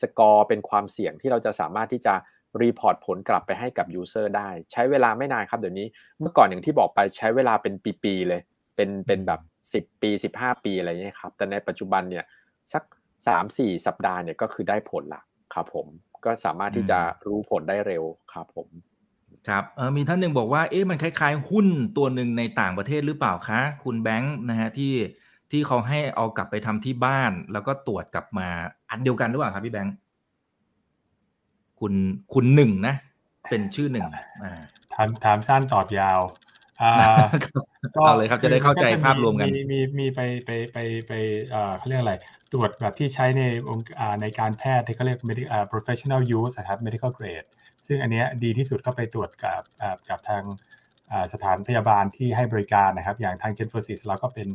[0.00, 2.14] สกอร์เป็นความเสี่ยงที่เราจะสามารถที่จะ
[2.62, 5.86] report ผลกลับไปให้กับ user ได้ ใช้เวลาไม่นานครับเดี๋ยวนี้
[6.20, 8.40] เมื่อก่อนอย่างที่บอกไปใช้เวลาเป็นปี ๆ เลย
[8.76, 9.40] เป็นเป็นแบบ
[9.72, 12.24] 10ปี15ปีอะไรเงี้ยครับ แต่ในปัจจุบันเนี่ย
[12.72, 12.82] สัก
[13.34, 15.22] 3-4สัปดาห์เนี่ยก็คือได้ผลละ
[15.54, 15.86] ครับผม
[16.24, 18.68] ก็สามารถที่จะรู้ผลได้เร็วครับผม
[19.48, 21.66] ครับเออมีท่านหนึ่งบอกว่าเอ๊ะมันคล้ายๆ หุ้น
[21.96, 24.94] ตัวหนึ่งในต่างประเทศหรือเปล่าคะ คุณแบงค์นะฮะที่
[25.50, 28.48] ที่เขาให้เอากลับไปทำที่บ้าน แล้วก็ตรวจกลับมา
[28.90, 29.94] อันเดียวกันหรือเปล่าครับพี่แบงค์
[31.80, 31.94] คุณ
[32.34, 32.94] คุณหนึ่งนะ
[33.50, 34.06] เป็นชื่อหนึ่ง
[34.42, 34.52] อ่า
[34.94, 36.20] ถามถามสั้นตอบยาว
[36.82, 36.94] อ่า
[38.04, 40.78] เอาเลยครับจะได้เข้าใจภาพรวมกัน มีมีมีไปไปไป
[41.08, 41.12] ไป
[41.50, 42.14] เอ่อเขาเรียกอะไร
[42.52, 47.48] ตรวจแบบที่ใช้ในองค์อ่าในการแพทย์ที่เขาเรียก medical อ่า professional use นะครับ medical grade
[47.86, 50.42] ซึ่งอันเนี้ยดีที่สุดก็ไปตรวจกับอ่ากับทาง
[51.12, 54.48] อ่าสถานพยาบาลที่ให้บริการนะครับ อย่างทาง g e n f o s i s เราก็เป็น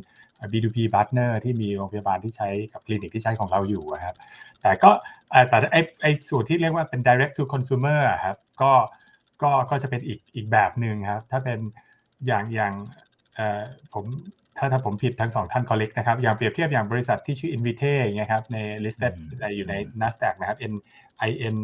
[0.52, 4.16] B2B partner ที่มีโรงพยาบาลที่ใช้กับคลินิกที่ใช้ของเราอยู่นะครับ
[4.62, 4.90] แต่ก็
[5.32, 8.72] อ่าแต่ไอไอส่วนที่เรียกว่าเป็น direct to consumer อะครับก็
[9.42, 11.58] ก็ก็จะเป็นอีกอีกแบบหนึ่งครับ ถ้าเป็น
[12.26, 12.72] อย่างอย่าง
[13.34, 13.62] เอ่อ
[13.94, 14.04] ผม
[14.58, 20.74] ถ้าถ้าผมผิดทั้งสองท่าน collect นะครับ อย่างเปรียบเทียบอย่างบริษัทที่ชื่อ Invite อย่างเงี้ยครับใน listed อืมอยู่ใน NASDAQ นะครับ N
[21.28, 21.56] I N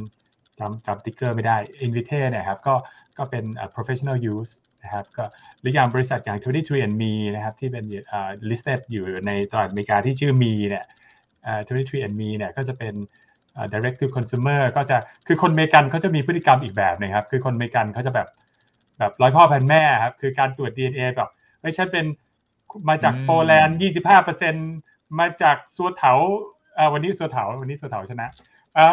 [0.59, 1.57] จำจำติ๊กเกอร์ไม่ได้
[1.87, 2.75] Invite เนี่ยครับก็
[3.19, 3.45] ก็เป็น
[3.75, 4.53] professional use
[4.83, 5.25] นะครับก็
[5.61, 10.85] หรืออย่างบริษัทอย่าง 23andMe นะครับที่เป็นอ่า listed อยู่ในตลาดอเมริกาที่ชื่อ Me เนี่ย
[11.47, 12.95] อ่า 23andMe เนี่ยก็จะเป็น
[13.73, 18.29] direct to consumer ก็จะคือคนอเมริกันเขาจะมีพฤติกรรมอีกแบบนะครับ คือคนอเมริกันเขาจะแบบ
[18.99, 21.31] แบบร้อยพ่อพันแม่ครับ คือการตรวจ DNA แบบ
[21.61, 22.05] เฮ้ยฉันเป็น
[22.89, 24.55] มาจากอืมโปแลนด์ยี่สิบห้าเปอร์เซ็น
[25.21, 26.13] มาจากสัวเถา
[26.79, 28.29] อ่าวันนี้สัวเถาวันนี้สัวเถาชนะ
[28.77, 28.87] อ่า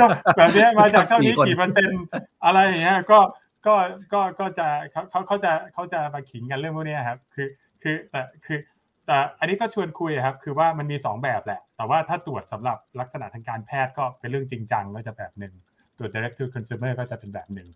[0.00, 0.04] ก็
[0.36, 2.04] แบบเนี้ยมาจากเท่านี้สี่คนกี่เปอร์เซ็นต์
[2.44, 3.18] อะไรอย่างเงี้ยก็
[3.66, 3.74] ก็
[4.12, 7.48] ก็ก็จะเขาเขาเขาจะเขาจะมาขิงกันเรื่องพวกเนี้ยครับ คือ
[7.82, 8.58] คือแต่คือ
[9.06, 15.54] แต่อันนี้ก็ชวนคุยครับ คือว่ามันมี 2 แบบแหละ แต่ว่าถ้าตรวจสำหรับลักษณะทางการแพทย์ก็เป็นเรื่องจริงจังก็จะแบบหนึ่ง
[15.98, 17.68] ตรวจ direct to consumer ก็จะเป็นแบบหนึ่ง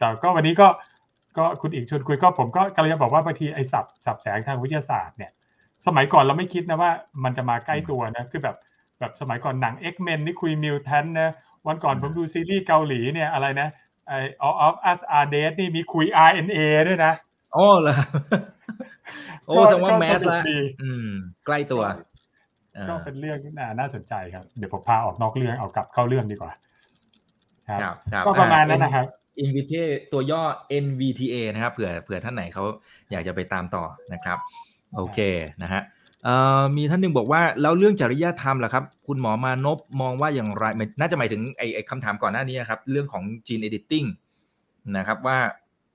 [0.00, 0.68] แต่ก็วันนี้ก็
[1.36, 5.30] ก็คุณอีกชวนคุยก็ผมก็กำลังจะบอกว่าบางทีไอ้สับสับแสงทางวิทยาศาสตร์เนี่ย
[5.86, 6.90] สมัยก่อนเราไม่คิดนะว่า
[7.24, 8.56] มันจะมาใกล้ตัวนะคือแบบ
[8.98, 11.30] แบบสมัยก่อนหนัง X-Men นี่คุยมิวแทนนะ
[11.66, 13.68] วันก่อนผมดูซีรีส์เกาหลีเนี่ยอะไรนะ
[14.08, 14.12] ไอ
[14.46, 17.12] All of Us Are Dead นี่มีคุย RNA ด้วยนะ
[17.54, 17.96] โอ้เหรอ
[19.46, 21.08] โอ้ก็แสดงว่าก็แมสสนุละกดีอืม
[21.46, 21.82] ใกล้ตัว
[22.88, 26.52] ก็อ่าเป็นเรื่องน่าน่าสนใจครับ เดี๋ยวผมพาออกนอกเรื่องเอากลับเข้าเรื่องดีกว่า
[27.68, 27.80] ครับ
[28.12, 29.06] ครับก็ประมาณนั้นนะครับ
[29.40, 29.74] อินวิเท
[30.12, 30.42] ตัวย่อ
[30.84, 32.64] NVTA นะครับเผื่อเผื่อท่านไหนเขา
[33.12, 34.38] อยากจะไปตามต่อนะครับ
[34.96, 35.18] โอเค
[35.62, 35.82] นะฮะ
[36.24, 44.08] เอ่อมีท่านหนึ่งบอกว่าแล้วเรื่องจริยธรรมล่ะครับ คุณหมอมานพมองว่าอย่างไรหมายน่าจะหมายถึงไอ้ไอ้คำถามก่อนหน้านี้ครับ เรื่องของ gene editing
[44.96, 45.38] นะครับว่า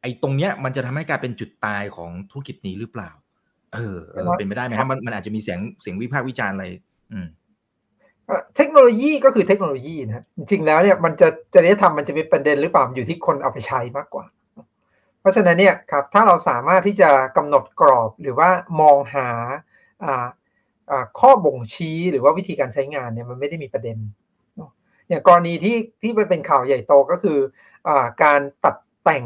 [0.01, 3.09] ไอ้ตรงเนี้ยมันจะทำให้กลายเป็นจุดตายของธุรกิจนี้หรือเปล่า
[3.73, 6.65] เออเออเป็นไปได้ไหมครับมันมันอาจจะมีเสียงเสียงวิพากษ์วิจารณ์อะไร
[7.13, 7.27] อืม
[8.27, 14.25] เอ่อเทคโนโลยีก็คือเทคโนโลยีนะฮะจริงๆแล้วเนี่ยมันจะจริยธรรมมันจะเป็นประเด็นหรือเปล่ามันอยู่ที่คนเอาไปใช้มากกว่า
[15.21, 18.49] เพราะฉะนั้นเนี่ยครับถ้าเราสามารถที่จะกำหนดกรอบหรือว่า
[18.81, 19.29] มองหา
[20.03, 20.25] อ่า
[20.91, 23.97] อ่าข้อบ่งชี้หรือว่าวิธีการใช้งานเนี่ยมันไม่ได้มีประเด็น
[24.55, 24.71] เนอะ
[25.09, 27.37] อย่างกรณีที่ที่มันเป็นข่าวใหญ่โตก็คือ
[27.87, 29.25] อาการตัดแต่ง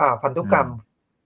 [0.00, 0.68] อ่าพันธุกรรม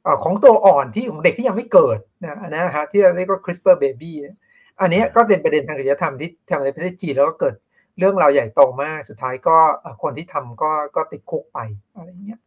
[0.07, 4.37] อ่าของตัวอ่อนที่ของเด็กที่ยังไม่เกิดนะอันนะฮะที่เราเรียกว่า CRISPR baby เนี่ย
[4.81, 7.55] อันเนี้ยก็เป็นประเด็นทางจริยธรรมที่ทำในประเทศจีนแล้วก็เกิด
[7.99, 11.59] เรื่องราวใหญ่โตมากสุดท้ายก็เอ่อคนที่ทำก็ก็ติดคุกไป
[11.95, 12.41] อะไรเงี้ย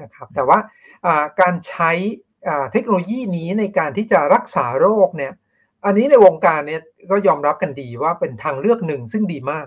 [0.00, 0.58] นะครับแต่ว่า
[1.06, 1.90] อ่าการใช้
[2.48, 5.32] อ่าเทคโนโลยีนี้ในการที่จะรักษาโรคเนี่ย
[5.84, 6.80] อันนี้ในวงการเนี่ย
[7.10, 9.66] ก็ยอมรับกันดีว่าเป็นทางเลือกหนึ่งซึ่งดีมาก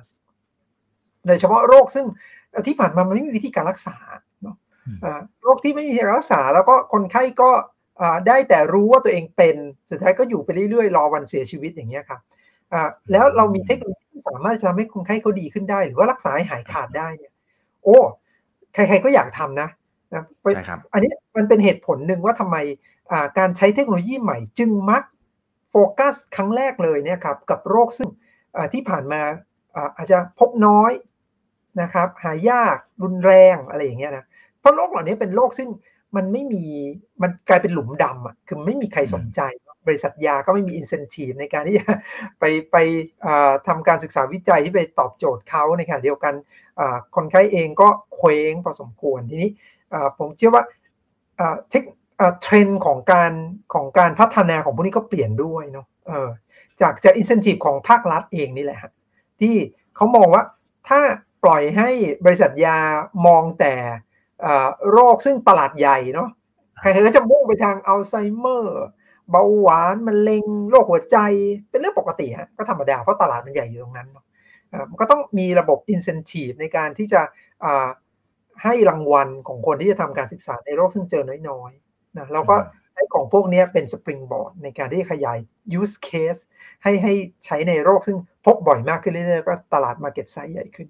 [1.27, 2.05] โดยเฉพาะโรคซึ่ง
[2.67, 3.97] ที่ผ่านมามันไม่มีวิธีการรักษา
[4.41, 4.55] เนาะ
[4.87, 7.71] อืมอ่าโรคที่ไม่มีวิธีการรักษา แล้วก็คนไข้ก็อ่า
[8.27, 9.55] ได้แต่รู้ว่าตัวเองเป็น
[9.89, 12.21] สุดท้ายก็อยู่ไปเรื่อยๆ รอวันเสียชีวิตอย่างเงี้ยครับ
[12.73, 17.33] อ่าแล้วเรามีเทคโนโลยีที่สามารถจะทำให้คนไข้เขาดีขึ้นได้ หรือว่ารักษาให้หายขาดได้เนี่ย
[17.83, 17.97] โอ้
[18.73, 19.69] ใครๆก็อยากทำนะ
[20.13, 22.57] นะไปใช่ครับอันนี้มันเป็นเหตุผลหนึ่งว่าทำไม
[23.11, 25.03] อ่าการใช้เทคโนโลยีใหม่จึงมัก
[25.69, 28.09] โฟกัสครั้งแรกเลยเนี่ยครับกับโรคซึ่ง
[28.55, 29.21] อ่าที่ผ่านมา
[29.75, 30.91] อ่าอาจจะพบน้อย
[31.81, 34.25] นะครับหายากรุนแรงอะไรอย่างเงี้ยนะ
[34.59, 35.69] เพราะโรคเหล่านี้เป็นโรคซึ่ง
[36.16, 36.64] มันไม่มี
[37.22, 39.40] มันกลายเป็นหลุมดำอ่ะคือไม่มีใครสนใจ
[39.86, 41.86] บริษัทยาก็ไม่มีอินเซนティブในการที่จะ
[42.40, 42.76] ไปไป
[43.24, 46.34] อ่าทำการศึกษาวิจัยที่ไปตอบโจทย์เขาในขณะเดียวกัน
[46.80, 49.50] อ่าคนไข้เองก็เคว้งพอสมควรทีนี้
[49.92, 50.64] อ่าผมเชื่อว่า
[51.40, 51.82] อ่าเทค
[52.20, 53.32] อ่าเทรนด์ของการ
[53.74, 56.28] ของการพัฒนาของพวกนี้ก็เปลี่ยนด้วยเนาะเออ
[56.80, 58.92] จากจากอินเซนティブของภาครัฐเองนี่แหละฮะ
[59.40, 59.54] ที่
[59.96, 60.44] เขามองว่า
[60.88, 61.00] ถ้า
[61.44, 61.88] ปล่อยให้
[62.24, 62.78] บริษัทยา
[63.26, 63.74] มองแต่
[64.91, 66.29] โรคซึ่งประหลาดใหญ่เนาะ
[66.81, 68.83] ใครๆก็จะมุ่งไปทางอัลไซเมอร์
[69.31, 71.17] เบาหวานมะเร็งโรคหัวใจ
[71.69, 74.25] เป็นเรื่องปกติฮะก็ธรรมดาเพราะตลาดมันใหญ่อยู่ตรงนั้นเนาะ
[74.89, 77.21] มันก็ต้องมีระบบอินเซนティブในการที่จะ
[78.63, 82.55] ให้รางวัลของคนที่จะทำการศึกษาในโรคซึ่งเจอน้อยๆนะเราก็
[82.93, 85.37] ใช้ของพวกนี้เป็นสปริงบอร์ดในการที่ขยาย
[85.79, 86.41] use case
[86.83, 87.13] ให้ให้
[87.45, 90.87] ใช้ในโรคซึ่งพบบ่อยมากขึ้นเรื่อยๆก็ตลาด market size ใหญ่ขึ้น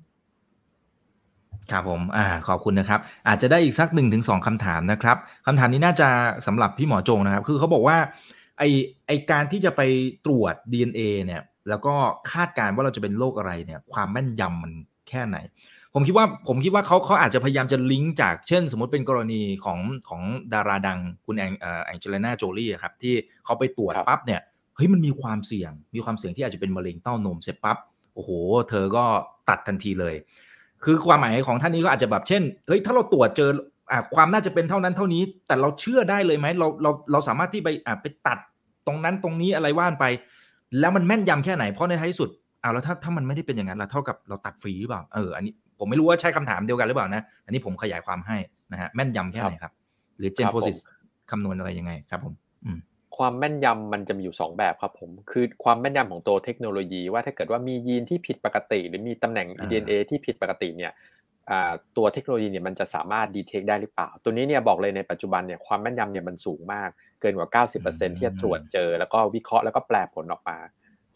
[1.72, 6.08] ครับผมอ่าขอบคุณนะครับ อาจจะได้อีกสักหนึ่งถึงสองคำถามนะครับคำถามนี้น่าจะ
[6.48, 7.98] สำหรับพี่หมอจงนะครับ คือเขาบอกว่า
[8.58, 8.64] ไอ
[9.08, 9.82] ไอการที่จะไป
[10.26, 11.94] ตรวจ DNA เนี่ย แล้วก็
[12.32, 14.74] คาดการณ์ว่าเราจะเป็นโรคอะไรเนี่ย ความแม่นยำมัน
[15.10, 15.38] แค่ไหน
[15.94, 19.80] ผมคิดว่าผมคิดว่าเขาเขาอาจจะพยายามจะลิงก์จากเช่น สมมติเป็นกรณีของ
[20.10, 20.22] ของ
[20.54, 23.14] ดาราดังคุณแองเอ่อเจลิน่าโจลี่ครับที่
[23.46, 24.42] เขาไปตรวจปั๊บเนี่ย
[24.76, 27.78] เฮ้ยมันมีความเสี่ยง มีความเสี่ยงที่อาจจะเป็นมะเร็งเต้านมเสร็จปั๊บ
[28.14, 28.30] โอ้โห
[28.70, 29.06] เธอก็
[29.50, 30.16] ตัดทันทีเลย
[30.86, 33.50] คือความหมายของท่านนี้ก็อาจจะแบบเช่นเฮ้ยถ้าเราตรวจเจอ
[33.92, 38.38] อ่าความน่าจะเป็นเท่านั้นเท่านี้ แต่เราเชื่อได้เลยไหมเราเราเราสามารถที่ไปอ่าไปตัด
[38.88, 40.06] ตรงนั้นตรงนี้อะไรว่านไป
[40.80, 42.30] แล้วมันแม่นยำแค่ไหนเพราะในท้ายสุด
[42.64, 48.38] อ้าวแล้วถ้าถ้ามันไม่ได้เป็นอย่างนั้นเราเท่ากับเราตัดฟรีหรือเปล่าเอออันนี้ผมไม่รู้ว่าใช้คำถามเดียวกันหรือเปล่านะ อันนี้ผมขยายความให้
[48.72, 49.72] นะฮะแม่นยำแค่ไหนครับ
[50.18, 50.78] หรือเจนโฟซิส
[51.32, 52.34] คำนวณอะไรยังไงครับผม
[52.66, 52.80] อืม
[53.18, 60.92] ความแม่นยำมันจะมีอยู่ 2 แบบครับผมคือความแม่นยำของตัวเทคโนโลยี ว่าถ้าเกิดว่ามียีนที่ผิดปกติ หรือมีตำแหน่ง DNA ที่ผิดปกติเนี่ย
[61.98, 66.90] ตัวเทคโนโลยีเนี่ยมันจะสามารถดีเทคได้หรือเปล่า ตัวนี้เนี่ยบอกเลยในปัจจุบันเนี่ยความแม่นยำเนี่ยมันสูงมาก
[67.22, 70.58] เกินกว่า 90%ที่จะตรวจเจอ แล้วก็วิเคราะห์แล้วก็แปลผลออกมา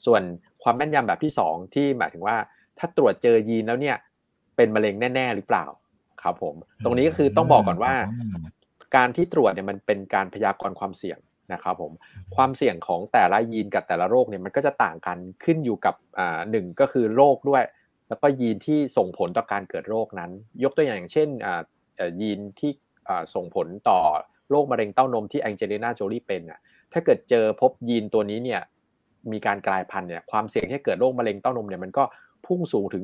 [0.06, 0.22] ส่วน
[0.64, 2.38] ความแม่นยำแบบที่ 2 ที่หมายถึงว่า
[2.78, 3.96] ถ้าตรวจเจอยีนแล้วเนี่ย
[4.56, 5.66] เป็นมะเร็งแน่ ๆ หรือเปล่า
[6.22, 7.94] ครับผม ตรงนี้ก็คือต้องบอกก่อนว่า
[8.96, 11.18] การที่ตรวจเนี่ยมันเป็นการพยากรณ์ความเสี่ยง
[11.54, 11.92] นะครับผม
[12.36, 17.64] ความเสี่ยงของแต่ละยีนกับแต่ละโรคเนี่ยมันก็จะต่างกันขึ้นอยู่กับอ่าหนึ่งก็คือโรคด้วย
[18.08, 20.32] แล้วก็ยีนที่ส่งผลต่อการเกิดโรคนั้น
[20.64, 21.30] ยกตัวอย่างเช่น
[22.22, 22.72] ยีนที่
[23.36, 24.00] ส่งผลต่อ
[24.50, 26.60] โรคมะเร็งเต้านมที่แองเจลิน่าโจลี่เป็นอะ
[26.94, 28.62] ถ้าเกิดเจอพบยีนตัวนี้เนี่ย
[29.32, 32.04] มีการกลายพันธุ์เนี่ยความเสี่ยงที่เกิดโรคมะเร็งเต้านมเนี่ยมันก็
[32.46, 33.04] พุ่งสูงถึง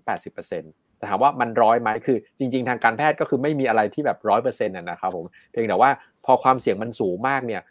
[0.00, 5.90] 70-80%แต่ถามว่ามันร้อยไหมคือ จริง ๆ ทางการแพทย์ก็คือไม่มีอะไรที่แบบร้อยเปอร์เซ็นต์นะครับผมเพียงแต่ว่า
[6.24, 7.62] พอความเสี่ยงมันสูงมากเนี่ย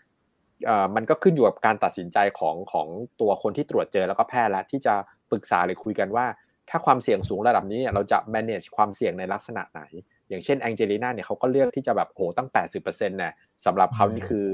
[0.95, 2.87] มันก็ขึ้นอยู่กับการตัดสินใจของของ
[3.21, 4.93] ตัวคนที่ตรวจเจอแล้วก็แพทย์แล้วที่จะ
[5.31, 6.25] ปรึกษาหรือคุยกันว่า
[6.69, 9.81] ถ้าความเสี่ยงสูงระดับนี้เราจะ manage ความเสี่ยงในลักษณะไหน
[10.29, 13.33] อย่างเช่นแองเจลิน่าเนี่ยเขาก็เลือกที่จะแบบโหตั้ง 80%เนี่ย
[13.65, 14.45] สำหรับเขานี่คือ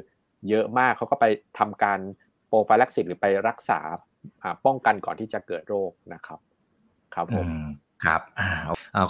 [0.50, 1.26] เยอะมากเขาก็ไป
[1.60, 2.00] ทำการ
[2.48, 3.80] โปรไฟลักซิสหรือไปรักษา
[4.66, 6.40] ป้องกันก่อนที่จะเกิดโรคนะครับ
[7.16, 7.48] ครับผม
[8.06, 8.22] ครับ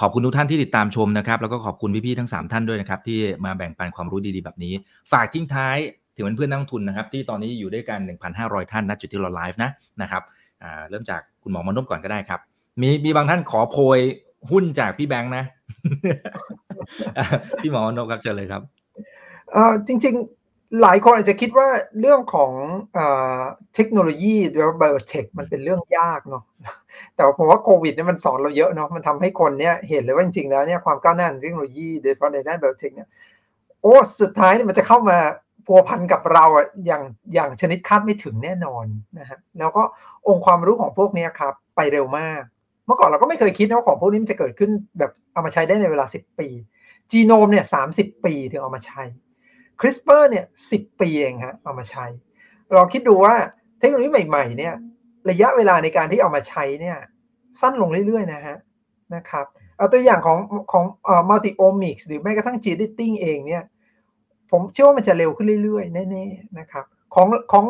[0.02, 4.74] ขอบคุณทุกท่านที่ติดตามชมนะครับ แล้วก็ขอบคุณพี่ๆทั้ง 3 ท่านด้วยนะครับ ที่มาแบ่งปันความรู้ดีๆแบบนี้
[5.12, 5.78] ฝากทิ้งท้าย
[6.20, 8.00] ถึงเพื่อนนักลงทุนนะครับที่ตอนนี้อยู่ด้วยกัน
[8.36, 9.72] 1,500 ท่านณจุดที่เราไลฟ์นะ
[10.02, 10.24] นะครับ
[10.90, 12.40] เริ่มจากคุณหมอมนุษย์ก่อนก็ได้ครับ
[12.82, 14.00] มีมีบางท่านขอโพย
[14.52, 15.44] หุ้นจากพี่แบงค์นะ
[17.62, 18.62] พี่หมอมนกครับเจอเลยครับ
[19.52, 21.68] เออจริง ๆ หลายคนอาจจะคิดว่า
[22.00, 22.52] เรื่องของ
[23.76, 26.44] เทคโนโลยีหรือไบโอเทคมันเป็นเรื่องยากเนาะ
[27.16, 33.10] แต่ผมว่าโควิดเนี่ยมันสอนเราเยอะเนาะมันทำให้คนเนี่ยเห็นเลยว่าจริงๆแล้วเนี่ยความก้าวหน้าของเทคโนโลยีโดยเฉพาะในด้านไบโอเทคเนี่ย
[33.82, 35.18] โอ้สุดท้ายเนี่ยมันจะเข้ามา
[35.72, 38.86] พัวพันกับเราอะอย่างอย่างชนิดคาดไม่ถึงแน่นอน
[39.20, 39.84] นะฮะแล้วก็
[40.28, 42.42] องค์ความรู้ของพวกนี้ครับ ไปเร็วมาก
[42.86, 46.48] เมื่อก่อนเราก็ไม่เคยคิดนะว่าของพวกนี้มันจะเกิดขึ้นแบบเอามาใช้ได้ในเวลา 10 ปี
[47.12, 47.82] จีโนมเนี่ยสา
[48.26, 49.04] ปีถึงเอามาใช้
[49.82, 52.06] คริสเปอร์เนี่ยสิปีเองฮะเอามาใช้
[52.76, 53.36] ลองคิดดูว่า
[53.80, 54.74] เทคโนโลยีใหม่ ๆ เนี่ย
[55.30, 56.98] ระยะเวลาในการที่เอามาใช้เนี่ย
[57.62, 58.58] สั้นลงเรื่อย ๆ นะฮะ
[59.16, 59.46] นะครับ
[59.78, 60.38] เอาตัวอย่างของ
[60.72, 63.64] ของเอ่อ multiomics หรือแม้กระทั่ง gene editing เองเนี่ย
[64.52, 66.86] ผมเชื่อว่ามันจะเร็วขึ้นเรื่อยๆแน่ๆนะครับ
[67.16, 67.66] ของของ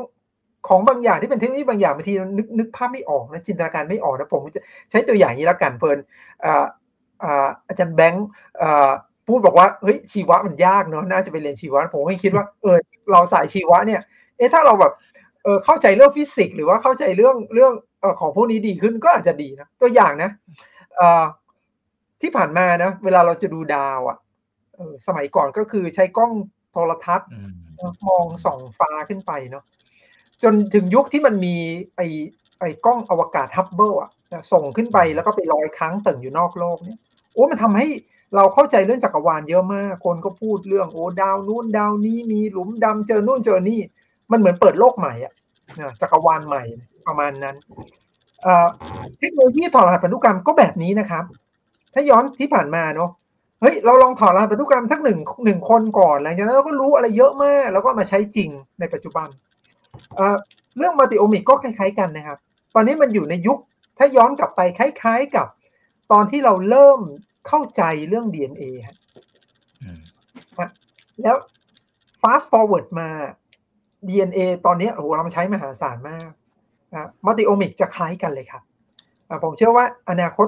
[0.67, 4.61] ของบางอย่างที่เป็นเทคโนโลยีบางอย่างบางทีนึกนึกภาพไม่ออกนะจินตนาการไม่ออกนะผมจะ
[4.91, 5.97] ใช้ตัวอย่างนี้แล้วกันเพลิน
[7.67, 8.27] อาจารย์แบงค์
[9.27, 12.77] พูดบอกว่าเฮ้ยชีวะมันยากเนาะน่าจะไปเรียนชีวะ ผมก็คิดว่าเออ
[13.11, 14.01] เราสายชีวะเนี่ย
[14.37, 14.93] เอ๊ะถ้าเราแบบ
[15.43, 17.73] เออเข้าใจเรื่องฟิสิกส์หรือว่าเข้าใจเรื่องเรื่อง
[18.19, 20.29] ของพวกนี้ดีขึ้นก็อาจจะดีนะตัวอย่างนะ
[22.21, 24.17] ที่ผ่านมานะเวลาเราจะดูดาวอะ่ะ
[25.07, 26.31] สมัยก่อนก็คือใช้กล้อง
[26.71, 27.29] โทรทัศน์
[28.07, 29.63] มองส่องฟ้าขึ้นไปเนาะ
[30.43, 31.55] จนถึงยุคที่มันมี
[31.95, 32.07] ไอ้
[32.59, 34.11] ไอ้กล้องอวกาศฮับเบิลอะ
[34.51, 36.99] ส่งขึ้นไปแล้วก็ไปลอยค้างตึงอยู่นอกโลกเนี่ย
[37.33, 37.87] โอ้มันทำให้
[38.35, 43.79] เราเข้าใจเรื่องจักรวาลเยอะมาก คนก็พูดเรื่องโอ้ดาวนู้นดาวนี้มีหลุมดำเจอนู่นเจอนี่
[44.31, 45.33] มันเหมือนเปิดโลกใหม่อะ
[46.01, 46.63] จักรวาลใหม่
[47.07, 47.55] ประมาณนั้น
[49.19, 51.23] เทคโนโลยีถอดรหัสพันธุกรรมก็แบบนี้นะครับ
[51.93, 53.09] ถ้าย้อนที่ผ่านมาเนาะ
[53.61, 58.49] เฮ้ยเราลองถอดรหัสพันธุกรรมสักหนึ่งหนึ่งคนก่อนหลังจากนั้นเราก็รู้อะไรเยอะมาก แล้วก็มาใช้จริง
[58.79, 59.27] ในปัจจุบัน
[60.77, 62.37] เรื่องมัลติโอมิกก็คล้ายๆกันนะครับ
[62.75, 63.57] ตอนนี้มันอยู่ในยุค
[63.97, 65.47] ถ้าย้อนกลับไปคล้ายๆกับ
[66.11, 66.99] ตอนที่เราเริ่ม
[67.47, 68.97] เข้าใจเรื่อง DNA ฮะ
[71.23, 71.35] แล้ว
[72.21, 73.09] fast forward มา
[74.07, 76.31] DNA ตอนนี้โอ้โหเราใช้มหาศาลมาก
[76.91, 78.63] นะ multiomics จะคล้ายกันเลยครับ
[79.43, 80.47] ผมเชื่อว่าอนาคต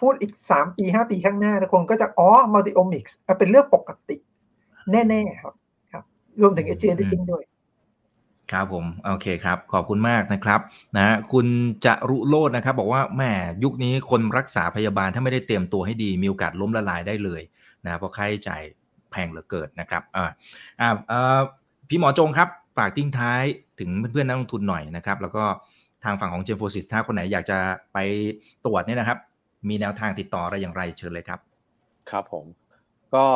[0.00, 4.16] พูดอีกสามปีห้าปีข้างหน้าทุกคนก็จะ อ๋อ multiomics เป็นเรื่องปกติ
[4.92, 5.54] แน่ ๆ ครับ
[5.92, 6.04] ครับ
[6.40, 7.44] รวมถึง gene editing ด้วย
[8.52, 10.60] ครับผม โอเคครับ ขอบคุณมากนะครับ
[10.96, 11.46] นะคุณ
[11.86, 13.22] จะรุโลดนะครับ บอกว่าแหม
[13.64, 17.42] ยุคนี้ค่ารักษาพยาบาลถ้าไม่ได้เตรียมตัวให้ดี มีโอกาสล้มละลายได้เลย
[17.84, 18.62] นะเพราะค่าใช้จ่าย
[19.10, 20.30] แพงเหลือเกินนะครับอ่า
[20.80, 21.40] อ่าเอ่อ
[21.88, 23.42] พี่หมอจงครับฝากทิ้งท้าย
[23.80, 25.44] ถึงเพื่อนๆนักลงทุนหน่อยนะครับ แล้วก็
[26.04, 27.58] ทางฝั่งของเจมโฟสิสถ้าคนไหนอยากจะ
[27.92, 27.98] ไป
[28.64, 29.18] ตรวจเนี่ยนะครับ
[29.68, 31.40] มีแนวทางติดต่ออะไรอย่างไรเชิญเลยครับ
[32.10, 32.44] ครับผม
[33.14, 33.26] ก็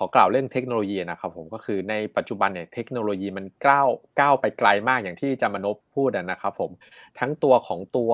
[0.04, 3.88] อกล่าวเรื่องเทคโนโลยีนะครับผมก็คือในปัจจุบันเนี่ยเทคโนโลยีมันก้าว
[4.20, 6.70] ก้าวไปไกลมากอย่างที่จามนพพูดนะครับผม
[7.18, 8.12] ทั้งตัวของตัว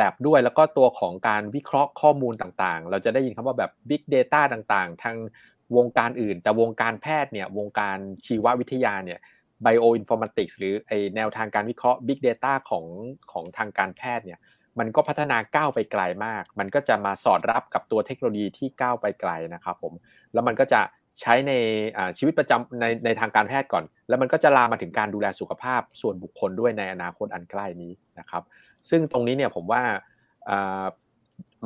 [0.00, 5.16] lab ด้วยแล้วก็ตัวของการวิเคราะห์ข้อมูลต่างๆ เราจะได้ยินคำว่าแบบ big data ต่างๆ ทาง
[5.76, 9.20] วงการอื่น แต่วงการแพทย์เนี่ยวงการชีววิทยาเนี่ย
[9.64, 12.86] bioinformatics หรือไอแนวทางการวิเคราะห์ big data ของ
[13.32, 14.38] ของทางการแพทย์เนี่ย
[14.78, 19.92] มันก็พัฒนาก้าวไปไกลมาก มันก็จะมาสอดรับกับตัวเทคโนโลยีที่ก้าวไปไกลนะครับผม
[20.32, 20.80] แล้วมันก็จะ
[21.20, 21.52] ใช้ใน
[22.18, 28.42] ชีวิตประจำในในทางการแพทย์ก่อน แล้วมันก็จะลามมาถึงการดูแลสุขภาพส่วนบุคคลด้วยในอนาคตอันใกล้นี้นะครับ
[28.90, 29.82] ซึ่งตรงนี้เนี่ยผมว่า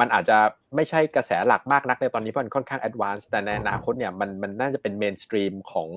[0.00, 0.38] มันอาจจะ
[0.74, 5.88] ไม่ใช่กระแสหลักมากนักในตอนนี้เพราะมันค่อนข้าง advance แต่ในอนาคตเนี่ยมันมันน่าจะเป็น mainstream ของ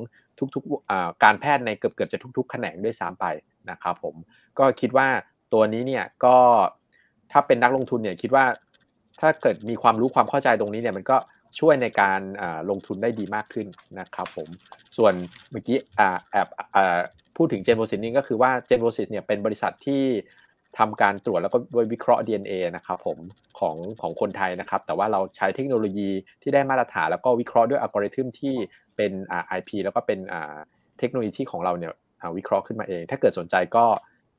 [0.56, 3.26] ทุกๆการแพทย์ในเกือบเกือบจะทุกๆ แขนงด้วยซ้ำไป
[3.70, 4.16] นะครับผม
[4.60, 5.08] ก็คิดว่า
[5.54, 6.38] ตัวนี้เนี่ยก็
[7.32, 8.46] ถ้าเป็นนักลงทุนเนี่ยคิดว่า
[9.22, 11.18] ถ้าเกิดมีความรู้ความเข้าใจตรงนี้เนี่ยมันก็
[11.60, 12.20] ช่วยในการ
[12.70, 13.68] ลงทุนได้ดีมากขึ้น
[14.00, 14.50] นะครับผม
[14.98, 15.14] ส่วน
[15.52, 15.78] เมื่อกี้
[16.32, 16.48] แอบ
[17.38, 20.04] พูดถึงเจนโบซินนี่ก็คือว่าเจนโบซินเนี่ยเป็นบริษัทที่
[20.78, 23.18] ทำการตรวจแล้วก็โดยวิเคราะห์ DNA นะครับผม
[23.60, 26.10] ของของคนไทยนะครับ แต่ว่าเราใช้เทคโนโลยี
[26.42, 28.56] ที่ได้มาตรฐานแล้วก็วิเคราะห์ด้วยอัลกอริทึมที่
[28.98, 30.56] เป็นอ่า IP แล้วก็เป็นอ่า
[31.00, 31.94] เทคโนโลยีที่ของเราเนี่ย
[32.38, 33.86] วิเคราะห์ขึ้นมาเอง ถ้าเกิดสนใจก็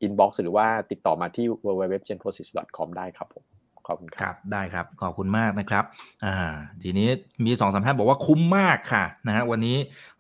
[0.07, 3.45] inbox หรือว่าติดต่อมาที่ www.genfosis.com ได้ครับผม
[3.89, 5.85] ขอบคุณครับ ได้ครับ ขอบคุณมากนะครับ
[6.25, 6.37] อ่า
[6.83, 7.09] ทีนี้
[7.45, 9.77] มีสองสามท่านบอกว่าคุ้มมากค่ะนะฮะ วันนี้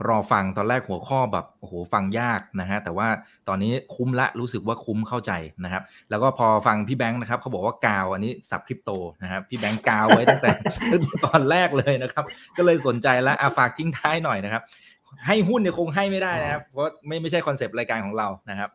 [0.09, 3.09] รอฟังตอนแรกหัวข้อแบบ โอ้โห ฟังยากนะฮะ แต่ว่า
[3.48, 5.32] ตอนนี้คุ้มละ รู้สึกว่าคุ้มเข้าใจ
[5.65, 8.90] นะครับ แล้วก็พอฟังพี่แบงค์นะครับ เขาบอกว่ากาว อันนี้ศัพท์คริปโต
[9.23, 10.51] นะครับ พี่แบงค์กาวไว้ตั้งแต่
[11.27, 12.24] ตอนแรกเลยนะครับ
[12.57, 14.62] ก็เลยสนใจแล้วอาฝากทิ้งท้ายหน่อยนะครับ
[15.27, 18.70] ให้หุ้นเนี่ยคงให้ไม่ได้นะครับ เพราะไม่ไม่ใช่ concept รายการของเรานะครับ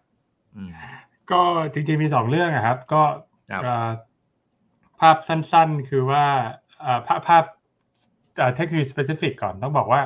[1.32, 1.42] ก็
[1.74, 3.02] จริงๆมีสองเรื่องครับ ก็
[5.00, 6.26] ภาพสั้นๆ คือว่า
[7.08, 7.44] ภาพภาพ
[8.56, 10.02] เทคโนโลยี specific ก่อนต้องบอกว่า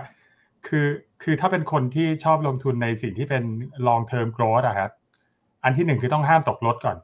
[0.67, 0.87] คือ
[1.23, 3.43] คือถ้าเป็นคนที่ชอบลงทุนในสิ่งที่เป็น
[3.87, 4.91] long term growth อะครับ
[5.63, 6.97] อันที่หนึ่งคือต้องห้ามตกรถก่อน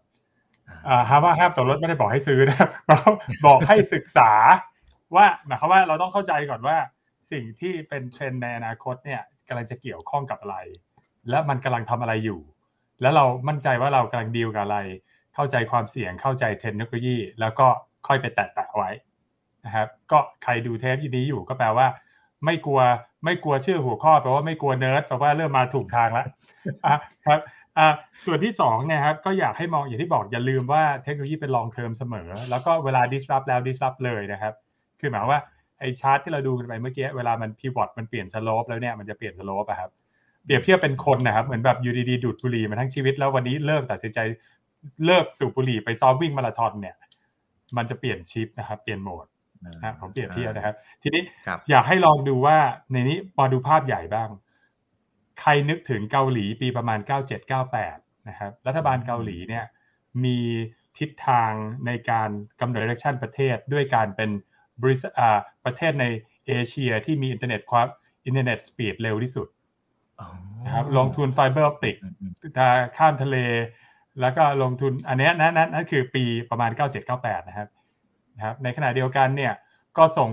[0.88, 2.70] อ่าห้ามว่าห้ามตกรถไม่ได้บอกให้ซื้อนะครับ
[3.46, 4.32] บอกให้ศึกษา
[5.16, 6.78] ว่าหมายความว่าเราต้องเข้าใจก่อนว่า
[7.32, 10.58] สิ่งที่เป็นเทรนในอนาคตเนี่ยกำลังจะเกี่ยวข้องกับอะไร
[11.30, 12.40] และมันกำลังทำอะไรอยู่
[13.02, 14.80] แล้วเรามั่นใจว่าเรากำลังดีลกับอะไร
[15.36, 17.68] เข้าใจความเสี่ยงเข้าใจเทคโนโลยี แล้วก็
[18.08, 18.90] ค่อยไปแตะๆไว้
[19.66, 21.88] นะครับก็ใครดูเทปนี้อยู่ก็แปลว่า
[22.46, 22.82] ไม่กลัว
[23.26, 26.28] ไม่กลัวชื่อหัวข้อแปลว่าไม่กลัวเนิร์ดแปลว่าเริ่มมาถูกทางแล้ว
[27.28, 27.40] ครับ
[27.78, 27.88] อ่า
[28.26, 34.54] ส่วนที่สองเนี่ยครับก็อยากให้มองอย่างที่บอกอย่าลืมว่าเทคโนโลยีเป็น long term เสมอ แล้วก็เวลา disrupt แล้ว disrupt เลยนะครับ
[35.00, 35.42] คือหมายว่า
[35.80, 39.92] ไอ้ชาร์ตที่เราดูกันไปเมื่อกี้เวลามัน pivot มันเปลี่ยน slope แล้วเนี่ยมันจะเปลี่ยน slope อะครับ
[40.46, 44.20] เปรียบเทียบเป็นคนนะครับเหมือนแบบอยู่ดีๆดูดบุหรี่มาทั้งชีวิตแล้ววันนี้เลิกตัดสินใจ
[45.06, 46.96] เลิกสูบบุหรี่ไปซ้อมวิ่งมาราธอนเนี่ย
[47.78, 49.26] มันจะเปลี่ยนชิปนะครับเปลี่ยนโหมด
[49.64, 51.24] นะผมเปรียบเทียบนะครับ ทีนี้
[51.70, 52.58] อยากให้ลองดูว่า
[52.92, 54.30] ในนี้มาดูภาพใหญ่บ้าง
[55.42, 57.00] ใครนึกถึงเกาหลีปีประมาณ
[57.64, 59.66] 9798 นะครับ รัฐบาลเกาหลีเนี่ย
[60.24, 60.38] มี
[60.98, 61.52] ทิศทาง
[61.86, 64.30] ในการกำหนด direction ประเทศด้วยการเป็น
[64.82, 65.12] บริษัท
[65.66, 66.06] ประเทศใน
[66.48, 67.88] เอเชียที่มีอินเทอร์เน็ตความ
[68.26, 69.48] อินเทอร์เน็ต speed เร็วที่สุด
[70.66, 71.96] นะครับลงทุน fiber optic
[72.98, 73.38] ข้ามทะเล
[74.22, 76.72] แล้วก็ลงทุนอันนี้นั่นนั่นคือปีประมาณ
[77.10, 77.70] 9798 นะครับ
[78.38, 79.54] นะครับในขณะเดียวกันเนี่ย
[79.98, 80.30] ก็ส่ง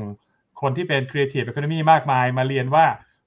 [0.61, 2.87] คนที่เป็น Creative Economy มากมายมาเรียนว่า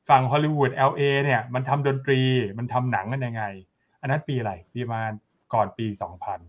[0.10, 2.22] ฝั่งฮอลลีวูด LA เนี่ยมันทำดนตรี
[2.58, 3.44] มันทำหนังกันยังไง
[4.02, 5.12] อันนั้นปีอะไรปีประมาณ
[5.54, 5.88] ก่อนปี
[6.26, 6.40] 2000น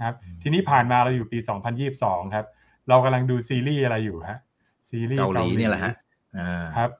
[0.00, 1.38] ะครับทีนี้ผ่านมาเราอยู่ปี
[1.86, 2.46] 2022 ครับ
[2.88, 4.38] เรากำลังดูซีรีส์อะไรอยู่ฮะ
[4.88, 5.94] ซีรีส์เกาหลีเนี่ยแหละฮะ
[6.76, 6.90] ครับ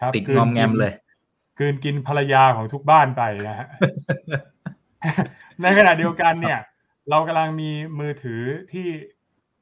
[0.00, 0.92] ครับติดงอมแงมเลย
[1.58, 3.68] กืนกินภรรยาของทุกบ้านไปนะฮะ
[5.62, 6.60] ในขณะเดียวกันเนี่ย
[7.10, 8.86] เรากำลังมีมือถือที่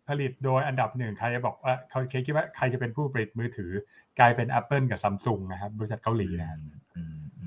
[0.08, 3.70] ผลิตโดยอันดับหนึ่งใครจะบอกว่าเขาคิดว่าใครจะเป็นผู้ผลิตมือถือ
[4.18, 6.48] กลายเป็น Apple กับซัมซุงนะครับบริษัทเกาหลีนะ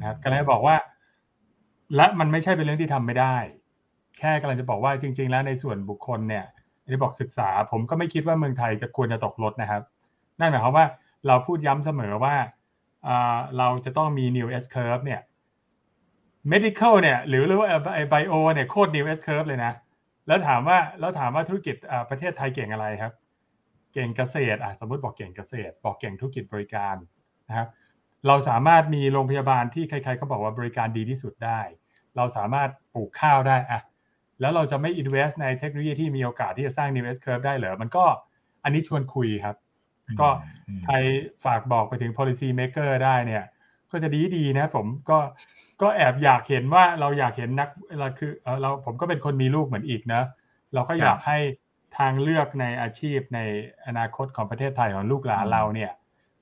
[0.07, 0.75] ครับก็เลยบอกว่า
[1.95, 3.35] และมันไม่ใช่เป็นเรื่องที่ทำไม่ได้
[4.19, 6.45] แค่กำลังจะบอกว่าจริง ๆ แล้วในส่วนบุคคลเนี่ย
[6.83, 9.81] อันนี้บอกศึกษา ผมก็ไม่คิดว่าเมืองไทยจะควรจะตกรถนะครับ
[10.39, 10.85] นั่นหมายความว่า
[11.27, 12.35] เราพูดย้ำเสมอว่า
[13.57, 15.21] เราจะต้องมี new S curve เนี่ย
[16.51, 19.73] medical เนี่ยหรือหรือว่าไอไบโอเนี่ยโคตร new S curve เลยนะ
[20.27, 21.75] แล้วถามว่าแล้วถามว่าธุรกิจ
[22.09, 23.13] ประเทศไทยเก่งอะไรครับ
[23.93, 26.95] เก่งเกษตรอะสมมติบอกเก่งเกษตร บอกเก่งธุรกิจบริการ
[27.49, 27.67] นะครับ
[28.27, 31.61] เราสามารถมีโรงพยาบาลที่ใครๆเขาบอกว่าบริการดีที่สุดได้
[32.15, 33.81] เราสามารถปลูกข้าวได้อะ
[34.39, 38.05] แล้วเราจะไม่ invest ในเทคโนโลยีที่มีโอกาสที่จะสร้าง new S curve ได้เหรอมันก็
[38.63, 39.55] อันนี้ชวนคุยครับ
[40.21, 40.29] ก็
[40.85, 40.95] ใคร
[41.45, 43.43] ฝากบอกไปถึง policy maker ได้เนี่ย
[43.91, 45.19] ก็จะดีดีนะผมก็
[45.81, 47.69] ก็แอบอยากเห็นว่าเราอยากเห็นนัก
[47.99, 48.31] เราคือ
[48.61, 50.23] เราผมก็เป็นคนมีลูกเหมือนอีกนะ
[50.73, 51.37] เราก็อยากให้
[51.97, 53.39] ทางเลือกในอาชีพใน
[53.87, 55.91] อนาคตของประเทศไทยของลูกหลานเราเนี่ย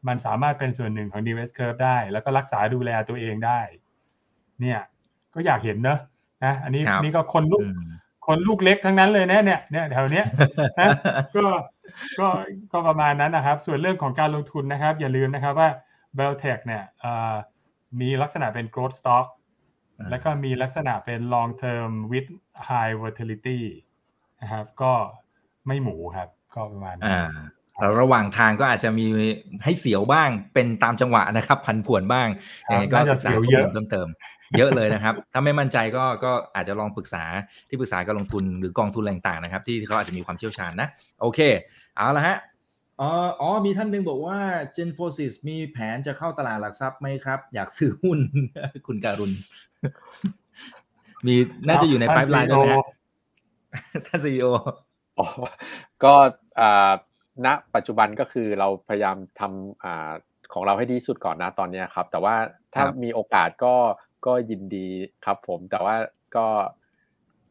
[0.07, 3.59] มันสามารถเป็นส่วนหนึ่งของ New S Curve ได้ แล้วก็รักษาดูแลตัวเองได้
[4.61, 4.79] เนี่ย
[5.33, 5.99] ก็อยากเห็นเนอะ
[6.45, 7.63] นะอันนี้นี่ก็คนลูก
[8.27, 10.25] คนลูกเล็กทั้งนั้นเลยนะเนี่ยเนี่ยแถวเนี้ย
[10.79, 10.89] นะ
[11.35, 11.45] ก็
[12.19, 12.27] ก็
[12.71, 15.69] ก็ประมาณนั้นนะครับ ส่วนเรื่องของการลงทุนนะครับ อย่าลืมนะครับว่า
[16.17, 16.83] b e l t e c h เนี่ย
[18.01, 19.27] มีลักษณะเป็น growth stock
[20.09, 22.29] แล้วก็มีลักษณะเป็น long term with
[22.69, 23.61] high volatility
[24.41, 24.93] นะครับ ก็
[25.67, 27.31] ไม่หมูครับ ก็ประมาณนั้นแล้ว
[27.99, 29.07] ระหว่างทางก็อาจจะมี
[29.63, 32.27] ให้เสียวบ้างเป็นตามจังหวะนะครับ พันผวนบ้าง
[32.71, 34.07] ยังไงก็ศึกษาข้อมูลเพิ่มเติม
[34.57, 37.23] เยอะเลยนะครับ ถ้าไม่มั่นใจก็ก็อาจจะลองปรึกษา
[37.69, 40.87] ที่ปรึกษาการลงทุนหรือกองทุนต่างๆนะครับ ที่เขาอาจจะมีความเชี่ยวชาญนะ
[41.21, 41.39] โอเค
[41.95, 42.37] เอาละฮะ
[43.01, 43.09] อ๋อ
[43.41, 44.37] อ๋อ มีท่านหนึ่งบอกว่า
[44.75, 48.19] Gen f o s i s มีแผนจะเข้าตลาดหลักทรัพย์ไหมครับ อยากซื้อหุ้น
[48.87, 49.31] คุณการุณ
[51.25, 51.35] มี
[51.67, 52.77] น่าจะอยู่ในไพป์ไลน์ด้วยนะ
[54.05, 54.45] ท่านซีโอ
[55.19, 55.27] อ๋อ
[56.03, 56.13] ก็
[56.59, 56.91] อ่า
[57.45, 60.11] ณปัจจุบันก็คือเราพยายามทำอ่า
[60.53, 62.35] ของเราให้ดีสุดก่อนนะตอนนี้ครับ แต่ว่า
[62.73, 63.75] ถ้ามีโอกาสก็
[64.25, 64.87] ก็ยินดี
[65.25, 65.95] ครับผมแต่ว่า
[66.35, 66.47] ก็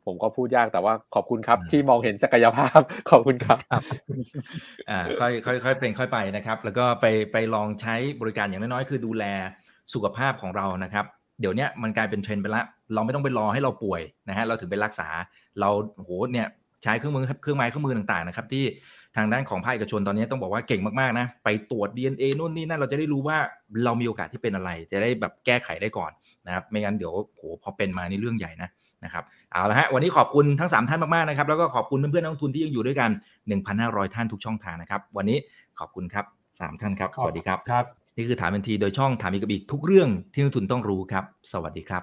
[0.07, 2.81] ผมก็พูดยากแต่ว่าขอบคุณครับ ที่มองเห็นศักยภาพ
[3.11, 3.59] ขอบคุณครับ
[4.91, 9.25] อ่าค่อยค่อยค่อยเป็นค่อยไปนะครับ แล้วก็ไปไปลองใช้บริการอย่างน้อยๆคือดูแล
[9.95, 11.05] สุขภาพของเรานะครับ
[11.41, 12.65] เดี๋ยวนี้มันกลายเป็นเทรนด์ไปแล้ว
[12.95, 15.09] เราไม่ต้องไปรอให้เราป่วยนะฮะเราถึงไปรักษา
[15.61, 16.49] เราโหเนี่ย
[16.83, 18.65] ใช้เครื่องมือเครื่องไม้เครื่องมือต่างๆนะครับ ที่
[19.17, 23.39] ทางด้านของภาคเอกชนตอนนี้ต้องบอกว่าเก่งมากๆนะไปตรวจ DNA นู่นนี่นั่นเราจะได้รู้ว่า
[23.85, 26.11] เรามีโอกาสที่เป็นอะไร จะได้แบบแก้ไขได้ก่อน
[26.47, 28.69] นะครับไม่งั้นเดี๋ยวโหพอเป็นมานี่เรื่องใหญ่นะ
[29.05, 33.11] นะครับเอาละฮะวันนี้ขอบคุณทั้ง 3 ท่านมากๆนะครับแล้วก็ขอบคุณเพื่อนๆนักลงทุนที่ยังอยู่ด้วยกัน
[33.63, 35.39] 1,500 ท่านทุกช่องทางนะครับวันนี้
[35.79, 37.85] ขอบคุณครับ 3 ท่านครับ สวัสดีครับครับ
[38.17, 42.03] นี่คือถามเป็นทีโดยช่องถามอีกกับอีกทุกเรื่องที่นักทุนต้องรู้ครับ สวัสดีครับ